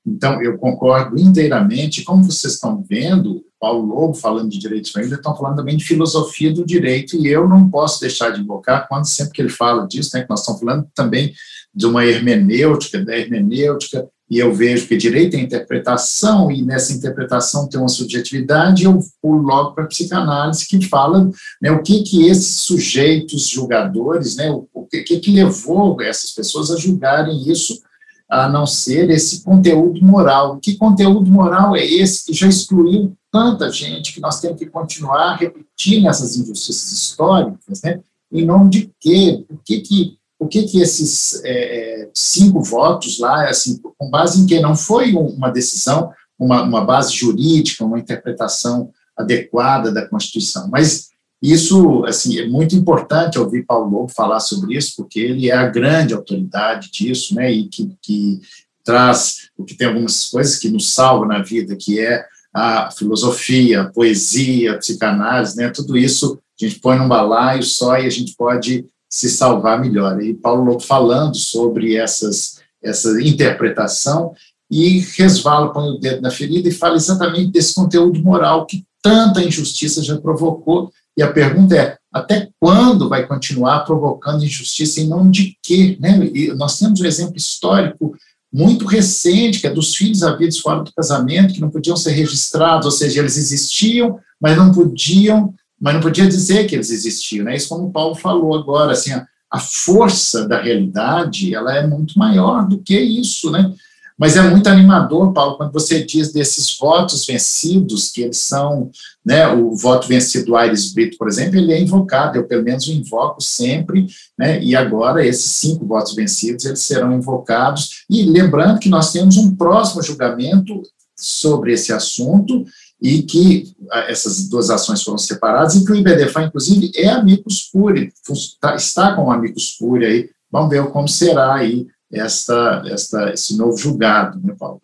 Então, 0.06 0.42
eu 0.42 0.58
concordo 0.58 1.20
inteiramente. 1.20 2.04
Como 2.04 2.24
vocês 2.24 2.54
estão 2.54 2.84
vendo, 2.88 3.44
Paulo 3.60 3.86
Lobo 3.86 4.14
falando 4.14 4.50
de 4.50 4.60
direitos 4.60 4.92
família, 4.92 5.16
estão 5.16 5.36
falando 5.36 5.58
também 5.58 5.78
de 5.78 5.84
filosofia 5.84 6.54
do 6.54 6.66
direito, 6.66 7.16
e 7.16 7.28
eu 7.28 7.48
não 7.48 7.70
posso 7.70 8.00
deixar 8.00 8.30
de 8.30 8.42
invocar, 8.42 8.88
quando 8.88 9.08
sempre 9.08 9.34
que 9.34 9.42
ele 9.42 9.50
fala 9.50 9.88
disso, 9.88 10.12
né, 10.14 10.24
que 10.24 10.30
nós 10.30 10.42
estamos 10.42 10.60
falando 10.60 10.88
também 10.94 11.34
de 11.74 11.86
uma 11.86 12.06
hermenêutica, 12.06 13.04
da 13.04 13.18
hermenêutica 13.18 14.08
e 14.30 14.38
eu 14.38 14.54
vejo 14.54 14.88
que 14.88 14.96
direito 14.96 15.36
é 15.36 15.40
interpretação, 15.40 16.52
e 16.52 16.62
nessa 16.62 16.94
interpretação 16.94 17.68
tem 17.68 17.80
uma 17.80 17.90
subjetividade, 17.90 18.84
eu 18.84 19.00
pulo 19.22 19.42
logo 19.42 19.74
para 19.74 19.86
a 19.86 19.88
psicanálise, 19.88 20.68
que 20.68 20.86
fala 20.88 21.30
né, 21.62 21.72
o 21.72 21.82
que, 21.82 22.04
que 22.04 22.28
esses 22.28 22.62
sujeitos 22.62 23.48
julgadores, 23.48 24.36
né, 24.36 24.52
o, 24.52 24.86
que, 24.86 25.04
que 25.04 25.32
levou 25.32 26.00
essas 26.02 26.32
pessoas 26.32 26.70
a 26.70 26.78
julgarem 26.78 27.50
isso, 27.50 27.82
a 28.30 28.48
não 28.48 28.68
ser 28.68 29.10
esse 29.10 29.44
conteúdo 29.44 30.04
moral. 30.06 30.60
Que 30.60 30.78
conteúdo 30.78 31.30
moral 31.32 31.76
é 31.76 31.84
esse 31.84 32.26
que 32.26 32.34
já 32.34 32.48
excluiu 32.48 33.14
tanta 33.32 33.72
gente, 33.72 34.14
que 34.14 34.22
nós 34.22 34.40
temos 34.40 34.60
que 34.60 34.68
continuar 34.68 35.36
repetindo 35.36 36.08
essas 36.08 36.38
injustiças 36.38 36.92
históricas, 36.92 37.82
né? 37.84 38.00
Em 38.32 38.46
nome 38.46 38.70
de 38.70 38.92
quê? 39.00 39.44
Por 39.48 39.60
que 39.64 39.80
que 39.80 40.19
o 40.40 40.48
que 40.48 40.64
que 40.64 40.82
esses 40.82 41.42
é, 41.44 42.10
cinco 42.14 42.64
votos 42.64 43.20
lá, 43.20 43.50
assim, 43.50 43.80
com 43.98 44.10
base 44.10 44.42
em 44.42 44.46
que 44.46 44.60
não 44.62 44.76
foi 44.76 45.14
uma 45.14 45.50
decisão, 45.50 46.12
uma, 46.40 46.64
uma 46.64 46.86
base 46.86 47.14
jurídica, 47.14 47.84
uma 47.84 48.00
interpretação 48.00 48.92
adequada 49.18 49.92
da 49.92 50.08
Constituição, 50.08 50.70
mas 50.70 51.10
isso, 51.42 52.04
assim, 52.06 52.38
é 52.38 52.48
muito 52.48 52.76
importante 52.76 53.40
ouvir 53.40 53.66
Paulo 53.66 53.90
Lobo 53.90 54.10
falar 54.10 54.40
sobre 54.40 54.76
isso, 54.76 54.94
porque 54.98 55.20
ele 55.20 55.50
é 55.50 55.54
a 55.54 55.68
grande 55.68 56.14
autoridade 56.14 56.90
disso, 56.92 57.36
né, 57.36 57.52
e 57.52 57.68
que, 57.68 57.92
que 58.02 58.42
traz, 58.84 59.50
porque 59.56 59.76
tem 59.76 59.88
algumas 59.88 60.30
coisas 60.30 60.58
que 60.58 60.70
nos 60.70 60.94
salvam 60.94 61.28
na 61.28 61.42
vida, 61.42 61.76
que 61.78 62.00
é 62.00 62.26
a 62.54 62.92
filosofia, 62.92 63.82
a 63.82 63.90
poesia, 63.90 64.74
a 64.74 64.78
psicanálise, 64.78 65.56
né, 65.56 65.70
tudo 65.70 65.98
isso 65.98 66.40
a 66.62 66.66
gente 66.66 66.80
põe 66.80 66.98
num 66.98 67.08
balaio 67.08 67.64
só 67.64 67.98
e 67.98 68.06
a 68.06 68.10
gente 68.10 68.36
pode 68.36 68.86
se 69.10 69.30
salvar 69.30 69.82
melhor. 69.82 70.22
E 70.22 70.34
Paulo 70.34 70.80
falando 70.80 71.36
sobre 71.36 71.96
essas, 71.96 72.60
essa 72.82 73.22
interpretação 73.22 74.34
e 74.72 75.00
resvala, 75.18 75.74
põe 75.74 75.90
o 75.90 75.98
dedo 75.98 76.22
na 76.22 76.30
ferida 76.30 76.70
e 76.70 76.74
fala 76.74 76.96
exatamente 76.96 77.52
desse 77.52 77.74
conteúdo 77.74 78.22
moral 78.22 78.68
que 78.68 78.86
tanta 79.02 79.42
injustiça 79.42 80.04
já 80.04 80.18
provocou. 80.18 80.92
E 81.18 81.24
a 81.24 81.32
pergunta 81.32 81.76
é, 81.76 81.98
até 82.14 82.50
quando 82.60 83.10
vai 83.10 83.26
continuar 83.26 83.80
provocando 83.80 84.46
injustiça 84.46 85.02
em 85.02 85.08
nome 85.08 85.32
de 85.32 85.58
quê? 85.64 85.98
Né? 86.00 86.30
E 86.34 86.54
nós 86.54 86.78
temos 86.78 87.02
um 87.02 87.06
exemplo 87.06 87.36
histórico 87.36 88.16
muito 88.52 88.86
recente, 88.86 89.60
que 89.60 89.68
é 89.68 89.70
dos 89.70 89.96
filhos 89.96 90.24
havidos 90.24 90.60
fora 90.60 90.84
do 90.84 90.94
casamento, 90.94 91.54
que 91.54 91.62
não 91.62 91.70
podiam 91.70 91.96
ser 91.96 92.12
registrados, 92.12 92.86
ou 92.86 92.92
seja, 92.92 93.20
eles 93.20 93.38
existiam, 93.38 94.20
mas 94.42 94.58
não 94.58 94.72
podiam 94.72 95.54
mas 95.80 95.94
não 95.94 96.02
podia 96.02 96.28
dizer 96.28 96.66
que 96.68 96.76
eles 96.76 96.90
existiam, 96.90 97.46
né? 97.46 97.56
Isso 97.56 97.70
como 97.70 97.88
o 97.88 97.92
Paulo 97.92 98.16
falou 98.16 98.56
agora, 98.56 98.92
assim, 98.92 99.12
a, 99.12 99.26
a 99.50 99.60
força 99.60 100.48
da 100.48 100.62
realidade, 100.62 101.56
ela 101.56 101.76
é 101.76 101.86
muito 101.86 102.18
maior 102.18 102.68
do 102.68 102.80
que 102.80 103.00
isso, 103.00 103.50
né? 103.50 103.74
Mas 104.20 104.36
é 104.36 104.42
muito 104.42 104.68
animador, 104.68 105.32
Paulo, 105.32 105.56
quando 105.56 105.72
você 105.72 106.04
diz 106.04 106.34
desses 106.34 106.78
votos 106.78 107.26
vencidos, 107.26 108.12
que 108.12 108.22
eles 108.22 108.40
são, 108.40 108.92
né, 109.26 109.48
o 109.48 109.74
voto 109.74 110.10
vencido 110.10 110.48
do 110.48 110.58
Aires 110.58 110.92
Brito, 110.92 111.18
por 111.18 111.30
exemplo, 111.30 111.58
ele 111.58 111.72
é 111.72 111.82
invocado, 111.82 112.38
eu 112.38 112.46
pelo 112.46 112.62
menos 112.62 112.86
o 112.86 112.92
invoco 112.92 113.42
sempre, 113.42 114.08
né, 114.38 114.62
e 114.62 114.76
agora 114.76 115.26
esses 115.26 115.54
cinco 115.54 115.86
votos 115.86 116.14
vencidos, 116.14 116.66
eles 116.66 116.82
serão 116.82 117.14
invocados, 117.14 118.04
e 118.10 118.24
lembrando 118.24 118.80
que 118.80 118.90
nós 118.90 119.14
temos 119.14 119.38
um 119.38 119.56
próximo 119.56 120.04
julgamento 120.04 120.84
sobre 121.16 121.72
esse 121.72 121.94
assunto, 121.94 122.66
e 123.02 123.24
que 123.24 123.74
essas 124.08 124.50
duas 124.50 124.70
ações 124.70 125.04
foram 125.04 125.18
separadas, 125.18 125.76
e 125.76 125.86
que 125.86 125.92
o 125.92 125.96
IBDFA, 125.96 126.44
inclusive, 126.44 126.92
é 126.96 127.10
amicus 127.10 127.70
curiae, 127.72 128.12
tá, 128.60 128.76
está 128.76 129.16
com 129.16 129.32
amicus 129.32 129.78
curiae 129.78 130.12
aí, 130.12 130.30
vamos 130.52 130.70
ver 130.70 130.86
como 130.90 131.08
será 131.08 131.56
aí 131.56 131.88
esta, 132.12 132.84
esta, 132.88 133.32
esse 133.32 133.56
novo 133.58 133.78
julgado, 133.78 134.40
né, 134.44 134.56
Paulo? 134.58 134.82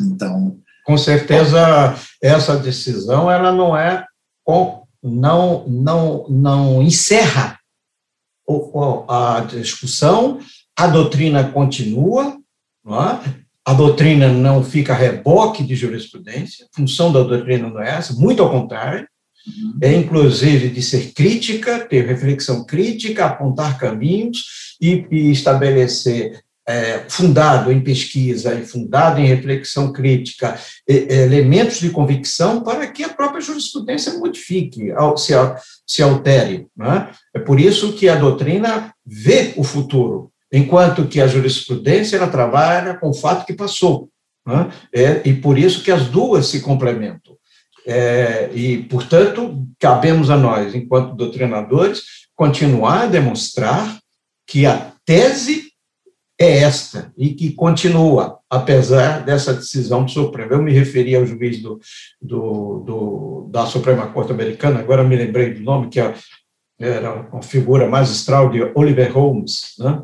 Então... 0.00 0.58
Com 0.84 0.98
certeza, 0.98 1.94
essa 2.20 2.56
decisão, 2.56 3.30
ela 3.30 3.52
não 3.52 3.76
é, 3.76 4.04
não, 5.02 5.64
não, 5.68 6.26
não 6.28 6.82
encerra 6.82 7.58
a 9.08 9.40
discussão, 9.40 10.40
a 10.76 10.86
doutrina 10.86 11.50
continua, 11.52 12.36
é? 12.86 13.41
A 13.64 13.72
doutrina 13.74 14.28
não 14.28 14.62
fica 14.64 14.92
a 14.92 14.96
reboque 14.96 15.62
de 15.62 15.76
jurisprudência, 15.76 16.66
a 16.66 16.76
função 16.76 17.12
da 17.12 17.22
doutrina 17.22 17.68
não 17.68 17.80
é 17.80 17.90
essa, 17.90 18.12
muito 18.14 18.42
ao 18.42 18.50
contrário, 18.50 19.06
uhum. 19.46 19.78
é 19.80 19.94
inclusive 19.94 20.68
de 20.68 20.82
ser 20.82 21.12
crítica, 21.12 21.78
ter 21.78 22.04
reflexão 22.04 22.64
crítica, 22.64 23.26
apontar 23.26 23.78
caminhos 23.78 24.76
e, 24.80 25.06
e 25.10 25.30
estabelecer, 25.30 26.40
é, 26.66 27.04
fundado 27.08 27.72
em 27.72 27.80
pesquisa 27.80 28.54
e 28.54 28.64
fundado 28.64 29.20
em 29.20 29.26
reflexão 29.26 29.92
crítica, 29.92 30.58
elementos 30.86 31.80
de 31.80 31.90
convicção 31.90 32.62
para 32.62 32.86
que 32.86 33.02
a 33.02 33.08
própria 33.08 33.40
jurisprudência 33.40 34.14
modifique, 34.14 34.92
se, 35.16 35.32
se 35.86 36.02
altere. 36.02 36.66
É? 36.80 37.38
é 37.38 37.40
por 37.40 37.58
isso 37.60 37.94
que 37.94 38.08
a 38.08 38.14
doutrina 38.14 38.92
vê 39.04 39.52
o 39.56 39.64
futuro, 39.64 40.31
enquanto 40.52 41.06
que 41.06 41.20
a 41.20 41.26
jurisprudência 41.26 42.16
ela 42.16 42.28
trabalha 42.28 42.94
com 42.94 43.10
o 43.10 43.14
fato 43.14 43.46
que 43.46 43.54
passou. 43.54 44.10
Né? 44.46 44.70
É, 44.92 45.22
e 45.24 45.32
por 45.32 45.56
isso 45.58 45.82
que 45.82 45.90
as 45.90 46.06
duas 46.06 46.46
se 46.46 46.60
complementam. 46.60 47.36
É, 47.86 48.50
e, 48.52 48.84
portanto, 48.84 49.66
cabemos 49.78 50.30
a 50.30 50.36
nós, 50.36 50.74
enquanto 50.74 51.16
doutrinadores, 51.16 52.02
continuar 52.34 53.02
a 53.02 53.06
demonstrar 53.06 53.98
que 54.46 54.66
a 54.66 54.92
tese 55.04 55.72
é 56.38 56.58
esta 56.58 57.12
e 57.16 57.34
que 57.34 57.52
continua, 57.52 58.38
apesar 58.50 59.24
dessa 59.24 59.54
decisão 59.54 60.04
do 60.04 60.10
Supremo. 60.10 60.52
Eu 60.52 60.62
me 60.62 60.72
referi 60.72 61.14
ao 61.14 61.26
juiz 61.26 61.60
do, 61.60 61.80
do, 62.20 62.78
do 62.80 63.48
da 63.50 63.66
Suprema 63.66 64.06
Corte 64.08 64.32
Americana, 64.32 64.80
agora 64.80 65.04
me 65.04 65.14
lembrei 65.14 65.52
do 65.54 65.60
nome, 65.60 65.88
que 65.88 66.00
é, 66.00 66.14
era 66.80 67.12
uma 67.14 67.42
figura 67.42 67.88
magistral 67.88 68.50
de 68.50 68.62
Oliver 68.74 69.12
Holmes, 69.12 69.74
né? 69.78 70.02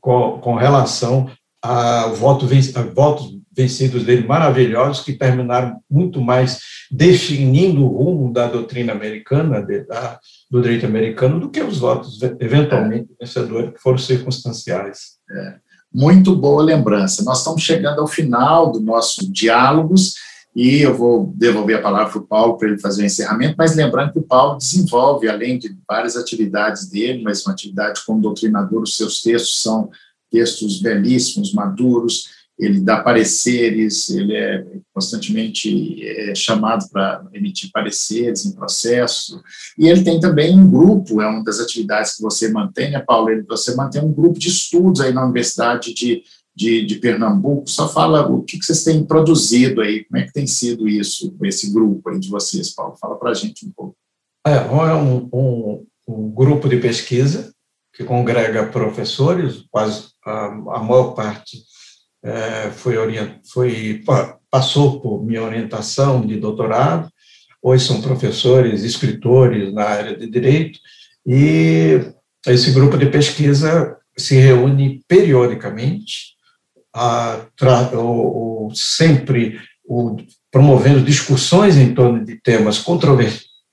Com, 0.00 0.38
com 0.40 0.54
relação 0.54 1.30
a, 1.62 2.06
voto, 2.08 2.46
a 2.46 2.82
votos 2.82 3.40
vencidos 3.54 4.04
dele 4.04 4.26
maravilhosos, 4.26 5.04
que 5.04 5.12
terminaram 5.12 5.80
muito 5.90 6.20
mais 6.20 6.60
definindo 6.90 7.84
o 7.84 7.88
rumo 7.88 8.32
da 8.32 8.46
doutrina 8.46 8.92
americana, 8.92 9.60
de, 9.60 9.84
da, 9.84 10.18
do 10.50 10.62
direito 10.62 10.86
americano, 10.86 11.38
do 11.40 11.50
que 11.50 11.62
os 11.62 11.78
votos 11.78 12.18
eventualmente 12.40 13.08
é. 13.12 13.24
vencedores, 13.24 13.72
que 13.74 13.80
foram 13.80 13.98
circunstanciais. 13.98 15.18
É. 15.30 15.54
Muito 15.92 16.36
boa 16.36 16.62
lembrança. 16.62 17.24
Nós 17.24 17.38
estamos 17.38 17.62
chegando 17.62 18.00
ao 18.00 18.06
final 18.06 18.70
do 18.70 18.80
nosso 18.80 19.30
diálogos 19.30 20.14
e 20.60 20.82
eu 20.82 20.94
vou 20.94 21.32
devolver 21.34 21.78
a 21.78 21.80
palavra 21.80 22.12
para 22.12 22.20
o 22.20 22.26
Paulo 22.26 22.58
para 22.58 22.68
ele 22.68 22.78
fazer 22.78 23.02
o 23.02 23.06
encerramento, 23.06 23.54
mas 23.56 23.74
lembrando 23.74 24.12
que 24.12 24.18
o 24.18 24.22
Paulo 24.22 24.58
desenvolve, 24.58 25.26
além 25.26 25.58
de 25.58 25.74
várias 25.88 26.18
atividades 26.18 26.86
dele, 26.86 27.22
mas 27.22 27.46
uma 27.46 27.54
atividade 27.54 28.02
como 28.04 28.20
doutrinador, 28.20 28.82
os 28.82 28.94
seus 28.94 29.22
textos 29.22 29.62
são 29.62 29.88
textos 30.30 30.82
belíssimos, 30.82 31.54
maduros, 31.54 32.28
ele 32.58 32.78
dá 32.78 33.00
pareceres, 33.00 34.10
ele 34.10 34.36
é 34.36 34.62
constantemente 34.92 36.06
é, 36.06 36.34
chamado 36.34 36.86
para 36.90 37.24
emitir 37.32 37.70
pareceres 37.72 38.44
em 38.44 38.52
processo, 38.52 39.42
e 39.78 39.88
ele 39.88 40.04
tem 40.04 40.20
também 40.20 40.54
um 40.54 40.70
grupo, 40.70 41.22
é 41.22 41.26
uma 41.26 41.42
das 41.42 41.58
atividades 41.58 42.16
que 42.16 42.22
você 42.22 42.52
mantém, 42.52 42.90
né, 42.90 42.98
Paulo? 43.00 43.30
Você 43.48 43.74
mantém 43.74 44.04
um 44.04 44.12
grupo 44.12 44.38
de 44.38 44.48
estudos 44.48 45.00
aí 45.00 45.10
na 45.10 45.24
Universidade 45.24 45.94
de 45.94 46.22
de, 46.60 46.84
de 46.84 46.96
Pernambuco, 46.96 47.70
só 47.70 47.88
fala 47.88 48.26
o 48.28 48.42
que, 48.42 48.58
que 48.58 48.66
vocês 48.66 48.84
têm 48.84 49.02
produzido 49.02 49.80
aí, 49.80 50.04
como 50.04 50.20
é 50.20 50.26
que 50.26 50.32
tem 50.34 50.46
sido 50.46 50.86
isso, 50.86 51.34
esse 51.42 51.72
grupo 51.72 52.10
aí 52.10 52.20
de 52.20 52.28
vocês, 52.28 52.74
Paulo? 52.74 52.98
Fala 53.00 53.16
para 53.16 53.30
a 53.30 53.34
gente 53.34 53.64
um 53.64 53.70
pouco. 53.70 53.96
É, 54.46 54.56
é 54.56 54.94
um, 54.94 55.28
um, 55.32 55.86
um, 56.06 56.30
grupo 56.30 56.68
de 56.68 56.76
pesquisa 56.76 57.50
que 57.94 58.04
congrega 58.04 58.66
professores, 58.66 59.64
quase 59.70 60.08
a, 60.22 60.46
a 60.48 60.82
maior 60.82 61.14
parte 61.14 61.62
é, 62.22 62.70
foi, 62.72 62.98
orient, 62.98 63.40
foi 63.50 64.04
passou 64.50 65.00
por 65.00 65.24
minha 65.24 65.42
orientação 65.42 66.26
de 66.26 66.36
doutorado, 66.36 67.10
hoje 67.62 67.86
são 67.86 68.02
professores, 68.02 68.82
escritores 68.82 69.72
na 69.72 69.84
área 69.84 70.14
de 70.14 70.28
direito, 70.28 70.78
e 71.26 72.00
esse 72.46 72.70
grupo 72.72 72.98
de 72.98 73.06
pesquisa 73.06 73.96
se 74.14 74.34
reúne 74.34 75.02
periodicamente 75.08 76.38
a, 76.94 77.40
o, 77.94 78.66
o, 78.68 78.74
sempre 78.74 79.58
o, 79.84 80.16
promovendo 80.50 81.02
discussões 81.02 81.76
em 81.76 81.94
torno 81.94 82.24
de 82.24 82.36
temas 82.36 82.78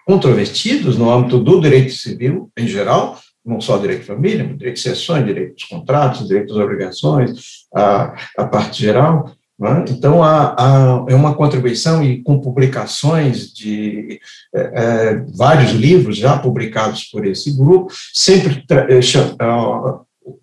controvertidos 0.05 0.97
no 0.97 1.09
âmbito 1.09 1.39
do 1.39 1.59
direito 1.59 1.93
civil 1.93 2.51
em 2.57 2.67
geral, 2.67 3.19
não 3.45 3.61
só 3.61 3.77
direito 3.77 4.01
de 4.01 4.07
família, 4.07 4.43
mas 4.43 4.57
direito 4.57 4.75
de 4.75 4.81
sessões, 4.81 5.25
direito 5.25 5.55
dos 5.55 5.63
contratos, 5.63 6.27
direito 6.27 6.53
das 6.53 6.63
obrigações, 6.63 7.31
a, 7.73 8.15
a 8.37 8.45
parte 8.45 8.81
geral. 8.81 9.31
É? 9.59 9.91
Então, 9.91 10.23
há, 10.23 10.53
há, 10.55 11.05
é 11.09 11.15
uma 11.15 11.33
contribuição 11.33 12.03
e 12.03 12.21
com 12.21 12.39
publicações 12.39 13.51
de 13.51 14.19
é, 14.53 14.61
é, 14.61 15.25
vários 15.35 15.71
livros 15.71 16.15
já 16.15 16.37
publicados 16.37 17.05
por 17.05 17.25
esse 17.25 17.57
grupo, 17.57 17.91
sempre 18.13 18.63
é, 18.69 19.01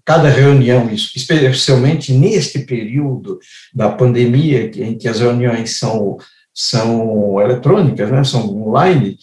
cada 0.04 0.28
reunião, 0.28 0.90
especialmente 0.92 2.12
neste 2.12 2.60
período 2.60 3.38
da 3.74 3.90
pandemia, 3.90 4.70
em 4.76 4.96
que 4.96 5.08
as 5.08 5.20
reuniões 5.20 5.78
são, 5.78 6.16
são 6.52 7.40
eletrônicas, 7.40 8.10
né, 8.10 8.24
são 8.24 8.48
online, 8.48 9.18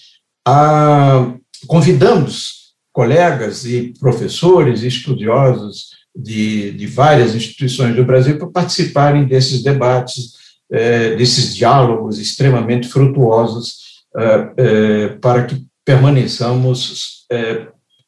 a, 0.47 1.33
convidamos 1.67 2.73
colegas 2.91 3.65
e 3.65 3.93
professores 3.99 4.83
e 4.83 4.87
estudiosos 4.87 5.91
de, 6.15 6.71
de 6.71 6.87
várias 6.87 7.33
instituições 7.33 7.95
do 7.95 8.03
Brasil 8.03 8.37
para 8.37 8.47
participarem 8.47 9.25
desses 9.25 9.63
debates, 9.63 10.33
é, 10.71 11.15
desses 11.15 11.55
diálogos 11.55 12.19
extremamente 12.19 12.87
frutuosos, 12.87 13.77
é, 14.17 14.53
é, 14.57 15.07
para 15.21 15.45
que 15.45 15.65
permaneçamos 15.85 17.21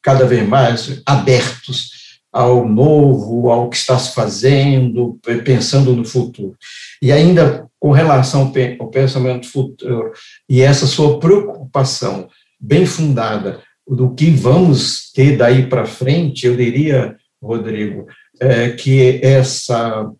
cada 0.02 0.26
vez 0.26 0.46
mais 0.46 1.00
abertos 1.06 1.94
ao 2.34 2.68
novo, 2.68 3.48
ao 3.48 3.70
que 3.70 3.76
está 3.76 3.96
se 3.96 4.12
fazendo, 4.12 5.20
pensando 5.44 5.94
no 5.94 6.04
futuro. 6.04 6.56
E 7.00 7.12
ainda 7.12 7.68
com 7.78 7.92
relação 7.92 8.52
ao 8.80 8.90
pensamento 8.90 9.46
futuro 9.48 10.10
e 10.48 10.60
essa 10.60 10.84
sua 10.84 11.20
preocupação 11.20 12.28
bem 12.58 12.84
fundada 12.86 13.60
do 13.86 14.12
que 14.14 14.30
vamos 14.30 15.12
ter 15.12 15.36
daí 15.36 15.66
para 15.66 15.86
frente, 15.86 16.46
eu 16.46 16.56
diria, 16.56 17.14
Rodrigo, 17.40 18.06
é, 18.40 18.70
que 18.70 19.20
essa 19.22 20.10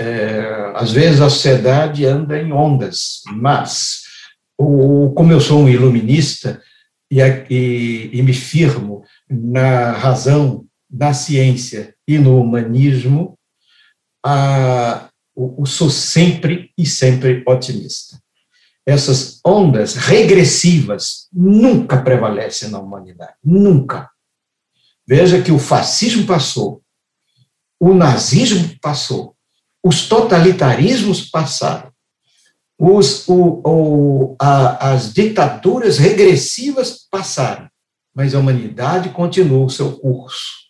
é, 0.00 0.72
às 0.74 0.90
vezes 0.90 1.20
a 1.20 1.30
sociedade 1.30 2.04
anda 2.04 2.40
em 2.40 2.52
ondas, 2.52 3.20
mas 3.34 4.00
o, 4.58 5.12
como 5.14 5.30
eu 5.30 5.40
sou 5.40 5.60
um 5.60 5.68
iluminista 5.68 6.60
e, 7.08 7.20
e, 7.20 8.10
e 8.14 8.22
me 8.22 8.32
firmo 8.32 9.04
na 9.30 9.92
razão 9.92 10.61
na 10.92 11.14
ciência 11.14 11.94
e 12.06 12.18
no 12.18 12.38
humanismo, 12.38 13.38
a, 14.24 15.08
o, 15.34 15.62
o 15.62 15.66
sou 15.66 15.88
sempre 15.88 16.70
e 16.76 16.84
sempre 16.84 17.42
otimista. 17.48 18.20
Essas 18.84 19.40
ondas 19.44 19.94
regressivas 19.94 21.28
nunca 21.32 22.02
prevalecem 22.02 22.68
na 22.68 22.78
humanidade, 22.78 23.34
nunca. 23.42 24.10
Veja 25.06 25.40
que 25.40 25.50
o 25.50 25.58
fascismo 25.58 26.26
passou, 26.26 26.82
o 27.80 27.94
nazismo 27.94 28.76
passou, 28.80 29.34
os 29.82 30.06
totalitarismos 30.08 31.28
passaram, 31.30 31.90
os, 32.78 33.26
o, 33.28 33.62
o, 33.64 34.36
a, 34.40 34.92
as 34.92 35.12
ditaduras 35.12 35.98
regressivas 35.98 37.06
passaram, 37.10 37.68
mas 38.14 38.34
a 38.34 38.38
humanidade 38.38 39.10
continua 39.10 39.64
o 39.64 39.70
seu 39.70 39.92
curso 39.98 40.61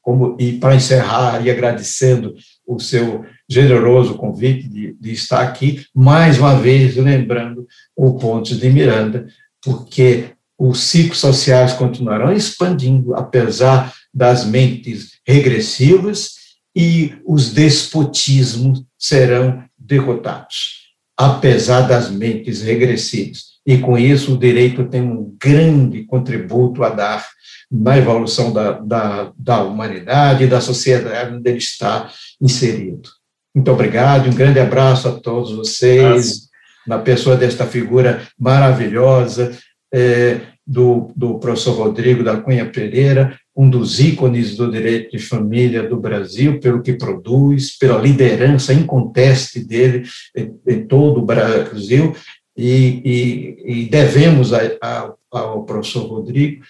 como, 0.00 0.36
e 0.38 0.52
para 0.54 0.74
encerrar, 0.74 1.44
e 1.44 1.50
agradecendo 1.50 2.34
o 2.66 2.78
seu 2.78 3.24
generoso 3.48 4.14
convite 4.14 4.68
de, 4.68 4.96
de 4.98 5.12
estar 5.12 5.40
aqui, 5.40 5.84
mais 5.94 6.38
uma 6.38 6.56
vez 6.56 6.96
lembrando 6.96 7.66
o 7.96 8.18
Pontes 8.18 8.58
de 8.58 8.70
Miranda, 8.70 9.26
porque 9.62 10.30
os 10.58 10.80
ciclos 10.80 11.18
sociais 11.18 11.72
continuarão 11.72 12.32
expandindo, 12.32 13.14
apesar 13.14 13.92
das 14.12 14.44
mentes 14.44 15.12
regressivas, 15.26 16.40
e 16.74 17.14
os 17.26 17.52
despotismos 17.52 18.84
serão 18.96 19.64
derrotados, 19.76 20.92
apesar 21.16 21.82
das 21.82 22.10
mentes 22.10 22.62
regressivas. 22.62 23.50
E 23.66 23.78
com 23.78 23.98
isso, 23.98 24.34
o 24.34 24.38
direito 24.38 24.88
tem 24.88 25.02
um 25.02 25.36
grande 25.40 26.04
contributo 26.04 26.82
a 26.84 26.90
dar 26.90 27.26
na 27.70 27.96
evolução 27.96 28.52
da, 28.52 28.72
da, 28.72 29.32
da 29.36 29.62
humanidade 29.62 30.44
e 30.44 30.48
da 30.48 30.60
sociedade 30.60 31.34
onde 31.34 31.48
ele 31.48 31.58
está 31.58 32.10
inserido. 32.40 33.08
Muito 33.54 33.70
obrigado, 33.70 34.28
um 34.28 34.34
grande 34.34 34.58
abraço 34.58 35.08
a 35.08 35.12
todos 35.12 35.52
vocês, 35.52 36.48
na 36.86 36.98
pessoa 36.98 37.36
desta 37.36 37.66
figura 37.66 38.22
maravilhosa, 38.38 39.56
é, 39.92 40.40
do, 40.66 41.12
do 41.16 41.38
professor 41.38 41.72
Rodrigo 41.72 42.22
da 42.22 42.36
Cunha 42.36 42.70
Pereira, 42.70 43.36
um 43.56 43.68
dos 43.68 43.98
ícones 43.98 44.56
do 44.56 44.70
direito 44.70 45.10
de 45.10 45.18
família 45.18 45.82
do 45.82 45.98
Brasil, 45.98 46.60
pelo 46.60 46.80
que 46.80 46.92
produz, 46.92 47.76
pela 47.76 48.00
liderança 48.00 48.72
inconteste 48.72 49.64
dele 49.64 50.04
em, 50.36 50.54
em 50.66 50.86
todo 50.86 51.18
o 51.18 51.26
Brasil, 51.26 52.14
e, 52.56 53.02
e, 53.04 53.82
e 53.82 53.84
devemos 53.86 54.52
a, 54.52 54.60
a, 54.80 55.12
ao 55.32 55.64
professor 55.64 56.06
Rodrigo 56.06 56.62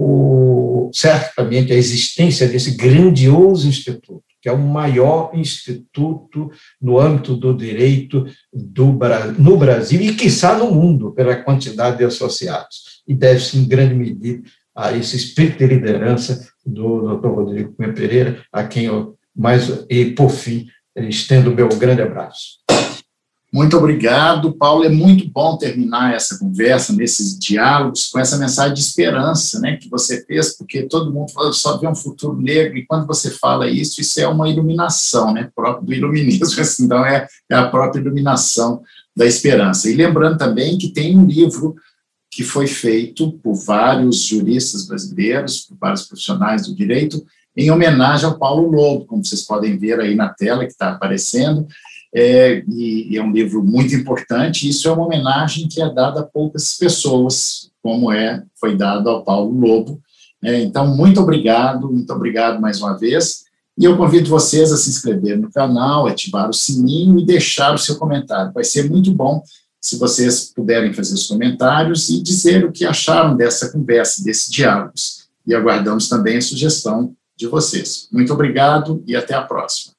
o, 0.00 0.90
certamente 0.94 1.72
a 1.72 1.76
existência 1.76 2.46
desse 2.46 2.76
grandioso 2.76 3.66
instituto, 3.66 4.22
que 4.40 4.48
é 4.48 4.52
o 4.52 4.58
maior 4.58 5.32
instituto 5.34 6.52
no 6.80 7.00
âmbito 7.00 7.34
do 7.36 7.52
direito 7.52 8.24
do, 8.52 8.96
no 9.36 9.56
Brasil 9.56 10.00
e, 10.00 10.14
quiçá, 10.14 10.56
no 10.56 10.70
mundo, 10.70 11.10
pela 11.10 11.34
quantidade 11.34 11.98
de 11.98 12.04
associados. 12.04 13.02
E 13.08 13.12
deve-se, 13.12 13.58
em 13.58 13.66
grande 13.66 13.94
medida, 13.94 14.48
a 14.72 14.96
esse 14.96 15.16
espírito 15.16 15.58
de 15.58 15.66
liderança 15.66 16.46
do 16.64 17.16
Dr. 17.16 17.28
Rodrigo 17.28 17.72
Cunha 17.72 17.92
Pereira, 17.92 18.40
a 18.52 18.62
quem 18.62 18.84
eu 18.84 19.16
mais, 19.34 19.84
e 19.90 20.12
por 20.12 20.30
fim, 20.30 20.68
estendo 20.96 21.50
o 21.50 21.54
meu 21.54 21.68
grande 21.70 22.02
abraço. 22.02 22.67
Muito 23.50 23.78
obrigado, 23.78 24.52
Paulo. 24.52 24.84
É 24.84 24.90
muito 24.90 25.26
bom 25.30 25.56
terminar 25.56 26.14
essa 26.14 26.38
conversa, 26.38 26.92
nesses 26.92 27.38
diálogos, 27.38 28.06
com 28.06 28.18
essa 28.18 28.36
mensagem 28.36 28.74
de 28.74 28.80
esperança 28.80 29.58
né, 29.58 29.76
que 29.76 29.88
você 29.88 30.22
fez, 30.26 30.54
porque 30.54 30.82
todo 30.82 31.12
mundo 31.12 31.32
fala, 31.32 31.52
só 31.54 31.78
vê 31.78 31.88
um 31.88 31.94
futuro 31.94 32.38
negro, 32.38 32.76
e 32.76 32.84
quando 32.84 33.06
você 33.06 33.30
fala 33.30 33.66
isso, 33.66 34.02
isso 34.02 34.20
é 34.20 34.28
uma 34.28 34.50
iluminação, 34.50 35.32
né, 35.32 35.50
próprio 35.54 35.86
do 35.86 35.94
iluminismo, 35.94 36.44
então 36.84 37.04
é, 37.06 37.26
é 37.50 37.54
a 37.54 37.68
própria 37.68 38.00
iluminação 38.00 38.82
da 39.16 39.24
esperança. 39.24 39.88
E 39.88 39.94
lembrando 39.94 40.36
também 40.36 40.76
que 40.76 40.92
tem 40.92 41.16
um 41.16 41.24
livro 41.24 41.74
que 42.30 42.44
foi 42.44 42.66
feito 42.66 43.32
por 43.42 43.54
vários 43.54 44.18
juristas 44.18 44.86
brasileiros, 44.86 45.62
por 45.62 45.78
vários 45.78 46.02
profissionais 46.02 46.66
do 46.66 46.74
direito, 46.74 47.24
em 47.56 47.70
homenagem 47.70 48.26
ao 48.26 48.38
Paulo 48.38 48.70
Lobo, 48.70 49.06
como 49.06 49.24
vocês 49.24 49.42
podem 49.42 49.76
ver 49.76 49.98
aí 49.98 50.14
na 50.14 50.28
tela 50.28 50.64
que 50.64 50.70
está 50.70 50.90
aparecendo, 50.90 51.66
é, 52.14 52.62
e, 52.68 53.16
é 53.16 53.22
um 53.22 53.32
livro 53.32 53.62
muito 53.62 53.94
importante. 53.94 54.68
Isso 54.68 54.88
é 54.88 54.92
uma 54.92 55.06
homenagem 55.06 55.68
que 55.68 55.80
é 55.80 55.92
dada 55.92 56.20
a 56.20 56.24
poucas 56.24 56.76
pessoas, 56.76 57.70
como 57.82 58.12
é 58.12 58.42
foi 58.60 58.76
dado 58.76 59.08
ao 59.08 59.24
Paulo 59.24 59.52
Lobo. 59.58 60.00
É, 60.42 60.60
então, 60.60 60.96
muito 60.96 61.20
obrigado, 61.20 61.90
muito 61.90 62.12
obrigado 62.12 62.60
mais 62.60 62.80
uma 62.80 62.96
vez. 62.96 63.44
E 63.76 63.84
eu 63.84 63.96
convido 63.96 64.28
vocês 64.28 64.72
a 64.72 64.76
se 64.76 64.90
inscrever 64.90 65.38
no 65.38 65.50
canal, 65.52 66.06
ativar 66.06 66.48
o 66.48 66.52
sininho 66.52 67.18
e 67.18 67.24
deixar 67.24 67.74
o 67.74 67.78
seu 67.78 67.96
comentário. 67.96 68.52
Vai 68.52 68.64
ser 68.64 68.90
muito 68.90 69.12
bom 69.12 69.42
se 69.80 69.96
vocês 69.96 70.52
puderem 70.52 70.92
fazer 70.92 71.14
os 71.14 71.26
comentários 71.26 72.08
e 72.08 72.20
dizer 72.20 72.64
o 72.64 72.72
que 72.72 72.84
acharam 72.84 73.36
dessa 73.36 73.70
conversa, 73.70 74.24
desses 74.24 74.50
diálogos. 74.50 75.28
E 75.46 75.54
aguardamos 75.54 76.08
também 76.08 76.36
a 76.36 76.42
sugestão 76.42 77.14
de 77.36 77.46
vocês. 77.46 78.08
Muito 78.12 78.32
obrigado 78.32 79.02
e 79.06 79.14
até 79.14 79.34
a 79.34 79.42
próxima. 79.42 79.97